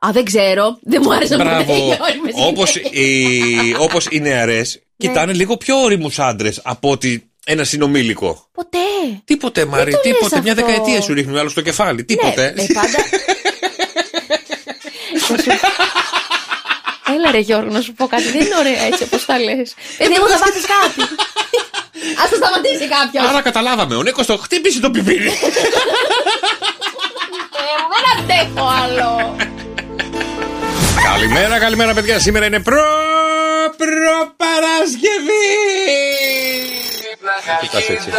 [0.08, 0.78] Α, δεν ξέρω.
[0.82, 1.98] Δεν μου άρεσε Μπράβο.
[2.48, 3.00] Όπως Ναι.
[3.02, 3.42] οι,
[3.80, 8.48] όπως οι νεαρές κοιτάνε λίγο πιο όριμους άντρες από ότι ένα συνομήλικο.
[8.54, 8.78] Ποτέ.
[9.26, 10.42] Τίποτε, Μάρι, το λες τίποτε.
[10.42, 10.66] Μια αυτό.
[10.66, 12.04] δεκαετία σου ρίχνει ο άλλος στο κεφάλι.
[12.04, 12.54] Τίποτε.
[12.56, 12.88] Ναι, ε, πάντα.
[15.28, 15.60] Θα σου-
[17.16, 18.24] Έλα ρε Γιώργο να σου πω κάτι.
[18.24, 19.74] Δεν είναι ωραία έτσι όπως τα λες.
[19.98, 21.02] Παιδί μου θα πάθεις κάτι.
[22.24, 23.26] Ας το σταματήσει κάποιος.
[23.30, 23.96] Άρα καταλάβαμε.
[23.96, 25.26] Ο Νίκος το χτύπησε το πιπίνι.
[25.26, 25.32] Ε,
[27.94, 29.36] Δεν αντέχω άλλο.
[31.04, 32.20] Καλημέρα, καλημέρα, παιδιά.
[32.20, 32.84] Σήμερα είναι προ.
[33.78, 35.48] Προπαρασκευή!
[37.62, 38.10] Κοιτάς έτσι.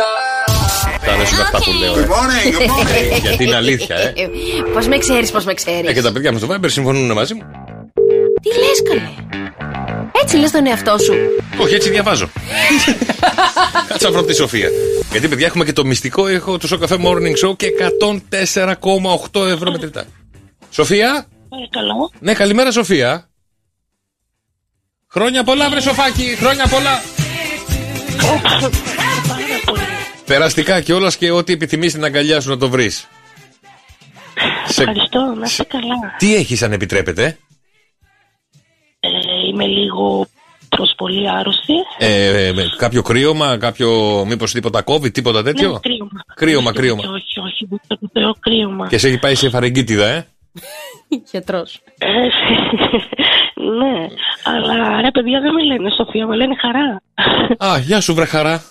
[1.07, 1.94] Τα αρέσουν αυτά που λέω.
[1.94, 3.18] ε.
[3.24, 4.12] Γιατί είναι αλήθεια, ε.
[4.74, 5.90] Πώς με ξέρεις, πώς με ξέρεις.
[5.90, 7.42] Ε, και τα παιδιά μου στο Viber συμφωνούν μαζί μου.
[8.42, 9.09] Τι λες καλέ;
[10.22, 11.14] Έτσι λες τον εαυτό σου.
[11.59, 12.28] Όχι, έτσι διαβάζω.
[13.88, 14.68] Κάτσε να βρω τη Σοφία.
[15.11, 17.68] Γιατί, παιδιά, έχουμε και το μυστικό έχω του Σοκαφέ Morning Show και
[19.32, 20.05] 104,8 ευρώ μετρητά.
[20.70, 21.26] Σοφία;
[21.70, 22.11] Καλό.
[22.18, 23.28] Ναι, καλημέρα, Σοφία.
[25.11, 27.03] Χρόνια πολλά, βρε Σοφάκι, χρόνια πολλά.
[30.26, 33.08] Περαστικά και όλα και ό,τι επιθυμείς στην αγκαλιά σου να το βρεις.
[34.68, 36.14] Ευχαριστώ, να είστε καλά.
[36.18, 37.38] Τι έχεις, αν επιτρέπετε;
[39.00, 39.08] Ε,
[39.48, 40.26] είμαι λίγο
[40.68, 41.72] προς πολύ άρρωστη.
[41.98, 43.90] Ε, ε, με κάποιο κρύωμα, κάποιο.
[44.26, 46.10] Μήπως τίποτα COVID, τίποτα τέτοιο; Ναι, κρύωμα.
[46.34, 47.02] Κρύωμα, Όχι, κρύωμα.
[47.02, 48.86] Όχι, όχι, ούτε το Θεό κρύωμα.
[48.88, 50.26] Και σε έχει πάει σε φαρεγγίτιδα, ε;
[51.30, 51.80] Γιατρός.
[51.98, 52.09] Ε,
[53.78, 54.07] ναι,
[54.44, 57.00] αλλά ρε παιδιά δεν με λένε Σοφία, με λένε χαρά.
[57.72, 58.62] Α, γεια σου, βρε χαρά.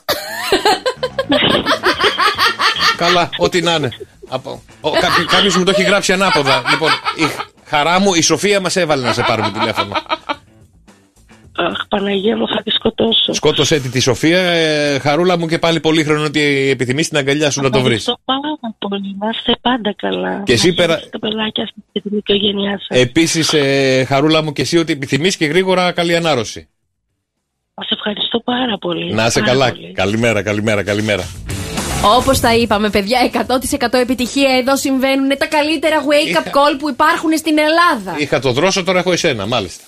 [2.98, 3.90] Καλά, ό,τι να είναι.
[4.30, 4.62] Από...
[4.82, 6.62] Κάποιο κάποιος μου το έχει γράψει ανάποδα.
[6.70, 7.24] Λοιπόν, η
[7.66, 9.92] χαρά μου, η Σοφία μας έβαλε να σε πάρουμε τηλέφωνο.
[11.94, 13.34] Αχ, Παναγία μου, θα τη σκοτώσω.
[13.34, 14.40] Σκότωσέ τη τη Σοφία.
[14.40, 18.08] Ε, χαρούλα μου και πάλι πολύ χρόνο ότι επιθυμείς την αγκαλιά σου να το βρεις.
[18.08, 19.16] Ευχαριστώ πάρα πολύ.
[19.20, 20.42] Να είστε πάντα καλά.
[20.46, 23.00] Και εσύ Να πέρα- χαίρεστε Τα παιδάκια σας και την οικογένειά σας.
[23.00, 26.68] Επίσης, ε, χαρούλα μου και εσύ ότι επιθυμείς και γρήγορα καλή ανάρρωση.
[27.76, 29.14] Σας ευχαριστώ πάρα πολύ.
[29.14, 29.70] Να είσαι Πάρα καλά.
[29.72, 29.92] πολύ.
[29.94, 31.24] Καλημέρα, καλημέρα, καλημέρα.
[32.18, 34.58] Όπως τα είπαμε, παιδιά, 100% επιτυχία.
[34.58, 38.16] Εδώ συμβαίνουν τα καλύτερα wake up call που υπάρχουν στην Ελλάδα.
[38.20, 39.84] Είχα το δρόσο, τώρα έχω εσένα, μάλιστα.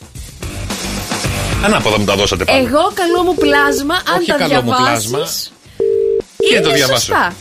[1.64, 2.66] Ανάποδα μου τα δώσατε πάλι.
[2.66, 5.51] Εγώ καλό μου πλάσμα, αν Όχι τα καλό μου διαβάσεις, πλάσμα.
[6.38, 7.05] Και είναι το διαβάσω.
[7.05, 7.34] σωστά.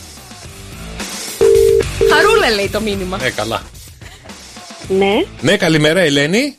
[2.14, 3.18] Χαρούλα λέει το μήνυμα.
[3.24, 3.62] Ε, καλά.
[4.88, 6.56] Ναι, Ναι, καλημέρα, Ελένη.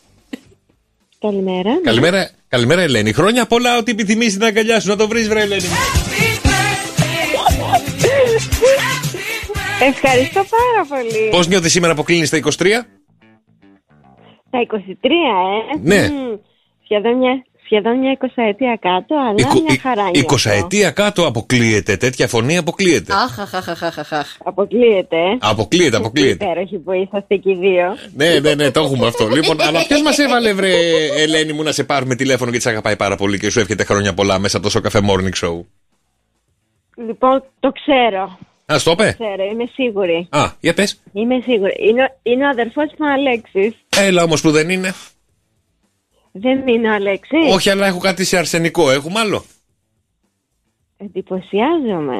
[1.19, 1.69] καλημέρα.
[1.73, 1.79] ναι.
[1.83, 3.13] Καλημέρα, καλημέρα, Ελένη.
[3.13, 5.67] Χρόνια πολλά ότι επιθυμείς την αγκαλιά σου να το βρεις, βρε, Ελένη.
[5.67, 5.75] μου.
[9.89, 11.29] Ευχαριστώ πάρα πολύ.
[11.31, 12.85] Πώς νιώθεις σήμερα που κλείνεις τα 23,
[14.49, 14.63] Τα 23,
[15.73, 15.77] ε.
[15.83, 16.09] Ναι.
[16.09, 16.35] Μμμ.
[16.83, 17.43] Σχεδόν μια,
[17.73, 20.19] σχεδόν μια 20 ετία κάτω, αλλά Εικο- μια χαρά νιώθω.
[20.35, 21.97] 20 ετία κάτω αποκλείεται.
[21.97, 23.13] Τέτοια φωνή αποκλείεται.
[23.13, 24.37] Αχ, αχ, αχ, αχ, αχ, αχ.
[24.43, 25.15] Αποκλείεται.
[25.17, 25.37] ε.
[25.39, 26.45] Αποκλείεται, αποκλείεται.
[26.45, 27.97] Υπέροχοι που είσαστε και οι δύο.
[28.15, 29.27] Ναι, ναι, ναι, το έχουμε αυτό.
[29.27, 30.71] Λοιπόν, αλλά ποιο μας έβαλε, βρε,
[31.17, 34.13] Ελένη μου, να σε πάρουμε τηλέφωνο γιατί σε αγαπάει πάρα πολύ και σου εύχεται χρόνια
[34.13, 35.61] πολλά μέσα από το καφέ morning show.
[37.07, 38.37] Λοιπόν, το ξέρω.
[38.65, 39.15] Α, το είπε.
[39.19, 40.27] Ξέρω, είμαι σίγουρη.
[40.29, 41.01] Α, για πες.
[41.13, 41.73] Είμαι σίγουρη.
[41.89, 43.73] Είναι, ο- είναι ο αδερφός μου ο Αλέξης.
[43.97, 44.93] Έλα όμως που δεν είναι.
[46.35, 47.53] Δεν είναι ο Αλέξης.
[47.53, 48.91] Όχι, αλλά έχω κάτι σε αρσενικό.
[48.91, 49.45] Έχουμε άλλο;
[50.97, 52.17] Εντυπωσιάζομαι.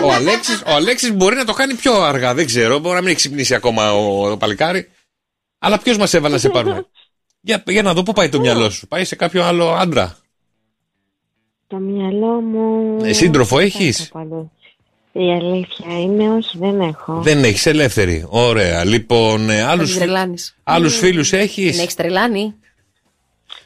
[0.00, 2.78] Ε, ο Αλέξης, ο Αλέξης μπορεί να το κάνει πιο αργά, δεν ξέρω.
[2.78, 4.88] Μπορεί να μην έχει ξυπνήσει ακόμα ο, το παλικάρι.
[5.58, 6.86] Αλλά ποιος μας έβαλε να σε πάρουμε;
[7.40, 8.88] Για, για να δω πού πάει το μυαλό σου.
[8.88, 10.16] Πάει σε κάποιο άλλο άντρα.
[11.66, 12.98] Το μυαλό μου...
[13.04, 14.52] Ε, σύντροφο έχεις; Κάπου αλλού.
[15.12, 17.20] Η αλήθεια είναι όχι δεν έχω.
[17.22, 18.26] Δεν έχεις ελεύθερη.
[18.28, 18.84] Ωραία.
[18.84, 20.56] Λοιπόν, άλλους την τρελάνεις.
[20.62, 22.54] άλλους φίλους έχεις; Την έχεις τρελάνει.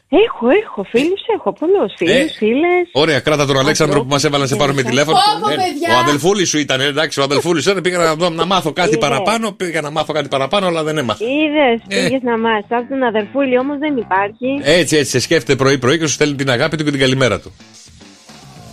[0.09, 2.87] Έχω, έχω φίλους, έχω πολλούς φίλους, Ε, φίλες.
[2.91, 5.17] Ωραία, κράτα τον Αλέξανδρο που μας έβαλε να σε πάρουμε τηλέφωνο.
[5.17, 5.95] Πω, πω, Ε, παιδιά.
[5.95, 7.81] Ο αδελφούλης σου ήταν, εντάξει, ο αδελφούλης σου ήταν.
[7.81, 8.99] Πήγα να, δω, να μάθω κάτι Είδες.
[9.09, 9.51] παραπάνω.
[9.51, 11.25] Πήγα να μάθω κάτι παραπάνω, αλλά δεν έμαθα.
[11.25, 12.03] Είδες, Ε.
[12.03, 12.65] πήγες να μάθεις.
[12.69, 14.59] Από τον αδερφούλη όμως δεν υπάρχει.
[14.63, 17.51] Έτσι, έτσι, σε σκέφτεται πρωί-πρωί και σου στέλνει την αγάπη του και την καλημέρα του.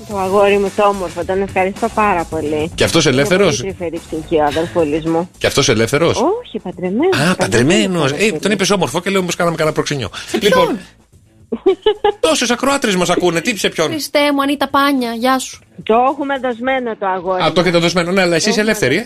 [0.08, 2.70] Το αγόρι μου το όμορφο, τον ευχαριστώ πάρα πολύ.
[2.74, 5.30] Και αυτός Είναι ελεύθερος; πολύ τρυφερή ψυχή ο αδερφούλης μου.
[5.38, 7.18] Και αυτός ελεύθερος; Όχι, παντρεμένος.
[7.30, 8.10] Α, παντρεμένος.
[8.12, 10.10] Ε, τον είπες όμορφο και λέω πω κάναμε κανένα προξενιό.
[10.40, 10.78] Λοιπόν.
[12.20, 13.88] Τόσες ακροάτρε μας ακούνε, τι σε ποιον.
[13.90, 15.60] Χριστέ μου, Ανίτα Πάνια, γεια σου.
[15.82, 17.42] Το έχουμε δοσμένο το αγόρι.
[17.42, 18.12] Α, το έχετε δοσμένο.
[18.12, 19.04] Ναι, αλλά εσύ είσαι ελεύθερη, ε;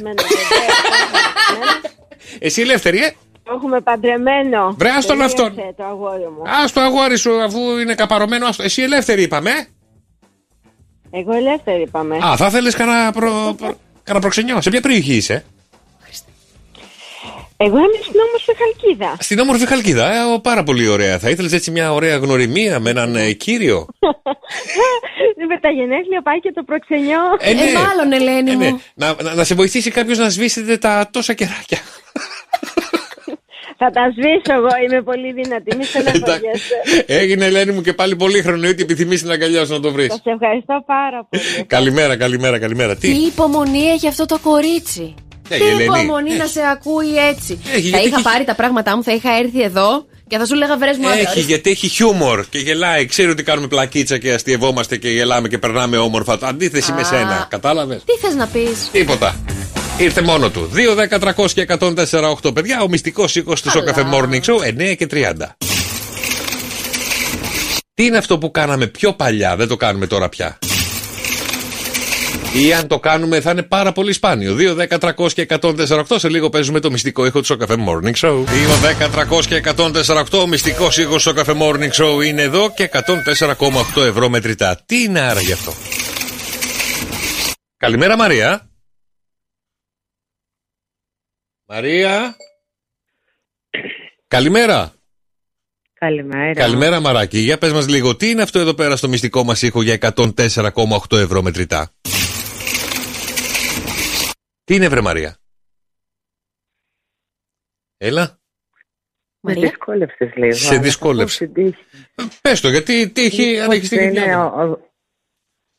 [2.39, 3.11] Εσύ ελεύθερη, ε;
[3.43, 4.75] Το έχουμε παντρεμένο.
[4.79, 5.55] Βρε, ας τον Τελείωσε αυτόν.
[5.77, 6.43] το αγόρι μου.
[6.43, 8.63] Α το αγόρι σου, αφού είναι καπαρωμένο, άστο.
[8.63, 9.51] Εσύ ελεύθερη, είπαμε.
[9.51, 12.17] ε; Εγώ ελεύθερη είπαμε.
[12.27, 13.55] Α, θα ήθελε κανένα προ...
[13.57, 14.61] προ- κανένα προξενιό.
[14.61, 15.45] Σε ποια περιοχή είσαι,
[17.61, 19.17] Εγώ είμαι στην όμορφη Χαλκίδα.
[19.21, 20.15] Στην όμορφη Χαλκίδα.
[20.15, 21.19] Ε, ο, πάρα πολύ ωραία.
[21.19, 23.87] Θα ήθελες έτσι μια ωραία γνωριμία με έναν ε, κύριο;
[25.51, 27.21] Με τα γενέθλια πάει και το προξενιό.
[27.41, 27.61] Ε, ναι.
[27.73, 28.71] μάλλον, Ελένη Ε, ναι.
[28.71, 28.83] μου.
[28.95, 31.79] Να, να, να σε βοηθήσει κάποιος να σβήσετε τα τόσα κεράκια.
[33.81, 35.77] Θα τα σβήσω εγώ, είμαι πολύ δυνατή.
[35.77, 36.75] Μη στεναχωριέσαι.
[37.07, 40.07] Έγινε Ελένη μου και πάλι πολύ χρόνο ότι επιθυμείς την αγκαλιά σου να το βρεις.
[40.07, 41.65] Σας ευχαριστώ πάρα πολύ.
[41.67, 42.97] καλημέρα, καλημέρα, καλημέρα.
[42.97, 43.25] Τι; Τι.
[43.27, 45.15] υπομονή έχει αυτό το κορίτσι.
[45.49, 45.83] Ναι, Τι η Ελένη.
[45.85, 47.59] υπομονή να σε ακούει έτσι.
[47.65, 50.47] Έχει, θα γιατί είχα έχει- πάρει τα πράγματά μου, θα είχα έρθει εδώ και θα
[50.47, 51.41] σου λέγα βρες μου Έχει, άντρα.
[51.41, 53.07] γιατί έχει χιούμορ και γελάει.
[53.07, 56.39] Ξέρει ότι κάνουμε πλακίτσα και αστειευόμαστε και γελάμε και περνάμε όμορφα.
[56.43, 57.05] Αντίθεση με Α.
[57.05, 57.47] σένα.
[57.51, 59.37] Κατάλαβες; Τι θες να πεις; Τίποτα.
[59.99, 60.71] Ήρθε μόνο του.
[60.75, 65.07] 2, 10, 300 και 104, Παιδιά, ο μυστικός οίκος του Σοκαφέ Morning Show 9 και
[65.07, 65.57] 30.
[67.95, 70.59] Τι είναι αυτό που κάναμε πιο παλιά, δεν το κάνουμε τώρα πια.
[72.67, 74.57] Ή αν το κάνουμε θα είναι πάρα πολύ σπάνιο.
[74.59, 76.03] 2, 10, 300 και 148.
[76.17, 78.45] Σε λίγο παίζουμε το μυστικό ήχο του Σοκαφέ Morning Show.
[78.45, 78.45] 2,
[79.01, 80.39] 10, 300 και 148.
[80.43, 84.83] Ο μυστικός ήχος του Σοκαφέ Morning Show είναι εδώ και 104,8 ευρώ μετρητά.
[84.87, 85.73] Τι είναι άρα γι' αυτό;
[87.77, 88.71] Καλημέρα Μαρία.
[91.67, 92.37] Μαρία.
[94.29, 94.93] Καλημέρα.
[95.99, 96.53] Καλημέρα.
[96.53, 97.39] Καλημέρα Μαράκη.
[97.39, 101.19] Για πες μας λίγο, τι είναι αυτό εδώ πέρα στο μυστικό μας ήχο για 104,8
[101.19, 101.93] ευρώ μετρητά;
[104.69, 105.37] Τι είναι βρε Μαρία;
[107.97, 108.39] Έλα.
[109.41, 110.55] Με δυσκόλεψες λίγο.
[110.55, 111.47] Σε αλλά δυσκόλεψε.
[111.47, 111.85] θα πω στην τύχη;
[112.41, 114.69] Πες το, γιατί τύχη, αν Πώς έχεις τύχη είναι διάβολο.
[114.69, 114.79] ο- ο-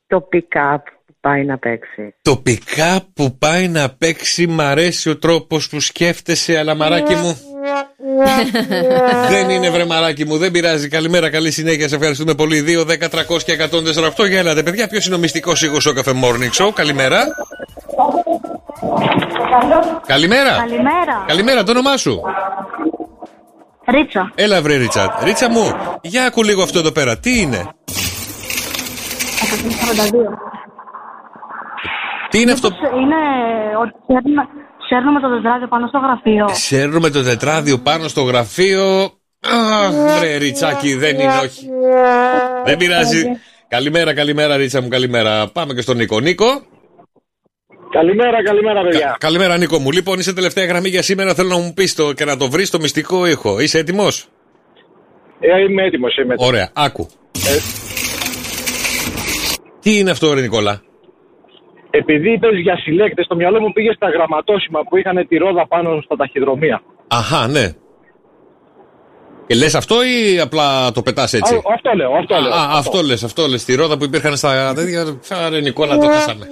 [0.07, 2.15] το pick-up που πάει να παίξει.
[2.21, 7.37] Το pick-up που πάει να παίξει μ' αρέσει ο τρόπος που σκέφτεσαι, αλλά μαράκι μου.
[9.29, 10.87] δεν είναι βρε μαράκι μου, δεν πειράζει.
[10.87, 11.87] Καλημέρα, καλή συνέχεια.
[11.87, 12.61] Σε ευχαριστούμε πολύ.
[12.61, 14.25] 2, 10, 300 και 148.
[14.27, 14.87] Για έλατε, παιδιά.
[14.87, 17.25] Ποιος είναι ο μυστικός ήχος στο καφέ Morning Show; Καλημέρα.
[20.05, 20.55] Καλημέρα.
[20.57, 21.23] Καλημέρα.
[21.27, 22.21] Καλημέρα, το όνομά σου;
[23.91, 24.31] Ρίτσα.
[24.35, 25.19] Έλα βρε Ρίτσα.
[25.23, 27.17] Ρίτσα μου, για ακού λίγο αυτό εδώ πέρα.
[27.17, 27.67] Τι είναι; 142.
[32.29, 32.69] Τι είναι αυτό;
[33.01, 33.15] Είναι
[33.81, 34.47] ότι σέρνουμε,
[34.89, 36.47] σέρνουμε το τετράδιο πάνω στο γραφείο.
[36.51, 39.11] Σέρνουμε το τετράδιο πάνω στο γραφείο.
[39.41, 41.69] Αχ, βρε Ριτσάκι, δεν είναι όχι.
[42.65, 43.23] Δεν πειράζει.
[43.67, 45.47] Καλημέρα, καλημέρα Ρίτσα μου, καλημέρα.
[45.47, 46.19] Πάμε και στον Νίκο.
[46.19, 46.45] Νίκο.
[47.99, 48.99] Καλημέρα, καλημέρα, παιδιά.
[49.07, 49.91] Κα- καλημέρα Νίκο μου.
[49.91, 51.33] Λοιπόν, είσαι τελευταία γραμμή για σήμερα.
[51.33, 53.59] Θέλω να μου πεις το και να το βρεις το μυστικό ήχο.
[53.59, 54.25] Είσαι έτοιμος;
[55.39, 56.47] Ε, είμαι έτοιμος, είμαι έτοιμος.
[56.49, 57.07] Ωραία, άκου.
[57.33, 57.57] Ε,
[59.81, 60.81] Τι είναι αυτό, ρε Νικόλα;
[61.89, 66.01] επειδή είπες για συλλέκτες, το μυαλό μου πήγε στα γραμματόσημα που είχαν τη ρόδα πάνω
[66.01, 66.81] στα ταχυδρομεία.
[67.07, 67.65] Αχά, ναι.
[69.49, 72.53] Και λες αυτό ή απλά το πετάς έτσι; Α, αυτό λέω, αυτό λέω.
[72.53, 73.65] Α, αυτό λες, αυτό λες.
[73.65, 75.19] Τη ρόδα που υπήρχαν στα τέτοια.
[75.29, 76.47] Άρα, Νικόλα, το χάσαμε.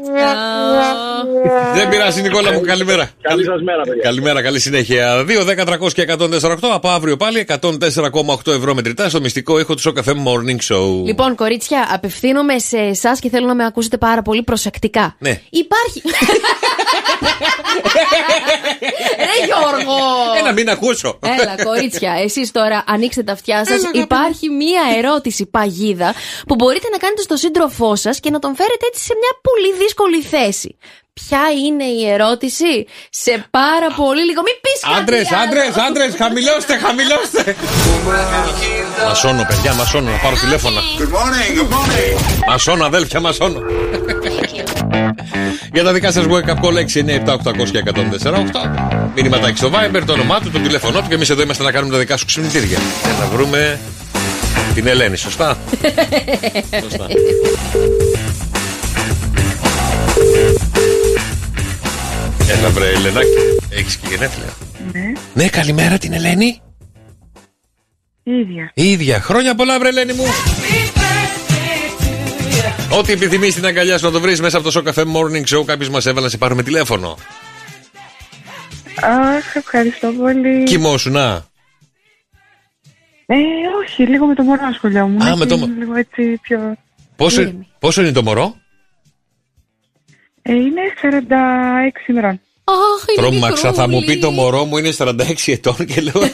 [1.74, 3.10] Δεν πειράζει, Νικόλα μου, καλημέρα.
[3.22, 4.02] Καλή σας μέρα, παιδιά.
[4.04, 5.26] Καλημέρα, καλή συνέχεια.
[5.28, 6.56] 2, 10, 300 και 148.
[6.74, 11.06] Από αύριο πάλι 104,8 ευρώ μετρητά στο μυστικό ήχο του Σοκαφέ Morning Show.
[11.06, 15.16] Λοιπόν, κορίτσια, απευθύνομαι σε εσάς και θέλω να με ακούσετε πάρα πολύ προσεκτικά.
[15.20, 15.42] Ναι.
[15.50, 16.02] Υπάρχει.
[19.28, 19.98] Ρε Γιώργο!
[20.38, 21.20] Ένα μην ακούσω.
[21.40, 23.82] Έλα, κορίτσια, εσείς τώρα ανοίξτε τα αυτιά σας.
[23.94, 26.14] Υπάρχει μία ερώτηση παγίδα
[26.48, 29.84] που μπορείτε να κάνετε στο σύντροφό σας και να τον φέρετε έτσι σε μια πολύ
[29.84, 30.78] δύσκολη θέση.
[31.20, 32.72] Ποια είναι η ερώτηση;
[33.10, 34.42] Σε πάρα πολύ λίγο.
[34.48, 35.00] Μην πεις κάτι.
[35.00, 35.42] Άντρες, άλλο.
[35.44, 37.56] άντρες, άντρες, χαμηλώστε, χαμηλώστε.
[39.08, 40.82] Μασώνω, παιδιά, μασώνω, να πάρω τηλέφωνα.
[41.00, 42.46] Good morning, good morning.
[42.48, 43.62] Μασώνω, αδέλφια, μασώνω.
[45.74, 48.72] Για τα δικά σας wake up call 697-800 και 148.
[49.16, 51.94] Μήνυματάκι στο Viber, το όνομά του, το τηλέφωνό του και εμείς εδώ είμαστε να κάνουμε
[51.94, 52.80] τα δικά σου ξυπνητήρια.
[53.04, 53.80] Για να βρούμε
[54.74, 55.58] την Ελένη, σωστά;
[56.84, 57.08] σωστά.
[62.50, 63.28] Έλα βρε Ελενάκη,
[63.70, 64.54] έχεις και γενέθλια.
[64.94, 66.62] Ναι, Ναι, καλημέρα την Ελένη.
[68.24, 68.72] η ίδια.
[68.74, 69.20] Η ίδια.
[69.22, 70.24] Χρόνια πολλά, βρε Ελένη μου.
[72.98, 75.66] Ό,τι επιθυμείς στην αγκαλιά σου να το βρεις μέσα από το Σοκαφέ Morning Show.
[75.66, 77.18] Κάποιος μας έβαλε να σε πάρουμε τηλέφωνο.
[79.02, 80.64] Αχ, ευχαριστώ πολύ.
[80.64, 81.46] Κοιμόσου, να.
[83.26, 83.36] Ε,
[83.84, 85.22] όχι, λίγο με το μωρό ασχολιόμουν.
[85.22, 86.76] Α, με το και μω- είναι Λίγο έτσι πιο...
[87.16, 88.60] Πόσο, πόσο είναι το μωρό, Ε,
[90.48, 90.82] είναι
[92.06, 92.42] 46 ημερών.
[92.64, 94.16] Αχ, είναι Τρόμαξα, θα μου μικρούλη.
[94.16, 95.14] πει το μωρό μου είναι 46
[95.46, 96.14] ετών και λέω.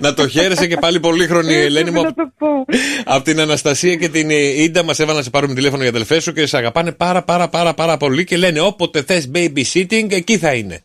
[0.00, 2.02] να το χαίρεσαι και πάλι πολύχρονη η Ελένη μου.
[2.02, 2.64] να το πω.
[3.04, 6.22] Από την Αναστασία και την ε, Ίντα μας έβαλαν να σε πάρουμε τηλέφωνο οι αδελφές
[6.22, 10.38] σου και σε αγαπάνε πάρα πάρα πάρα πάρα πολύ και λένε όποτε θες babysitting εκεί
[10.38, 10.84] θα είναι.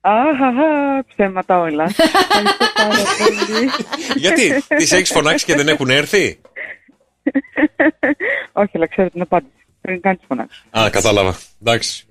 [0.00, 0.54] Αχ, αχ,
[1.14, 1.84] ψέματα όλα.
[2.28, 3.70] Ευχαριστώ πάρα πολύ.
[4.16, 6.40] Γιατί, τις έχεις φωνάξει και δεν έχουν έρθει;
[8.52, 9.52] Όχι, αλλά ξέρω την απάντηση.
[9.80, 10.62] Πριν κάνεις φωνάξω.
[10.78, 11.36] Α, κατάλαβα.
[11.62, 12.06] Εντάξει.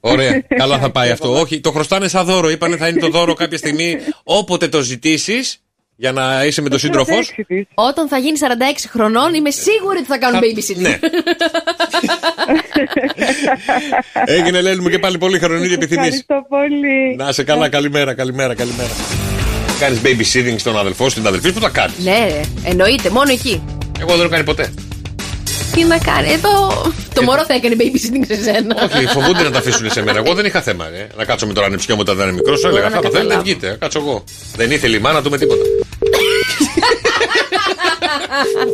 [0.00, 0.42] Ωραία.
[0.62, 1.40] Καλά θα πάει αυτό.
[1.40, 2.50] Όχι, το χρωστάνε σαν δώρο.
[2.50, 5.62] Είπανε θα είναι το δώρο κάποια στιγμή όποτε το ζητήσεις
[5.96, 7.34] για να είσαι με τον σύντροφός σου.
[7.74, 8.44] Όταν θα γίνει 46
[8.88, 10.80] χρονών, είμαι σίγουρη ότι θα κάνουν babysitting.
[10.80, 10.98] Ναι.
[14.36, 16.06] Έγινε Ελένη μου και πάλι πολύ χρονή και επιθυμεί.
[16.06, 17.16] Ευχαριστώ πολύ.
[17.16, 18.90] Να είσαι καλά, καλημέρα, καλημέρα, καλημέρα.
[19.80, 23.30] Κάνεις babysitting στον αδελφό σου, στην αδελφή σου, που τα κάνεις; Ναι, ρε, εννοείται, μόνο
[23.30, 23.62] εκεί.
[24.02, 24.72] Εγώ δεν το κάνει ποτέ.
[25.72, 26.82] Τι να κάνει, εδώ.
[27.14, 28.90] Το μωρό θα έκανε babysitting σε σένα.
[28.96, 30.18] Όχι, φοβούνται να τα αφήσουν σε μένα.
[30.18, 30.86] Εγώ δεν είχα θέμα.
[30.86, 31.06] Ε.
[31.16, 32.60] Να κάτσω με τον ανεψιό μου όταν ήταν μικρός.
[32.60, 33.42] Σου έλεγα, να θα θέλετε, καταλάβω.
[33.42, 33.76] βγείτε.
[33.80, 34.24] Κάτσω εγώ.
[34.56, 35.62] Δεν ήθελε η μάνα του με τίποτα.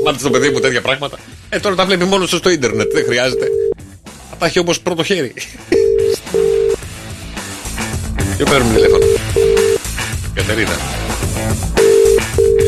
[0.05, 1.17] Μάτε στο παιδί μου τέτοια πράγματα.
[1.49, 2.93] Ε, τώρα τα βλέπει μόνος του στο ίντερνετ.
[2.93, 3.47] Δεν χρειάζεται.
[4.31, 5.33] Θα τα έχει όμως πρώτο χέρι.
[8.37, 9.05] Ποιο παίρνουμε τηλέφωνο;
[10.35, 10.77] Κατερίνα.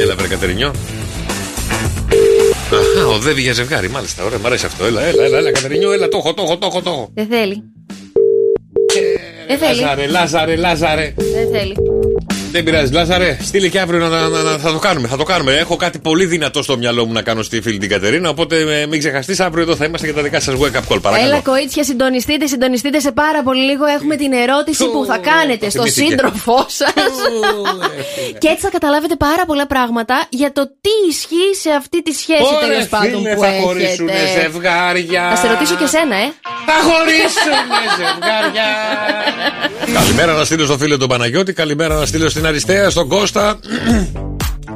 [0.03, 0.73] Έλα, βρε Κατερινιό.
[2.97, 4.25] Αχά, οδεύει για ζευγάρι, μάλιστα.
[4.25, 4.85] Ωραία, μ' αρέσει αυτό.
[4.85, 7.11] Έλα, έλα, έλα, έλα Κατερινιό, έλα, το έχω, το έχω, το έχω, το έχω.
[7.15, 7.63] Δεν θέλει.
[9.49, 9.81] Δεν θέλει.
[9.81, 11.15] Λάζαρε, Λάζαρε, Λάζαρε.
[11.17, 11.77] Δεν θέλει.
[12.53, 13.37] Δεν πειράζει, Λάζαρε.
[13.43, 15.09] Στείλε και αύριο να, να- να- να- θα το κάνουμε.
[15.09, 15.53] Θα το κάνουμε.
[15.57, 18.29] Έχω κάτι πολύ δυνατό στο μυαλό μου να κάνω στη φίλη την Κατερίνα.
[18.29, 21.01] Οπότε ε, μην ξεχαστείς, αύριο εδώ θα είμαστε για τα δικά σας wake up call.
[21.03, 21.31] Παρακαλώ.
[21.31, 23.85] Έλα, κορίτσια, συντονιστείτε, συντονιστείτε σε πάρα πολύ λίγο.
[23.87, 26.07] Έχουμε την ερώτηση που θα κάνετε στο θυμήθηκε.
[26.09, 26.93] σύντροφό σας.
[28.39, 32.43] και έτσι θα καταλάβετε πάρα πολλά πράγματα για το τι ισχύει σε αυτή τη σχέση
[32.57, 34.41] Ωραία, τέλο πάντων φίλε, που θα χωρίσουν έχετε.
[34.41, 35.23] ζευγάρια.
[35.35, 36.27] Θα σε ρωτήσω και σένα, ε.
[36.69, 37.59] Θα χωρίσουν
[37.99, 38.69] ζευγάρια.
[39.99, 41.53] Καλημέρα να στείλω στο φίλο τον Παναγιώτη.
[41.53, 43.59] Καλημέρα να στείλω στην Αριστεία, στον Κώστα.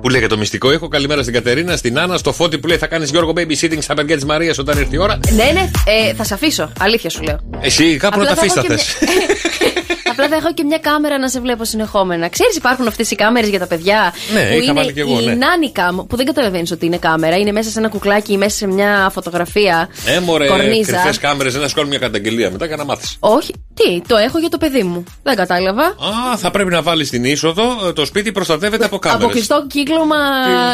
[0.01, 0.89] που λέει για το μυστικό ήχο.
[0.89, 4.15] Καλημέρα στην Κατερίνα, στην Άννα, στο Φώτη που λέει θα κάνεις Γιώργο babysitting στα παιδιά
[4.15, 5.19] της Μαρίας όταν έρθει η ώρα.
[5.31, 6.73] Ναι, ναι, ε, θα σε αφήσω.
[6.79, 7.39] Αλήθεια σου λέω.
[7.61, 9.74] Εσύ κάπου να Απλά τα θα αφήσεις έχω τα και θες.
[10.15, 12.29] Απλά θα έχω και μια κάμερα να σε βλέπω συνεχόμενα.
[12.29, 14.13] Ξέρεις, υπάρχουν αυτές οι κάμερες για τα παιδιά.
[14.35, 15.37] Ναι, που είχα είναι βάλει κι εγώ, η ναι.
[15.41, 17.37] Nani Cam, που δεν καταλαβαίνεις ότι είναι κάμερα.
[17.37, 19.89] Είναι μέσα σε ένα κουκλάκι ή μέσα σε μια φωτογραφία.
[20.07, 20.93] Ε, μωρέ, κορνίζα.
[20.93, 23.17] κρυφές κάμερες, δεν θα σου κάνουν μια καταγγελία μετά για να μάθεις.
[23.19, 25.05] Όχι, Τι, το έχω για το παιδί μου.
[25.23, 25.85] Δεν κατάλαβα.
[25.85, 27.63] Α, θα πρέπει να βάλεις στην είσοδο.
[27.89, 29.25] ε, Το σπίτι προστατεύεται από κάμερες.
[29.25, 30.17] Από κλειστό κύκλωμα.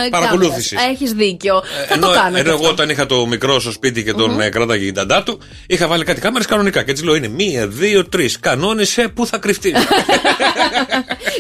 [0.03, 0.79] Την παρακολούθησης.
[0.91, 1.63] Έχεις δίκιο.
[1.89, 2.27] θα Ενώ, το κάνω.
[2.37, 2.69] ενώ κι εγώ αυτό.
[2.71, 6.05] όταν είχα το μικρό στο σπίτι και τον mm κράταγε η νταντά του, είχα βάλει
[6.05, 6.83] κάτι κάμερες κανονικά.
[6.83, 8.39] Και έτσι λέω: Είναι μία, δύο, τρεις.
[8.41, 9.75] Κανόνισε πού θα κρυφτεί.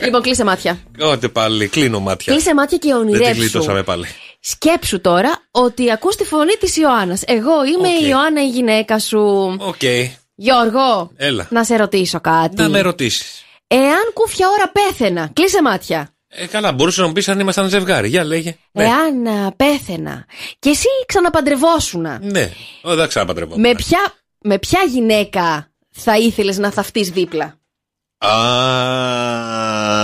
[0.05, 0.79] Λοιπόν, κλείσε μάτια.
[1.01, 2.33] Ότε πάλι, κλείνω μάτια.
[2.33, 3.41] Κλείσε μάτια και Δεν την ονειρεύσου.
[3.41, 4.07] γλιτώσαμε πάλι.
[4.41, 7.23] Σκέψου τώρα ότι ακούς τη φωνή της Ιωάννας.
[7.27, 9.21] Εγώ είμαι η Ιωάννα η γυναίκα σου.
[9.61, 9.83] Οκ.
[10.35, 11.47] Γιώργο, Έλα.
[11.51, 12.63] να σε ρωτήσω κάτι.
[12.63, 13.43] Να με ρωτήσεις.
[13.67, 16.15] Εάν κούφια ώρα πέθαινα, κλείσε μάτια.
[16.29, 18.09] Ε, καλά, μπορούσε να μου πεις αν ήμασταν ζευγάρι.
[18.09, 18.57] Για λέγε.
[18.73, 18.85] Ναι.
[18.85, 20.25] Εάν α, πέθαινα
[20.59, 22.51] και εσύ ξαναπαντρευόσουνα, Ναι,
[22.83, 23.59] Ω, δεν ξαναπαντρεύω.
[23.59, 23.99] με, ποια,
[24.39, 27.59] με ποια γυναίκα θα ήθελες να θαυτείς δίπλα;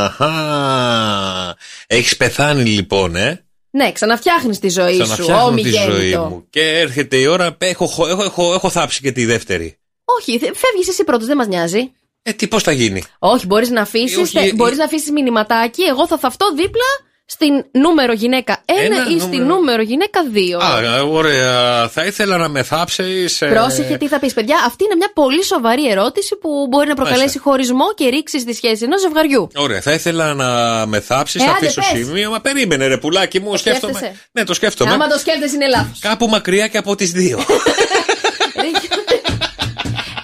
[0.06, 1.56] Αχα.
[1.86, 5.02] Έχεις πεθάνει λοιπόν, ε; Ναι, ξαναφτιάχνεις τη ζωή σου.
[5.02, 6.22] Ξαναφτιάχνω τη ζωή ομιγέννητο.
[6.22, 6.46] μου.
[6.50, 7.56] Και έρχεται η ώρα.
[7.58, 9.78] Έχω, έχω, έχω, έχω θάψει και τη δεύτερη.
[10.04, 11.92] Όχι, φεύγεις εσύ πρώτος, δεν μας νοιάζει.
[12.22, 15.82] Ε, τι, πώς θα γίνει; Όχι, μπορείς να αφήσεις όχι, ε, μπορείς να αφήσεις μηνυματάκι.
[15.82, 16.84] Εγώ θα θαυτώ δίπλα
[17.28, 20.62] στην νούμερο γυναίκα 1 Ένα ή στην νούμερο γυναίκα 2.
[20.64, 21.88] Α, ωραία.
[21.88, 23.38] Θα ήθελα να με θάψεις.
[23.38, 24.56] Πρόσεχε τι θα πεις, παιδιά.
[24.66, 27.40] Αυτή είναι μια πολύ σοβαρή ερώτηση που μπορεί να προκαλέσει Μάλιστα.
[27.42, 29.48] χωρισμό και ρήξη στη σχέση ενός ζευγαριού.
[29.56, 30.46] Ωραία, θα ήθελα να
[30.86, 31.42] με θάψεις.
[31.42, 32.04] Ε, θα άντε, αφήσω πες.
[32.04, 32.30] σημείο.
[32.30, 33.56] Μα περίμενε, ρε πουλάκι μου.
[33.56, 33.92] σκέφτομαι.
[33.92, 34.92] σκέφτεσαι; Ναι, το σκέφτομαι.
[34.92, 35.98] Άμα το σκέφτεσαι είναι λάθος.
[36.00, 37.38] Κάπου μακριά και από τις δύο.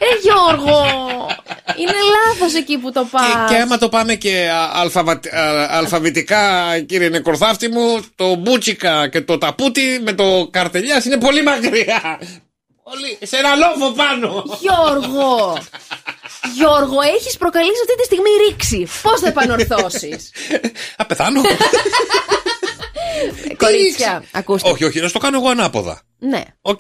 [0.05, 0.81] Ε, Γιώργο!
[1.77, 3.47] Είναι λάθος εκεί που το πα.
[3.49, 9.21] και άμα το πάμε και α, αλφαβα- α, αλφαβητικά, κύριε Νεκορθάφτη μου, το μπούτσικα και
[9.21, 12.19] το ταπούτι με το καρτελιάς είναι πολύ μακριά.
[12.85, 13.19] Πολύ.
[13.23, 14.45] Σε ένα λόφο πάνω.
[14.61, 15.59] Γιώργο!
[16.55, 18.89] Γιώργο, έχεις προκαλέσει αυτή τη στιγμή ρήξη.
[19.03, 20.31] Πώς θα επανορθώσεις;
[20.97, 21.41] Θα πεθάνω.
[23.57, 24.71] Κορίτσια, ακούστε.
[24.71, 26.01] όχι, όχι, να στο κάνω εγώ ανάποδα.
[26.19, 26.79] Ναι, Οκ.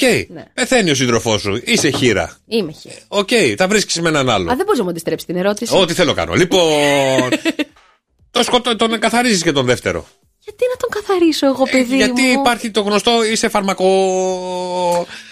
[0.54, 1.60] Πεθαίνει ο σύντροφός σου.
[1.64, 2.36] Είσαι χήρα.
[2.46, 2.94] είμαι χήρα.
[3.08, 3.28] Οκ.
[3.56, 4.50] Θα βρίσκεις με έναν άλλο.
[4.50, 5.76] Α, δεν μπορείς να μου αντιστρέψεις την ερώτηση.
[5.76, 6.34] Ό,τι θέλω κάνω.
[6.34, 7.30] Λοιπόν.
[8.30, 10.06] το σκοτώ, τον καθαρίζεις και τον δεύτερο.
[10.44, 13.86] Γιατί να τον καθαρίσω εγώ, παιδί Ε, Γιατί μου; υπάρχει το γνωστό είσαι φαρμακο.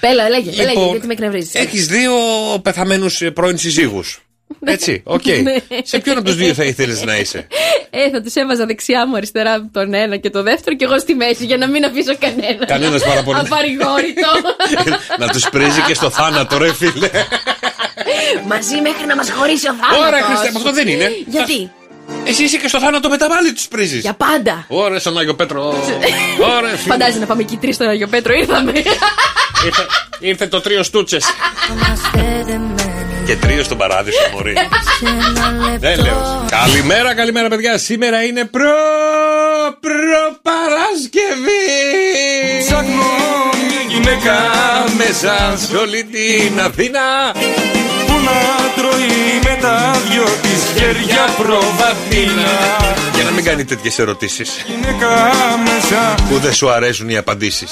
[0.00, 1.54] Έλα, λέγε, λέγε, Λοιπόν, γιατί με εκνευρίζεις.
[1.54, 2.12] Έχεις δύο
[2.62, 4.20] πεθαμένους πρώην συζύγους.
[4.64, 5.26] Έτσι, οκ.
[5.26, 5.54] Ναι.
[5.82, 7.46] Σε ποιον από τους δύο θα ήθελες να είσαι;
[7.90, 11.14] Ε, θα τους έβαζα δεξιά μου αριστερά τον ένα και το δεύτερο και εγώ στη
[11.14, 12.66] μέση για να μην αφήσω κανένας.
[12.66, 13.54] Κανέναν παραπονεμένο.
[13.54, 14.30] Απαρηγόρητο.
[15.18, 17.10] να τους πρήζει και στο θάνατο, ρε φίλε.
[18.46, 20.06] Μαζί μέχρι να μας χωρίσει ο θάνατος.
[20.06, 21.10] Ωραία, Χριστέ, αυτό δεν είναι.
[21.26, 21.70] Γιατί;
[22.24, 24.00] Εσύ είσαι και στο θάνατο μετά πάλι τους πρήζεις.
[24.00, 24.64] Για πάντα.
[24.68, 25.74] Ωραία, στον Άγιο Πέτρο.
[26.56, 26.92] Ωραία, φίλε.
[26.92, 28.72] Φαντάζει να πάμε εκεί τρεις στον Άγιο Πέτρο, ήρθαμε.
[29.64, 29.86] Ήρθε,
[30.18, 31.24] ήρθε το τρίο στούτσες.
[33.26, 34.54] και τρίο στον παράδεισο, Μωρή.
[35.78, 36.44] Δεν λέω.
[36.50, 37.78] Καλημέρα, καλημέρα, παιδιά.
[37.78, 38.72] Σήμερα είναι προ.
[39.80, 41.66] προ-Παρασκευή.
[42.66, 43.08] Ψάχνω
[43.68, 44.34] μια γυναίκα
[44.96, 47.00] μέσα σε όλη την Αθήνα.
[48.06, 48.32] που να
[48.76, 52.50] τρώει με τα δυο της χέρια προβαθήνα
[53.14, 55.08] Για να μην κάνει τέτοιες ερωτήσεις Γυναίκα
[55.64, 57.70] μέσα που δεν σου αρέσουν οι απαντήσεις.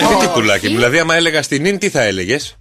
[0.00, 2.56] Ε, τι πουλάκι μου, δηλαδή, άμα έλεγα στην ίν, τι θα έλεγες;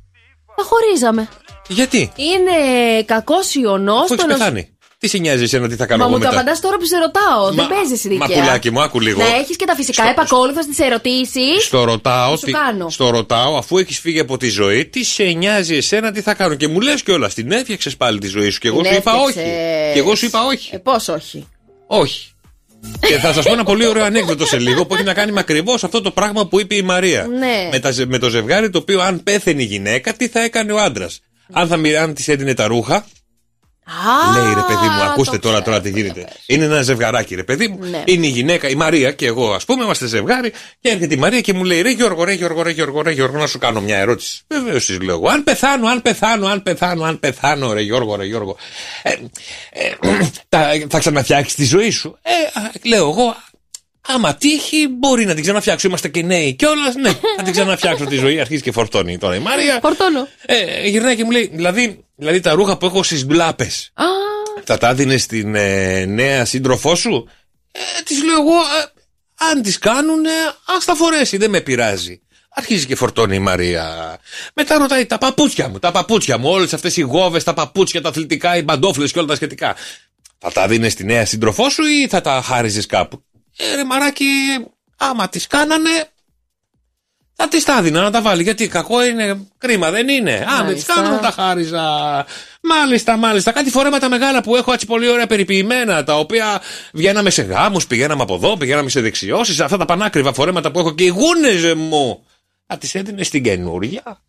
[0.55, 1.27] Θα χωρίζαμε.
[1.67, 3.93] Γιατί, Είναι κακός ιονό.
[3.95, 4.67] αφού έχεις πεθάνει.
[4.97, 6.85] Τι σε νοιάζει εσένα, τι θα κάνω Μα εγώ μου το μετά; απαντάς τώρα που
[6.85, 7.45] σε ρωτάω.
[7.51, 8.41] Δεν Μα- παίζεις Μα δικαία.
[8.43, 9.21] πουλάκι μου, άκου λίγο.
[9.23, 11.63] Να έχεις και τα φυσικά επακόλουθα στις ερωτήσεις.
[11.63, 12.89] Στο ρωτάω, σου τι- κάνω.
[12.89, 16.55] στο ρωτάω, αφού έχεις φύγει από τη ζωή, τι σε νοιάζει εσένα, τι θα κάνω.
[16.55, 18.59] Και μου λες κιόλας, την έφτιαξες πάλι τη ζωή σου.
[18.59, 19.39] Και εγώ Την σου είπα όχι.
[19.39, 19.93] έφτιαξες.
[19.93, 20.69] Και εγώ σου είπα όχι.
[20.75, 21.47] Ε, πώς όχι;
[21.87, 22.32] Όχι.
[23.07, 25.39] Και θα σας πω ένα πολύ ωραίο ανέκδοτο σε λίγο που έχει να κάνει με
[25.39, 27.27] ακριβώς αυτό το πράγμα που είπε η Μαρία.
[27.27, 27.69] Ναι.
[27.71, 30.71] Με, τα, ζε- με το ζευγάρι το οποίο, αν πέθαινε η γυναίκα, τι θα έκανε
[30.71, 31.19] ο άντρας.
[31.51, 33.05] Αν, θα, μοιρά- αν της έδινε τα ρούχα,
[33.85, 36.27] Α, λέει ρε παιδί μου, ακούστε το τώρα, τώρα τι γίνεται.
[36.45, 37.77] Είναι ένα ζευγαράκι, ρε παιδί μου.
[37.89, 38.03] Ναι.
[38.05, 40.51] Είναι η γυναίκα, η Μαρία και εγώ, ας πούμε, είμαστε ζευγάρι.
[40.79, 43.37] Και έρχεται η Μαρία και μου λέει: Ρε Γιώργο, ρε Γιώργο, ρε Γιώργο, ρε Γιώργο,
[43.37, 44.41] να σου κάνω μια ερώτηση.
[44.47, 45.29] Βεβαίως της λέω εγώ.
[45.29, 48.57] Αν πεθάνω, αν πεθάνω, αν πεθάνω, αν πεθάνω, ρε Γιώργο, ρε Γιώργο.
[49.03, 49.11] Ε,
[49.69, 49.91] ε,
[50.49, 52.17] τα, θα ξαναφτιάξεις τη ζωή σου.
[52.21, 53.35] Ε, α, λέω εγώ,
[54.07, 55.87] Άμα τύχει, μπορεί να την ξαναφτιάξω.
[55.87, 56.95] Είμαστε και νέοι κιόλας.
[56.95, 58.39] Ναι, θα την ξαναφτιάξω τη ζωή.
[58.39, 59.79] Αρχίζει και φορτώνει τώρα η Μαρία.
[59.81, 60.27] Φορτώνω.
[60.45, 64.03] Ε, γυρνάει και μου λέει: δηλαδή, δηλαδή τα ρούχα που έχω στις μπλάπες Α,
[64.63, 67.29] θα τα δίνει στην ε, νέα σύντροφό σου;
[67.71, 68.93] Ε, τη λέω εγώ, ε,
[69.51, 70.25] αν τις κάνουν,
[70.77, 72.21] ας τα φορέσει, δεν με πειράζει.
[72.55, 74.17] Αρχίζει και φορτώνει η Μαρία.
[74.53, 78.09] Μετά ρωτάει τα παπούτσια μου, τα παπούτσια μου, όλες αυτές οι γόβες, τα παπούτσια, τα
[78.09, 79.75] αθλητικά, οι μπαντόφλε και όλα τα σχετικά.
[80.37, 83.23] Θα τα δίνει στη νέα σύντροφό σου ή θα τα χάριζες κάπου;
[83.57, 84.25] Ε, ρε μαράκι,
[84.97, 86.07] άμα τις κάνανε,
[87.35, 88.43] θα τη τα έδινα να τα βάλει.
[88.43, 90.45] Γιατί κακό είναι, κρίμα δεν είναι.
[90.59, 90.93] Αν δεν τις Μάλιστα.
[90.93, 91.85] κάνω, τα χάριζα.
[92.61, 93.51] Μάλιστα, μάλιστα.
[93.51, 96.61] Κάτι φορέματα μεγάλα που έχω έτσι πολύ ωραία περιποιημένα, τα οποία
[96.93, 99.59] βγαίναμε σε γάμους, πηγαίναμε από εδώ, πηγαίναμε σε δεξιώσεις.
[99.59, 102.25] Αυτά τα πανάκριβα φορέματα που έχω και οι γούνες μου.
[102.67, 104.21] Θα τις έδινε στην καινούρια.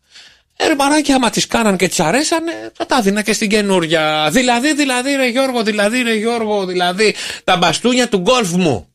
[0.57, 4.29] Ε, ρε μαράκι, άμα τις κάναν και τις αρέσανε, θα τα δίνα και στην καινούρια.
[4.31, 8.94] Δηλαδή, δηλαδή, ρε Γιώργο, δηλαδή, ρε Γιώργο, δηλαδή, τα μπαστούνια του γκολφ μου.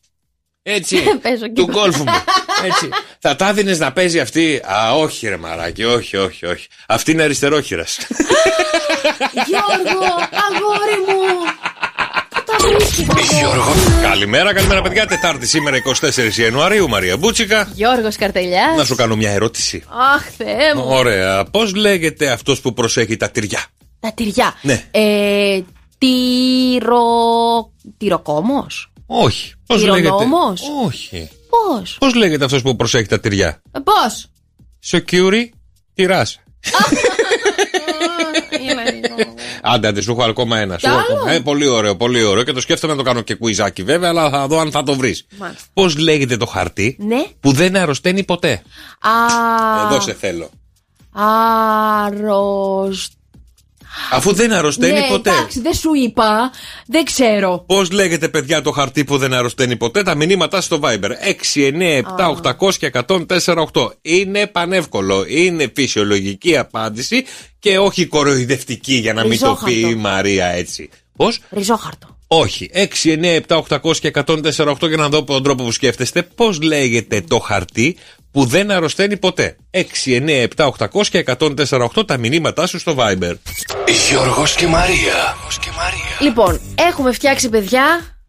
[0.63, 0.97] Έτσι.
[1.23, 1.81] Παίζω και του εγώ.
[1.81, 2.05] γκολφ μου.
[2.69, 2.89] Έτσι.
[3.19, 4.63] θα τα δίνεις να παίζει αυτή.
[4.73, 6.67] Α, όχι, ρε μαράκι, όχι, όχι, όχι.
[6.89, 7.99] Αυτή είναι αριστερόχειρας.
[9.47, 10.05] Γιώργο,
[10.49, 11.23] αγόρι μου.
[12.29, 13.73] Πού τα βρίσκεις, Γιώργο.
[14.03, 15.07] καλημέρα, καλημέρα, παιδιά.
[15.07, 15.77] Τετάρτη σήμερα
[16.37, 17.69] 24 Ιανουαρίου, Μαρία Μπούτσικα.
[17.75, 18.77] Γιώργος Καρτελιάς.
[18.77, 19.85] Να σου κάνω μια ερώτηση.
[20.15, 20.85] Αχ, Θεέ μου.
[20.87, 21.45] Ωραία.
[21.45, 23.65] Πώς λέγεται αυτός που προσέχει τα τυριά;
[24.01, 24.55] Τα τυριά.
[24.63, 24.85] Ναι.
[24.91, 25.61] Ε,
[25.99, 27.03] τυρο...
[27.99, 28.91] Τυροκόμος.
[29.13, 29.53] Όχι.
[29.67, 30.61] Πώς λέγεται; Τυρονόμος.
[30.87, 31.29] Όχι.
[31.51, 34.27] Πώς; Πώς λέγεται αυτός που προσέχει τα τυριά; Ε, Πώς;
[34.91, 35.45] Security
[35.95, 36.39] τυράς.
[39.63, 40.75] Άντε, άντε, σου έχω ακόμα ένα.
[40.79, 41.33] Σου Κι έχω άλλο; ακόμα.
[41.33, 42.43] Ε, πολύ ωραίο, πολύ ωραίο.
[42.43, 44.95] Και το σκέφτομαι να το κάνω και κουιζάκι βέβαια, αλλά θα δω αν θα το
[44.95, 45.27] βρεις.
[45.39, 45.65] Μάλιστα.
[45.73, 47.25] Πώς λέγεται το χαρτί Ναι.
[47.41, 48.63] που δεν αρρωσταίνει ποτέ;
[49.01, 49.11] Α,
[49.87, 50.51] Εδώ σε θέλω.
[51.13, 53.13] Άρρωστ.
[54.13, 55.31] Αφού δεν αρρωσταίνει ναι, ποτέ.
[55.31, 56.51] εντάξει, δεν σου είπα.
[56.87, 57.65] Δεν ξέρω.
[57.67, 61.11] Πώς λέγεται, παιδιά, το χαρτί που δεν αρρωσταίνει ποτέ, τα μηνύματα στο Viber.
[61.55, 65.25] 6, 9, 7, 800 και 104, Είναι πανεύκολο.
[65.29, 67.25] Είναι φυσιολογική απάντηση
[67.59, 69.99] και όχι κοροϊδευτική για να μην το πει Ριζόχαρτο.
[69.99, 70.89] η Μαρία έτσι.
[71.17, 72.17] Πώς; Ριζόχαρτο.
[72.27, 72.71] Όχι.
[72.73, 76.23] 6, 9, 7, 800 και 104, για να δω τον τρόπο που σκέφτεστε.
[76.23, 77.97] Πώς λέγεται το χαρτί
[78.33, 79.57] που δεν αρρωσταίνει ποτέ.
[79.71, 83.35] 6, 9, 7, 800 και 104, τα μηνύματά σου στο Viber.
[84.11, 85.37] Γιώργος και Μαρία.
[86.21, 87.85] Λοιπόν, έχουμε φτιάξει, παιδιά,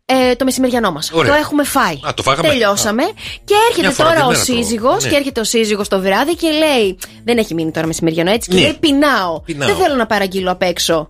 [0.05, 1.11] ε, το μεσημεριανό μας.
[1.13, 1.31] Ωραία.
[1.31, 1.93] Το έχουμε φάει.
[2.07, 2.47] Α, το φάγαμε.
[2.47, 3.03] Τελειώσαμε.
[3.43, 5.09] Και έρχεται Μια φορά τώρα τη ο μέρα το- σύζυγος ναι.
[5.09, 6.97] και έρχεται ο σύζυγος το βράδυ και λέει.
[7.23, 8.49] Δεν έχει μείνει τώρα μεσημεριανό έτσι.
[8.49, 8.61] Και Ναι.
[8.61, 9.39] λέει: Πεινάω.
[9.41, 9.67] Πεινάω.
[9.67, 11.09] Δεν θέλω να παραγγείλω απ' έξω.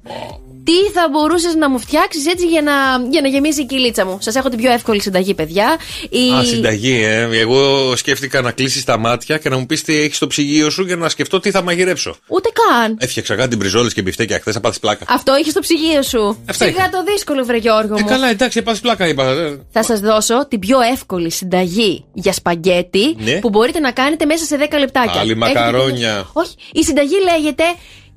[0.64, 2.72] Τι θα μπορούσες να μου φτιάξεις έτσι για να,
[3.10, 4.18] για να γεμίσει η κυλίτσα μου.
[4.22, 5.78] Σας έχω την πιο εύκολη συνταγή, παιδιά.
[6.10, 6.32] Η...
[6.40, 7.28] Α, συνταγή, ε.
[7.40, 10.84] Εγώ σκέφτηκα να κλείσεις τα μάτια και να μου πεις τι έχεις στο ψυγείο σου
[10.86, 12.16] για να σκεφτώ τι θα μαγειρέψω.
[12.28, 12.98] Ούτε καν.
[13.00, 15.06] Έφτιαξα κάτι μπριζόλες και μπιφτέκια χθες, θα πάθεις πλάκα.
[15.10, 16.44] Αυτό είχε στο ψυγείο σου.
[16.50, 16.90] Αυτά Σιγά είχα.
[16.90, 18.08] το δύσκολο, βρε Γιώργο Ε, μου.
[18.08, 19.24] καλά, εντάξει, θα πάθεις πλάκα, είπα.
[19.30, 23.40] Ε, Θα σας δώσω την πιο εύκολη συνταγή για σπαγκέτι Ναι.
[23.40, 25.12] που μπορείτε να κάνετε μέσα σε 10 λεπτάκια.
[25.14, 26.14] Πάλι Έχετε μακαρόνια.
[26.16, 27.64] την- Όχι, η συνταγή λέγεται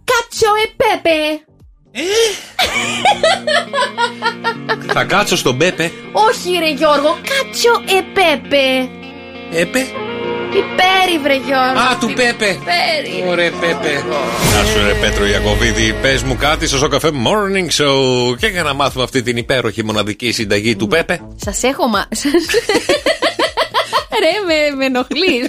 [0.05, 1.45] Κάτσο επέπε.
[4.93, 5.93] Θα κάτσω στον Πέπε.
[6.13, 8.89] Όχι, ρε Γιώργο, κάτσο επέπε.
[9.53, 9.87] Έπε.
[10.51, 11.81] Πιπέρι, βρε Γιώργο.
[11.91, 12.59] Α, του Πέπε.
[12.59, 13.29] Πιπέρι.
[13.29, 14.05] Ωραία, Πέπε.
[14.51, 15.95] Γεια σου, ρε Πέτρο Ιακοβίδη.
[16.03, 20.33] Πες μου κάτι στο Σοκαφέ Morning Show και για να μάθουμε αυτή την υπέροχη μοναδική
[20.33, 21.21] συνταγή του Πέπε.
[21.45, 22.09] Σας έχω μα.
[24.21, 25.49] Ρε, με, με ενοχλείς.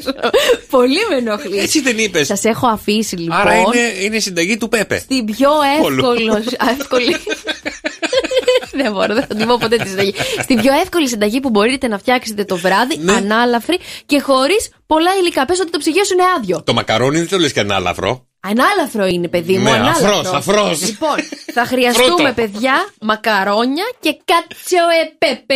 [0.69, 1.63] Πολύ με ενοχλείς.
[1.63, 2.27] Έτσι δεν είπες.
[2.27, 3.37] Σας έχω αφήσει λοιπόν.
[3.37, 4.97] Άρα είναι, είναι η συνταγή του Πέπε.
[4.97, 5.49] Στην πιο
[5.83, 5.95] Όλο.
[5.97, 6.43] εύκολο,
[6.79, 7.15] εύκολη.
[8.81, 10.13] δεν μπορώ, δεν θα την πω ποτέ τη συνταγή.
[10.41, 13.11] Στην πιο εύκολη συνταγή που μπορείτε να φτιάξετε το βράδυ, Ναι.
[13.11, 15.45] ανάλαφρη και χωρίς πολλά υλικά.
[15.45, 16.63] Πες ότι το ψυγείο σου είναι άδειο.
[16.63, 18.27] Το μακαρόνι δεν το λες και ανάλαφρο.
[18.49, 19.63] Ανάλαφρο είναι, παιδί μου.
[19.63, 20.07] Ναι, ανάλαφρο.
[20.07, 20.81] αφρός, αφρός.
[20.81, 21.15] Λοιπόν,
[21.53, 22.33] θα χρειαστούμε, Φρούτο.
[22.33, 25.55] παιδιά, μακαρόνια και κάτσιο επέπε.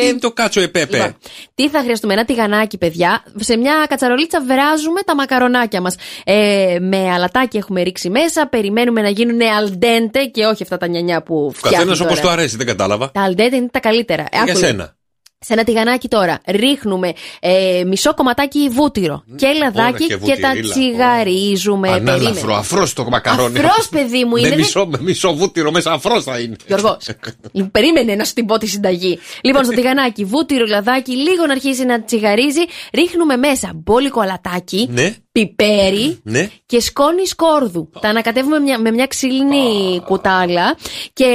[0.00, 1.16] Τι είναι το κάτσο επέπε; Λοιπόν,
[1.54, 3.22] τι θα χρειαστούμε, ένα τηγανάκι, παιδιά.
[3.36, 5.94] Σε μια κατσαρολίτσα βράζουμε τα μακαρονάκια μας.
[6.24, 8.48] Ε, με αλατάκι έχουμε ρίξει μέσα.
[8.48, 11.78] Περιμένουμε να γίνουν αλντέντε και όχι αυτά τα νιανιά που φτιάχνουν.
[11.80, 12.34] Καθένας όπως τώρα.
[12.34, 13.10] του αρέσει, δεν κατάλαβα.
[13.10, 14.22] Τα αλντέντε είναι τα καλύτερα.
[14.22, 14.96] Ε, Για άκου, σένα.
[15.40, 20.72] Σε ένα τηγανάκι τώρα ρίχνουμε ε, μισό κομματάκι βούτυρο και λαδάκι και και, τα βούτυρίλα.
[20.74, 21.88] τσιγαρίζουμε.
[21.90, 23.58] Ανάλαφρο, αφρός το μακαρόνι.
[23.58, 26.56] Αφρός, παιδί μου, είναι, Με δεν- μισό, με μισό βούτυρο μέσα, αφρός θα είναι.
[26.66, 27.08] Γιώργος,
[27.72, 29.18] περίμενε να σου την πω τη συνταγή.
[29.42, 32.60] Λοιπόν, στο τηγανάκι, βούτυρο, λαδάκι, λίγο να αρχίσει να τσιγαρίζει.
[32.92, 36.50] Ρίχνουμε μέσα μπόλικο αλατάκι, Ναι, πιπέρι ναι.
[36.66, 37.90] και σκόνη σκόρδου.
[38.00, 40.76] Τα ανακατεύουμε μια- με μια ξύλινη κουτάλα
[41.12, 41.26] και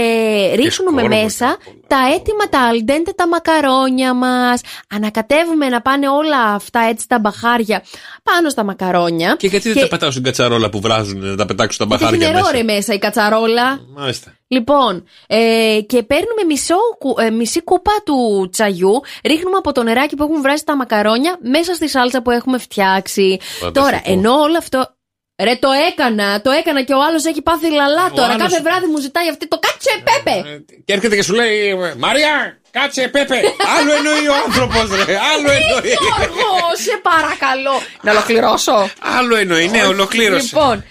[0.55, 1.57] ρίχνουμε σκόρδο μέσα
[1.87, 4.61] τα έτοιμα τα αλντέντε τα μακαρόνια μας.
[4.95, 7.83] Ανακατεύουμε να πάνε όλα αυτά έτσι τα μπαχάρια
[8.23, 9.35] πάνω στα μακαρόνια.
[9.39, 12.13] Και γιατί δεν τα πετάω στην κατσαρόλα που βράζουν να τα πετάξουν τα Γιατί έχει
[12.15, 13.79] μπαχάρια νερό μέσα; ρε μέσα η κατσαρόλα.
[13.95, 14.33] Μάλιστα.
[14.47, 20.15] Λοιπόν, ε, και παίρνουμε μισό, κου- ε, μισή κούπα του τσαγιού, ρίχνουμε από το νεράκι
[20.15, 23.37] που έχουν βράσει τα μακαρόνια μέσα στη σάλτσα που έχουμε φτιάξει.
[23.41, 23.71] Φανταστικό.
[23.85, 24.95] Τώρα, ενώ όλο αυτό.
[25.43, 28.27] Ρε, το έκανα, το έκανα και ο άλλος έχει πάθει λαλά τώρα.
[28.33, 30.63] άλλος- Κάθε βράδυ μου ζητάει αυτή το κάτσε πέπε.
[30.85, 33.35] Και έρχεται και σου λέει Μαρία, κάτσε Πέπε.
[33.77, 35.17] Άλλο εννοεί ο άνθρωπος, ρε.
[35.33, 35.81] Άλλο εννοεί.
[35.81, 36.49] Γιώργο,
[36.85, 37.71] σε παρακαλώ.
[38.01, 38.89] Να ολοκληρώσω.
[39.17, 40.49] Άλλο εννοεί, ναι, ολοκλήρωσε.
[40.55, 40.83] Λοιπόν,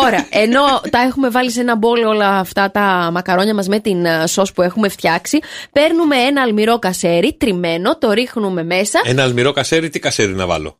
[0.00, 4.06] τώρα, ενώ τα έχουμε βάλει σε ένα μπολ όλα αυτά τα μακαρόνια μας με την
[4.06, 5.38] α, σως που έχουμε φτιάξει,
[5.72, 9.00] παίρνουμε ένα αλμυρό κασέρι τριμμένο, το ρίχνουμε μέσα.
[9.04, 10.78] Ένα αλμυρό κασέρι, τι κασέρι να βάλω;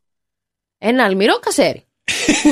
[0.78, 1.86] Ένα αλμυρό κασέρι.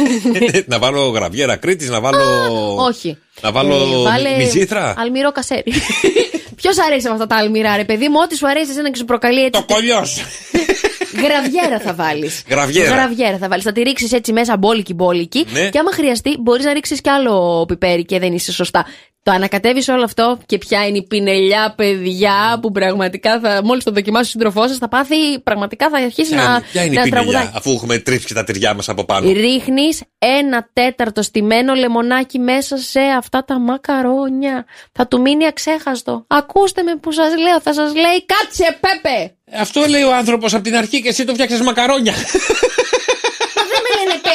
[0.72, 2.74] να βάλω γραβιέρα Κρήτης, να βάλω.
[2.74, 3.18] Όχι.
[3.40, 5.32] Να βάλω Ε, βάλε μυζήθρα; Αλμυρό
[6.60, 9.04] Ποιος αρέσει με αυτά τα αλμυρά, ρε παιδί μου, ό,τι σου αρέσει εσένα και σου
[9.04, 9.64] προκαλεί έτσι.
[9.66, 10.20] Το κολλιός.
[11.14, 12.42] Γραβιέρα θα βάλεις.
[12.48, 12.94] Γραβιέρα.
[12.94, 13.64] Γραβιέρα θα βάλεις.
[13.64, 15.46] Θα τη ρίξεις έτσι μέσα μπόλικη μπόλικη.
[15.52, 15.68] Ναι.
[15.68, 18.86] Και άμα χρειαστεί, μπορείς να ρίξεις κι άλλο πιπέρι και δεν είσαι σωστά.
[19.22, 23.90] Το ανακατεύεις όλο αυτό και ποια είναι η πινελιά, παιδιά, που πραγματικά θα, μόλις το
[23.90, 27.10] δοκιμάσει ο σύντροφός σας, θα πάθει, πραγματικά θα αρχίσει να, Ποια είναι να η πινελιά,
[27.10, 27.50] τραγουδάει.
[27.54, 33.00] αφού έχουμε τρίψει τα τυριά μας από πάνω; Ρίχνεις ένα τέταρτο στημένο λεμονάκι μέσα σε
[33.18, 34.64] αυτά τα μακαρόνια.
[34.92, 36.24] Θα του μείνει αξέχαστο.
[36.28, 39.34] Ακούστε με που σας λέω, θα σας λέει κάτσε, Πέπε!
[39.60, 42.14] Αυτό λέει ο άνθρωπος από την αρχή και εσύ το φτιάξες μακαρόνια.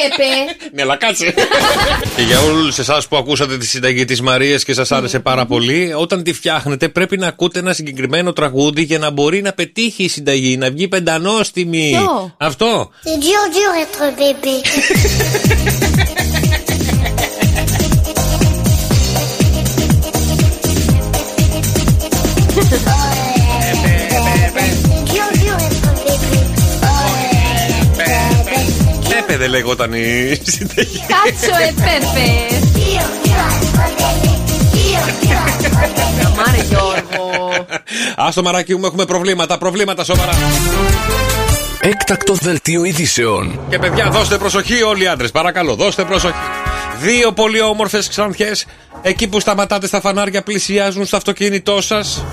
[0.08, 0.66] Δεν με λένε Πέπε!
[0.72, 1.34] Ναι, αλλά κάτσε.
[2.16, 5.92] και για όλους εσάς που ακούσατε τη συνταγή της Μαρίας και σας άρεσε πάρα πολύ,
[5.96, 10.08] όταν τη φτιάχνετε πρέπει να ακούτε ένα συγκεκριμένο τραγούδι για να μπορεί να πετύχει η
[10.08, 11.90] συνταγή, να βγει πεντανόστιμη.
[11.90, 12.90] Ποιο; Αυτό.
[13.04, 14.54] C'est dur, dur être bébé.
[29.36, 31.04] Πέπε δεν λέγονταν η συνταγή.
[31.06, 32.28] Κάτσο, ε, Πέπε!
[32.76, 34.30] Dur, dur être bébé.
[34.72, 36.34] Dur, dur être bébé.
[36.36, 37.66] Μάρε Γιώργο!
[38.16, 40.32] Α το μαράκι μου, έχουμε προβλήματα, προβλήματα σοβαρά.
[41.80, 43.60] Έκτακτο δελτίο ειδήσεων.
[43.68, 45.30] Και παιδιά, δώστε προσοχή όλοι οι άντρες.
[45.30, 46.34] Παρακαλώ, δώστε προσοχή.
[47.00, 48.66] Δύο πολύ όμορφες ξανθιές,
[49.02, 52.24] εκεί που σταματάτε στα φανάρια, πλησιάζουν στο αυτοκίνητό σας.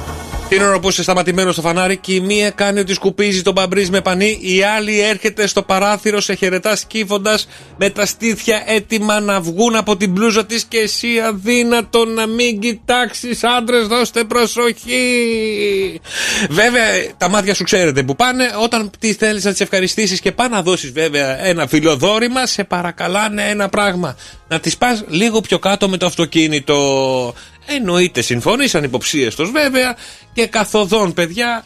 [0.53, 3.89] Την ώρα που είσαι σταματημένος στο φανάρι και η μία κάνει ότι σκουπίζει τον μπαμπρίζ
[3.89, 7.39] με πανί, η άλλη έρχεται στο παράθυρο, σε χαιρετά σκύφοντα
[7.77, 12.59] με τα στήθια έτοιμα να βγουν από την μπλούζα της και εσύ αδύνατο να μην
[12.59, 13.43] κοιτάξεις.
[13.43, 16.01] Άντρες, δώστε προσοχή.
[16.49, 16.83] Βέβαια,
[17.17, 18.49] τα μάτια σου ξέρετε που πάνε.
[18.63, 23.49] Όταν τι θέλεις να τις ευχαριστήσεις και πά να δώσεις βέβαια ένα φιλοδόρημα, σε παρακαλάνε
[23.49, 24.15] ένα πράγμα.
[24.47, 27.33] Να τις πας λίγο πιο κάτω με το αυτοκίνητο.
[27.65, 29.97] Εννοείται, συμφωνήσαν υποψίαστος βέβαια
[30.33, 31.65] και καθοδόν, παιδιά.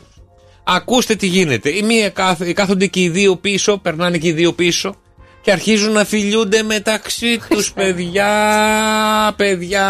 [0.64, 1.70] Ακούστε τι γίνεται.
[1.70, 4.96] Η μία κάθ- κάθονται και οι δύο πίσω, περνάνε και οι δύο πίσω
[5.48, 8.34] και αρχίζουν να φιλιούνται μεταξύ τους παιδιά,
[9.36, 9.88] παιδιά.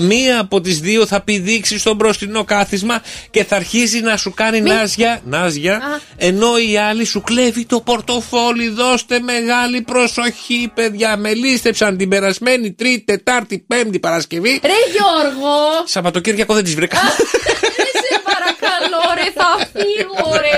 [0.00, 4.60] Μία από τις δύο θα πηδήξει στο μπροστινό κάθισμα και θα αρχίζει να σου κάνει
[4.60, 8.68] νάζια, νάζια ενώ η άλλη σου κλέβει το πορτοφόλι.
[8.68, 11.16] Δώστε μεγάλη προσοχή, παιδιά.
[11.16, 14.60] Με λίστεψαν την περασμένη Τρίτη, Τετάρτη, Πέμπτη Παρασκευή.
[14.62, 15.56] Ρε Γιώργο!
[15.84, 16.98] Σαββατοκύριακο δεν τις βρήκα.
[18.04, 20.54] Σε παρακαλώ, ρε, θα φύγω, ρε!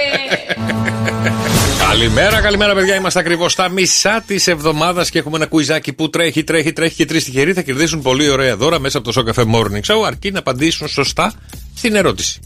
[1.88, 2.94] Καλημέρα, καλημέρα, παιδιά.
[2.94, 7.04] Είμαστε ακριβώς στα μισά της εβδομάδας και έχουμε ένα κουιζάκι που τρέχει, τρέχει, τρέχει και
[7.04, 10.38] τρεις τυχεροί θα κερδίσουν πολύ ωραία δώρα μέσα από το Σοκαφέ Morning Show αρκεί να
[10.38, 11.32] απαντήσουν σωστά
[11.74, 12.40] στην ερώτηση.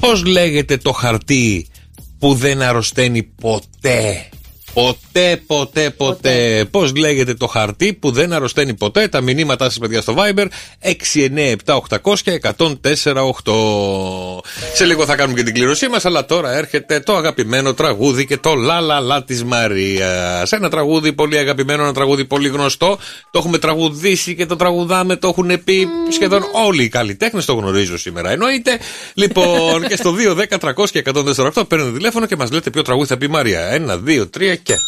[0.00, 1.66] Πώς λέγεται το χαρτί
[2.18, 4.28] που δεν αρρωσταίνει ποτέ;
[4.76, 6.64] Ποτέ, ποτέ, ποτέ.
[6.70, 10.46] Πώς λέγεται το χαρτί που δεν αρρωσταίνει ποτέ; Τα μηνύματά σας, παιδιά, στο Viber
[11.64, 14.40] 697-800 και 1048.
[14.74, 18.36] Σε λίγο θα κάνουμε και την κλήρωσή μας, αλλά τώρα έρχεται το αγαπημένο τραγούδι και
[18.36, 20.52] το λα λα λα της Μαρίας.
[20.52, 22.98] Ένα τραγούδι πολύ αγαπημένο, ένα τραγούδι πολύ γνωστό.
[23.30, 27.44] Το έχουμε τραγουδήσει και το τραγουδάμε, το έχουν πει σχεδόν όλοι οι καλλιτέχνες.
[27.44, 28.78] Το γνωρίζω σήμερα, εννοείται.
[29.14, 31.02] Λοιπόν, και στο 2, 10, 300 και
[31.54, 33.60] 148 παίρνετε τηλέφωνο και μας λέτε ποιο τραγούδι θα πει η Μαρία.
[33.60, 34.82] Ένα, δύο, τρία Tekke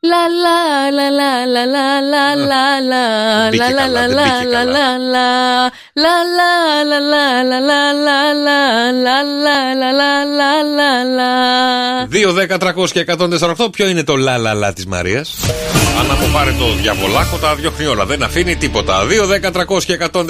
[0.00, 4.40] Λα λα λα λα λα λα λα λα λα Μπήκε λα λα καλά, λα δεν
[4.40, 4.94] μπήκε λα καλά.
[5.94, 6.52] λα λα
[6.84, 8.62] λα λα λα λα λα λα
[8.92, 11.32] λα λα λα λα λα λα
[12.12, 13.04] 2, 10, 300 και
[13.56, 13.72] 148.
[13.72, 15.24] Ποιο είναι το λα λα λα τη Μαρία.
[16.00, 18.06] Αν αποπάρει το διαβολάκο, τα διώχνει όλα.
[18.06, 19.06] Δεν αφήνει τίποτα.
[19.06, 20.24] 2, 10, 300 και 148.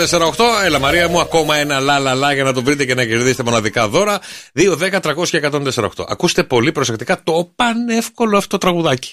[0.65, 3.43] Έλα, Μαρία μου, ακόμα ένα λα λα λα για να το βρείτε και να κερδίσετε
[3.43, 4.19] μοναδικά δώρα.
[4.55, 5.40] 2, 10, 300 και
[5.77, 6.05] 148.
[6.09, 9.12] Ακούστε πολύ προσεκτικά το πανεύκολο αυτό τραγουδάκι.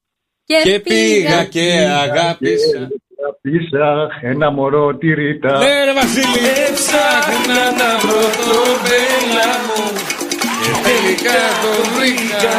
[0.51, 1.67] το βρήκα Και πήγα και
[2.03, 2.79] αγάπησα.
[3.21, 3.87] Αγάπησα
[4.21, 5.57] ένα μωρό τυρίτα.
[5.57, 6.41] Ναι, ρε Βασίλη.
[6.67, 9.83] Έψαχνα να βρω το μπέλα μου
[10.63, 12.55] Και τελικά το βρήκα.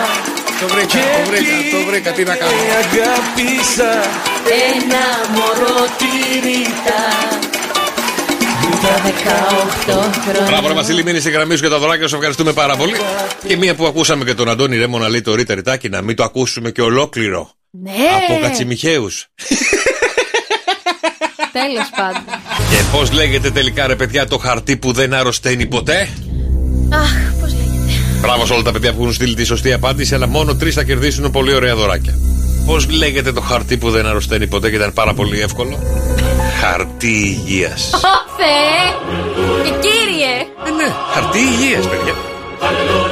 [0.61, 2.11] Το βρήκα, το βρήκα, το βρήκα.
[2.17, 2.53] Τι να κάνω.
[2.83, 3.93] Αγάπησα
[4.71, 5.05] Ένα
[5.35, 7.62] μωρό τυρίτα Τα 18 χρόνια
[10.47, 12.15] Μπράβο, ρε Βασίλη, μείνεις στη γραμμή σου και τα δωράκια σου.
[12.15, 12.95] Ευχαριστούμε πάρα πολύ.
[13.47, 16.17] Και μία που ακούσαμε και τον Αντώνη Ρέμο να λέει το Ρίτα Ριτάκι, να μην
[16.17, 17.51] το ακούσουμε και ολόκληρο.
[17.71, 19.27] Ναι Από Κατσιμιχαίους.
[21.53, 22.23] Τέλος πάντων
[22.71, 26.09] Και πώς λέγεται τελικά, ρε παιδιά, το χαρτί που δεν αρρωσταίνει ποτέ;
[26.93, 30.27] Αχ, πώς λέγεται Μπράβο σε όλα τα παιδιά που έχουν στείλει τη σωστή απάντηση, αλλά
[30.27, 32.19] μόνο τρεις θα κερδίσουν πολύ ωραία δωράκια.
[32.67, 35.79] Πώς λέγεται το χαρτί που δεν αρρωσταίνει ποτέ και ήταν πάρα πολύ εύκολο;
[36.65, 37.91] Χαρτί υγείας.
[38.39, 39.11] Θεέ!
[39.65, 40.35] Και κύριε!
[40.67, 42.15] Ε, ναι, χαρτί υγείας, παιδιά.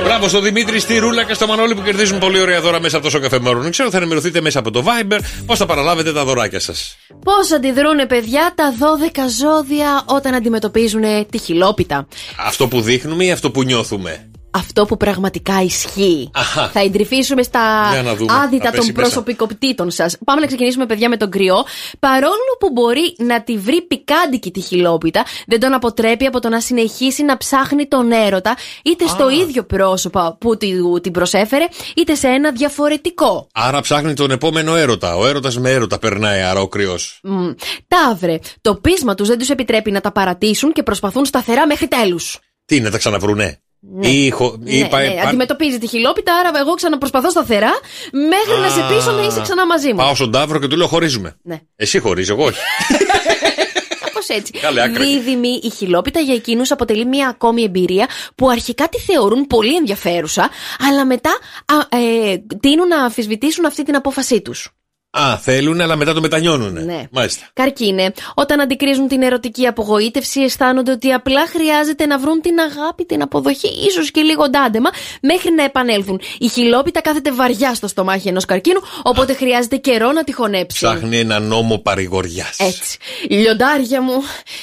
[0.05, 3.05] Μπράβο στο Δημήτρη, στη Ρούλα και στο Μανώλη που κερδίζουν πολύ ωραία δώρα μέσα από
[3.05, 3.71] το Σοκαφέ Morning.
[3.71, 6.97] Ξέρω θα ενημερωθείτε μέσα από το Viber πώς θα παραλάβετε τα δωράκια σας.
[7.25, 12.07] Πώς αντιδρούν, παιδιά, τα 12 ζώδια όταν αντιμετωπίζουν τη χιλόπιτα.
[12.47, 16.31] Αυτό που δείχνουμε ή αυτό που νιώθουμε; Αυτό που πραγματικά ισχύει.
[16.35, 16.69] Αχα.
[16.69, 18.33] Θα εντρυφήσουμε στα Για να δούμε.
[18.33, 19.11] άδυτα Θα πέσει των μέσα.
[19.11, 20.17] προσωπικότητων σας.
[20.25, 21.65] Πάμε να ξεκινήσουμε, παιδιά, με τον κρυό.
[21.99, 26.61] Παρόλο που μπορεί να τη βρει πικάντικη τη χιλόπιτα, δεν τον αποτρέπει από το να
[26.61, 31.65] συνεχίσει να ψάχνει τον έρωτα, είτε στο ίδιο πρόσωπο που τη- την προσέφερε,
[31.97, 33.47] είτε σε ένα διαφορετικό.
[33.55, 35.17] Άρα ψάχνει τον επόμενο έρωτα.
[35.17, 37.21] Ο έρωτας με έρωτα περνάει, άρα ο κρυός.
[37.23, 37.51] Μμ.
[37.89, 42.39] Ταύρε, το πείσμα τους δεν τους επιτρέπει να τα παρατήσουν και προσπαθούν σταθερά μέχρι τέλους.
[42.65, 43.61] Τι, να τα ξαναβρουνέ.
[43.81, 44.09] Ναι.
[44.09, 47.71] Ή, χω- ή Ναι, πάει- ναι, πά- αντιμετωπίζει τη χιλόπιτα, άρα εγώ ξαναπροσπαθώ σταθερά
[48.13, 49.97] μέχρι να σε πείσω να είσαι ξανά μαζί μου.
[49.97, 51.37] Πάω στον Ταύρο και του λέω χωρίζουμε.
[51.43, 51.61] Ναι.
[51.77, 52.59] Εσύ χωρίζεις, εγώ όχι.
[54.05, 54.53] Κάπως έτσι.
[54.53, 55.05] Καλή άκρη.
[55.05, 60.51] Δίδυμη, η χιλόπιτα για εκείνους αποτελεί μια ακόμη εμπειρία που αρχικά τη θεωρούν πολύ ενδιαφέρουσα,
[60.89, 61.31] αλλά μετά
[61.67, 64.71] α, ε, τείνουν να αμφισβητήσουν αυτή την απόφασή τους.
[65.11, 66.85] Α, θέλουν, αλλά μετά το μετανιώνουν.
[66.85, 67.05] Ναι.
[67.11, 67.47] Μάλιστα.
[67.53, 73.23] Καρκίνε, όταν αντικρίζουν την ερωτική απογοήτευση, αισθάνονται ότι απλά χρειάζεται να βρουν την αγάπη, την
[73.23, 74.91] αποδοχή, ίσως και λίγο ντάντεμα,
[75.23, 76.21] μέχρι να επανέλθουν.
[76.39, 80.77] Η χιλόπιτα κάθεται βαριά στο στομάχι ενός καρκίνου, οπότε χρειάζεται καιρό να τη χωνέψει.
[80.77, 82.59] Ψάχνει ένα νόμο παρηγοριάς.
[82.59, 82.99] Έτσι.
[83.29, 84.23] Λιοντάρια μου.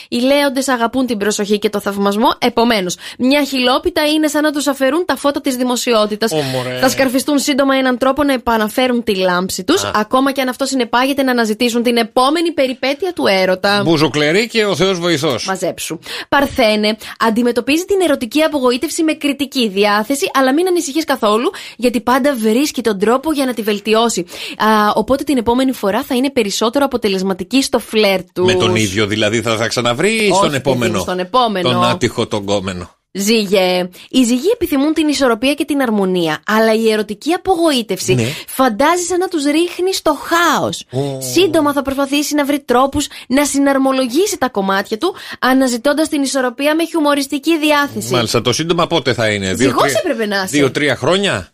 [0.09, 2.27] Οι λέοντες αγαπούν την προσοχή και το θαυμασμό.
[2.37, 6.31] Επομένως, μια χιλόπιτα είναι σαν να τους αφαιρούν τα φώτα της δημοσιότητας.
[6.31, 6.77] Ω, μωρέ.
[6.79, 9.91] Θα σκαρφιστούν σύντομα έναν τρόπο να επαναφέρουν τη λάμψη τους, Α.
[9.95, 13.81] ακόμα και αν αυτό συνεπάγεται να αναζητήσουν την επόμενη περιπέτεια του έρωτα.
[13.83, 15.45] Μπουζοκλερή και ο Θεός βοηθός.
[15.45, 15.99] Μαζέψου.
[16.29, 22.81] Παρθένε, αντιμετωπίζει την ερωτική απογοήτευση με κριτική διάθεση, αλλά μην ανησυχείς καθόλου, γιατί πάντα βρίσκει
[22.81, 24.25] τον τρόπο για να τη βελτιώσει.
[24.57, 28.45] Α, οπότε την επόμενη φορά θα είναι περισσότερο αποτελεσματική στο φλερ τους.
[28.45, 31.71] Με τον ίδιο δηλαδή θα, θα ξαναβρει ή Όχι, στον παιδί επόμενο; μου, στον επόμενο.
[31.71, 32.89] Τον άτυχο τον κόμενο.
[33.17, 33.89] Ζήγε.
[34.09, 38.23] Οι ζυγοί επιθυμούν την ισορροπία και την αρμονία, αλλά η ερωτική απογοήτευση Ναι.
[38.47, 40.83] φαντάζει σαν να τους ρίχνει στο χάος.
[41.33, 46.85] Σύντομα θα προσπαθήσει να βρει τρόπους να συναρμολογήσει τα κομμάτια του, αναζητώντας την ισορροπία με
[46.85, 48.13] χιουμοριστική διάθεση.
[48.13, 49.53] Μάλιστα, το σύντομα πότε θα είναι.
[49.55, 50.47] Ζυγός τρία- έπρεπε να είσαι.
[50.47, 51.47] Δύο-τρία χρόνια;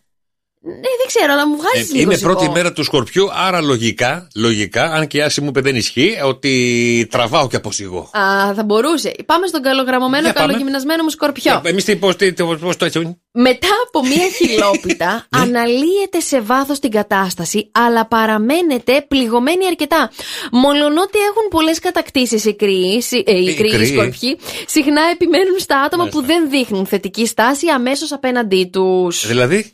[0.66, 2.32] Ναι, δεν ξέρω, αλλά μου βγάζει Ε, λίγο είναι ζυγό.
[2.32, 6.14] πρώτη μέρα του Σκορπιού, άρα λογικά, λογικά, αν και η άση μου είπε δεν ισχύει,
[6.24, 8.10] ότι τραβάω και από ζυγό.
[8.12, 9.14] Α, θα μπορούσε.
[9.26, 10.46] Πάμε στον καλογραμμωμένο, Για πάμε.
[10.46, 11.60] καλογυμνασμένο μου σκορπιό.
[11.64, 13.18] Εμείς τι, πώς τι, πώς- πώς το έτσι.
[13.32, 15.42] Μετά από μία χιλόπιτα, Ναι.
[15.42, 20.10] αναλύεται σε βάθος την κατάσταση, αλλά παραμένετε πληγωμένοι αρκετά.
[20.52, 23.86] Μολονότι έχουν πολλές κατακτήσεις οι κρύοι, σι- ε, οι Οι κρύοι κρύοι.
[23.86, 29.26] σκορπιοί, συχνά επιμένουν στα άτομα που δεν δείχνουν θετική στάση αμέσως απέναντί τους.
[29.26, 29.72] Δηλαδή;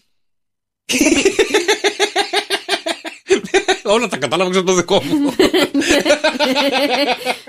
[3.82, 5.34] Όλα τα κατάλαβα ξέρω το δικό μου.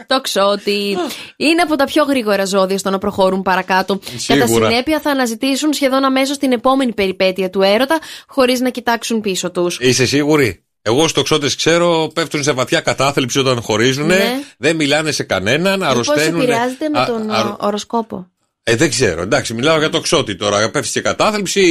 [0.08, 0.98] το ξότι.
[1.38, 4.00] Είναι από τα πιο γρήγορα ζώδια στο να προχωρούν παρακάτω.
[4.18, 4.46] Σίγουρα.
[4.46, 9.52] Κατά συνέπεια θα αναζητήσουν σχεδόν αμέσως την επόμενη περιπέτεια του έρωτα, χωρίς να κοιτάξουν πίσω
[9.52, 9.78] τους.
[9.82, 14.06] Είσαι σίγουρη; Εγώ στο ξότε ξέρω πέφτουν σε βαθιά κατάθλιψη όταν χωρίζουν.
[14.06, 14.40] Ναι.
[14.58, 16.42] Δεν μιλάνε σε κανέναν, Μήπως αρρωσταίνουν.
[16.42, 18.28] επηρεάζεται με Α- τον α- ο, οροσκόπο;
[18.64, 19.22] Ε, δεν ξέρω.
[19.22, 20.70] Εντάξει, μιλάω για το ξότι τώρα.
[20.72, 21.62] Πέφτεις σε κατάθλιψη,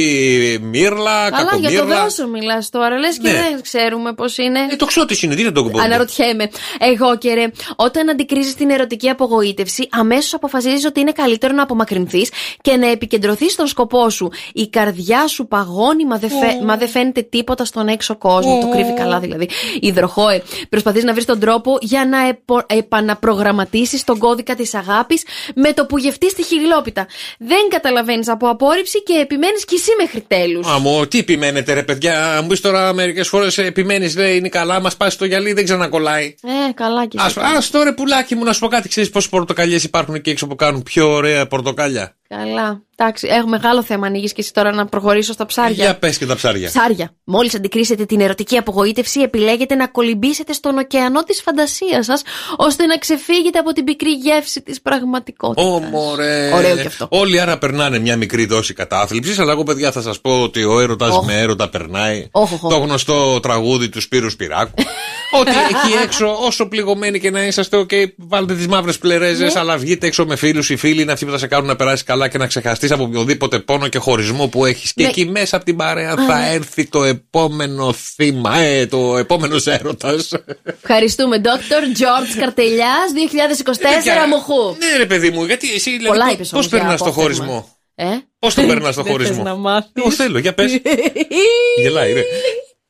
[0.61, 2.01] μύρλα, Καλά, για το κακομύρλα.
[2.03, 3.33] δώσο μιλάς τώρα, λες και Ναι.
[3.33, 4.59] δεν ξέρουμε πώς είναι.
[4.71, 5.79] Ε, το ξότι είναι, τι είναι το κουμπό.
[5.79, 6.49] Αναρωτιέμαι.
[6.79, 7.45] Εγώ και ρε,
[7.75, 12.29] όταν αντικρίζεις την ερωτική απογοήτευση, αμέσως αποφασίζεις ότι είναι καλύτερο να απομακρυνθείς
[12.61, 14.31] και να επικεντρωθείς στον σκοπό σου.
[14.53, 18.59] Η καρδιά σου παγώνει, μα δεν, φαι- μα δεν φαίνεται τίποτα στον έξω κόσμο.
[18.61, 19.49] Το κρύβει καλά δηλαδή.
[19.79, 20.41] Υδροχόε.
[20.69, 25.23] Προσπαθείς να βρεις τον τρόπο για να επο- επαναπρογραμματίσεις τον κώδικα της αγάπης
[25.55, 26.43] με το που γευτείς τη
[26.81, 27.07] χιλόπιτα.
[27.37, 30.67] Δεν καταλαβαίνεις από απόρριψη και επιμένεις κι εσύ μέχρι τέλους.
[30.67, 34.97] Αμώ, τι επιμένετε, ρε παιδιά; Μου πεις τώρα μερικές φορές επιμένεις, λέει είναι καλά, μας
[34.97, 36.35] πάσει το γυαλί, δεν ξανακολλάει.
[36.43, 37.39] Ε, καλά κι εσύ.
[37.39, 40.55] Α τώρα πουλάκι μου να σου πω κάτι, ξέρεις πόσες πορτοκαλιές υπάρχουν εκεί έξω που
[40.55, 42.81] κάνουν πιο ωραία πορτοκάλια; Καλά.
[42.95, 44.07] Εντάξει, έχω μεγάλο θέμα.
[44.07, 45.83] Ανοίγεις και εσύ τώρα να προχωρήσω στα ψάρια.
[45.83, 46.67] Για πες και τα ψάρια.
[46.67, 47.13] Ψάρια.
[47.23, 52.21] Μόλις αντικρίσετε την ερωτική απογοήτευση, επιλέγετε να κολυμπήσετε στον ωκεανό της φαντασίας σας,
[52.57, 55.65] ώστε να ξεφύγετε από την πικρή γεύση της πραγματικότητας.
[55.65, 56.51] Ω, μωρέ.
[56.53, 57.07] Ωραίο κι αυτό.
[57.09, 60.79] Όλοι άρα περνάνε μια μικρή δόση κατάθλιψης, αλλά εγώ παιδιά θα σας πω ότι ο
[60.79, 61.25] έρωτας Οχ.
[61.25, 62.27] με έρωτα περνάει.
[62.31, 62.71] Οχ, οχ, οχ.
[62.73, 64.73] Το γνωστό τραγούδι του Σπύρου Σπυράκου.
[65.31, 69.59] ότι εκεί έξω, όσο πληγωμένοι και να είσαστε, οκ, βάλτε τις μαύρες πλερέζες, Ναι.
[69.59, 70.69] αλλά βγείτε έξω με φίλους.
[70.69, 73.03] Οι φίλοι είναι αυτοί που θα σε κάνουν να περάσεις καλά και να ξεχαστείς από
[73.03, 74.93] οποιοδήποτε πόνο και χωρισμό που έχεις.
[74.93, 75.09] Και Ναι.
[75.09, 76.49] εκεί μέσα από την παρέα Α, θα ναι.
[76.53, 80.29] έρθει το επόμενο θύμα, ε, το επόμενος έρωτας.
[80.83, 81.41] Ευχαριστούμε.
[81.43, 81.97] Dr.
[81.99, 84.75] George Καρτελιάς 2024 Μοχού.
[84.77, 87.23] Ναι, ρε παιδί μου, γιατί εσύ Πολλά δηλαδή, είπες πώς όμως για περνάς το απόθεμα.
[87.23, 88.05] χωρισμό; Ε;
[88.39, 89.43] Πώς το περνάς το Δεν θες χωρισμό.
[89.43, 89.91] να μάθεις.
[89.93, 90.71] Εγώ θέλω, για πες.
[91.81, 92.21] Γελάει, ρε.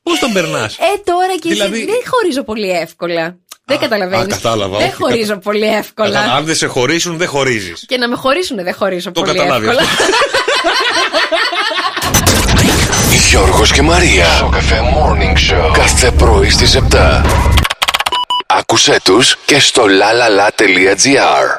[0.02, 3.36] Πώς τον περνάς; Ε, τώρα και Δηλαδή- εσύ δεν χωρίζω πολύ εύκολα.
[3.64, 4.24] Δεν καταλαβαίνεις.
[4.34, 6.18] α, κατάλαβα, Δεν όχι, χωρίζω κατα- πολύ εύκολα.
[6.20, 7.84] Αν δεν σε χωρίσουν, δεν χωρίζεις.
[7.88, 9.86] Και να με χωρίσουν δεν χωρίζω Το πολύ καταλάβει εύκολα.
[13.28, 14.26] Γιώργος και Μαρία.
[14.36, 15.70] Στο καφέ Morning Show.
[15.72, 17.22] Κάθε πρωί στις 7.
[18.46, 21.58] Άκουσέ τους και στο lalala.gr.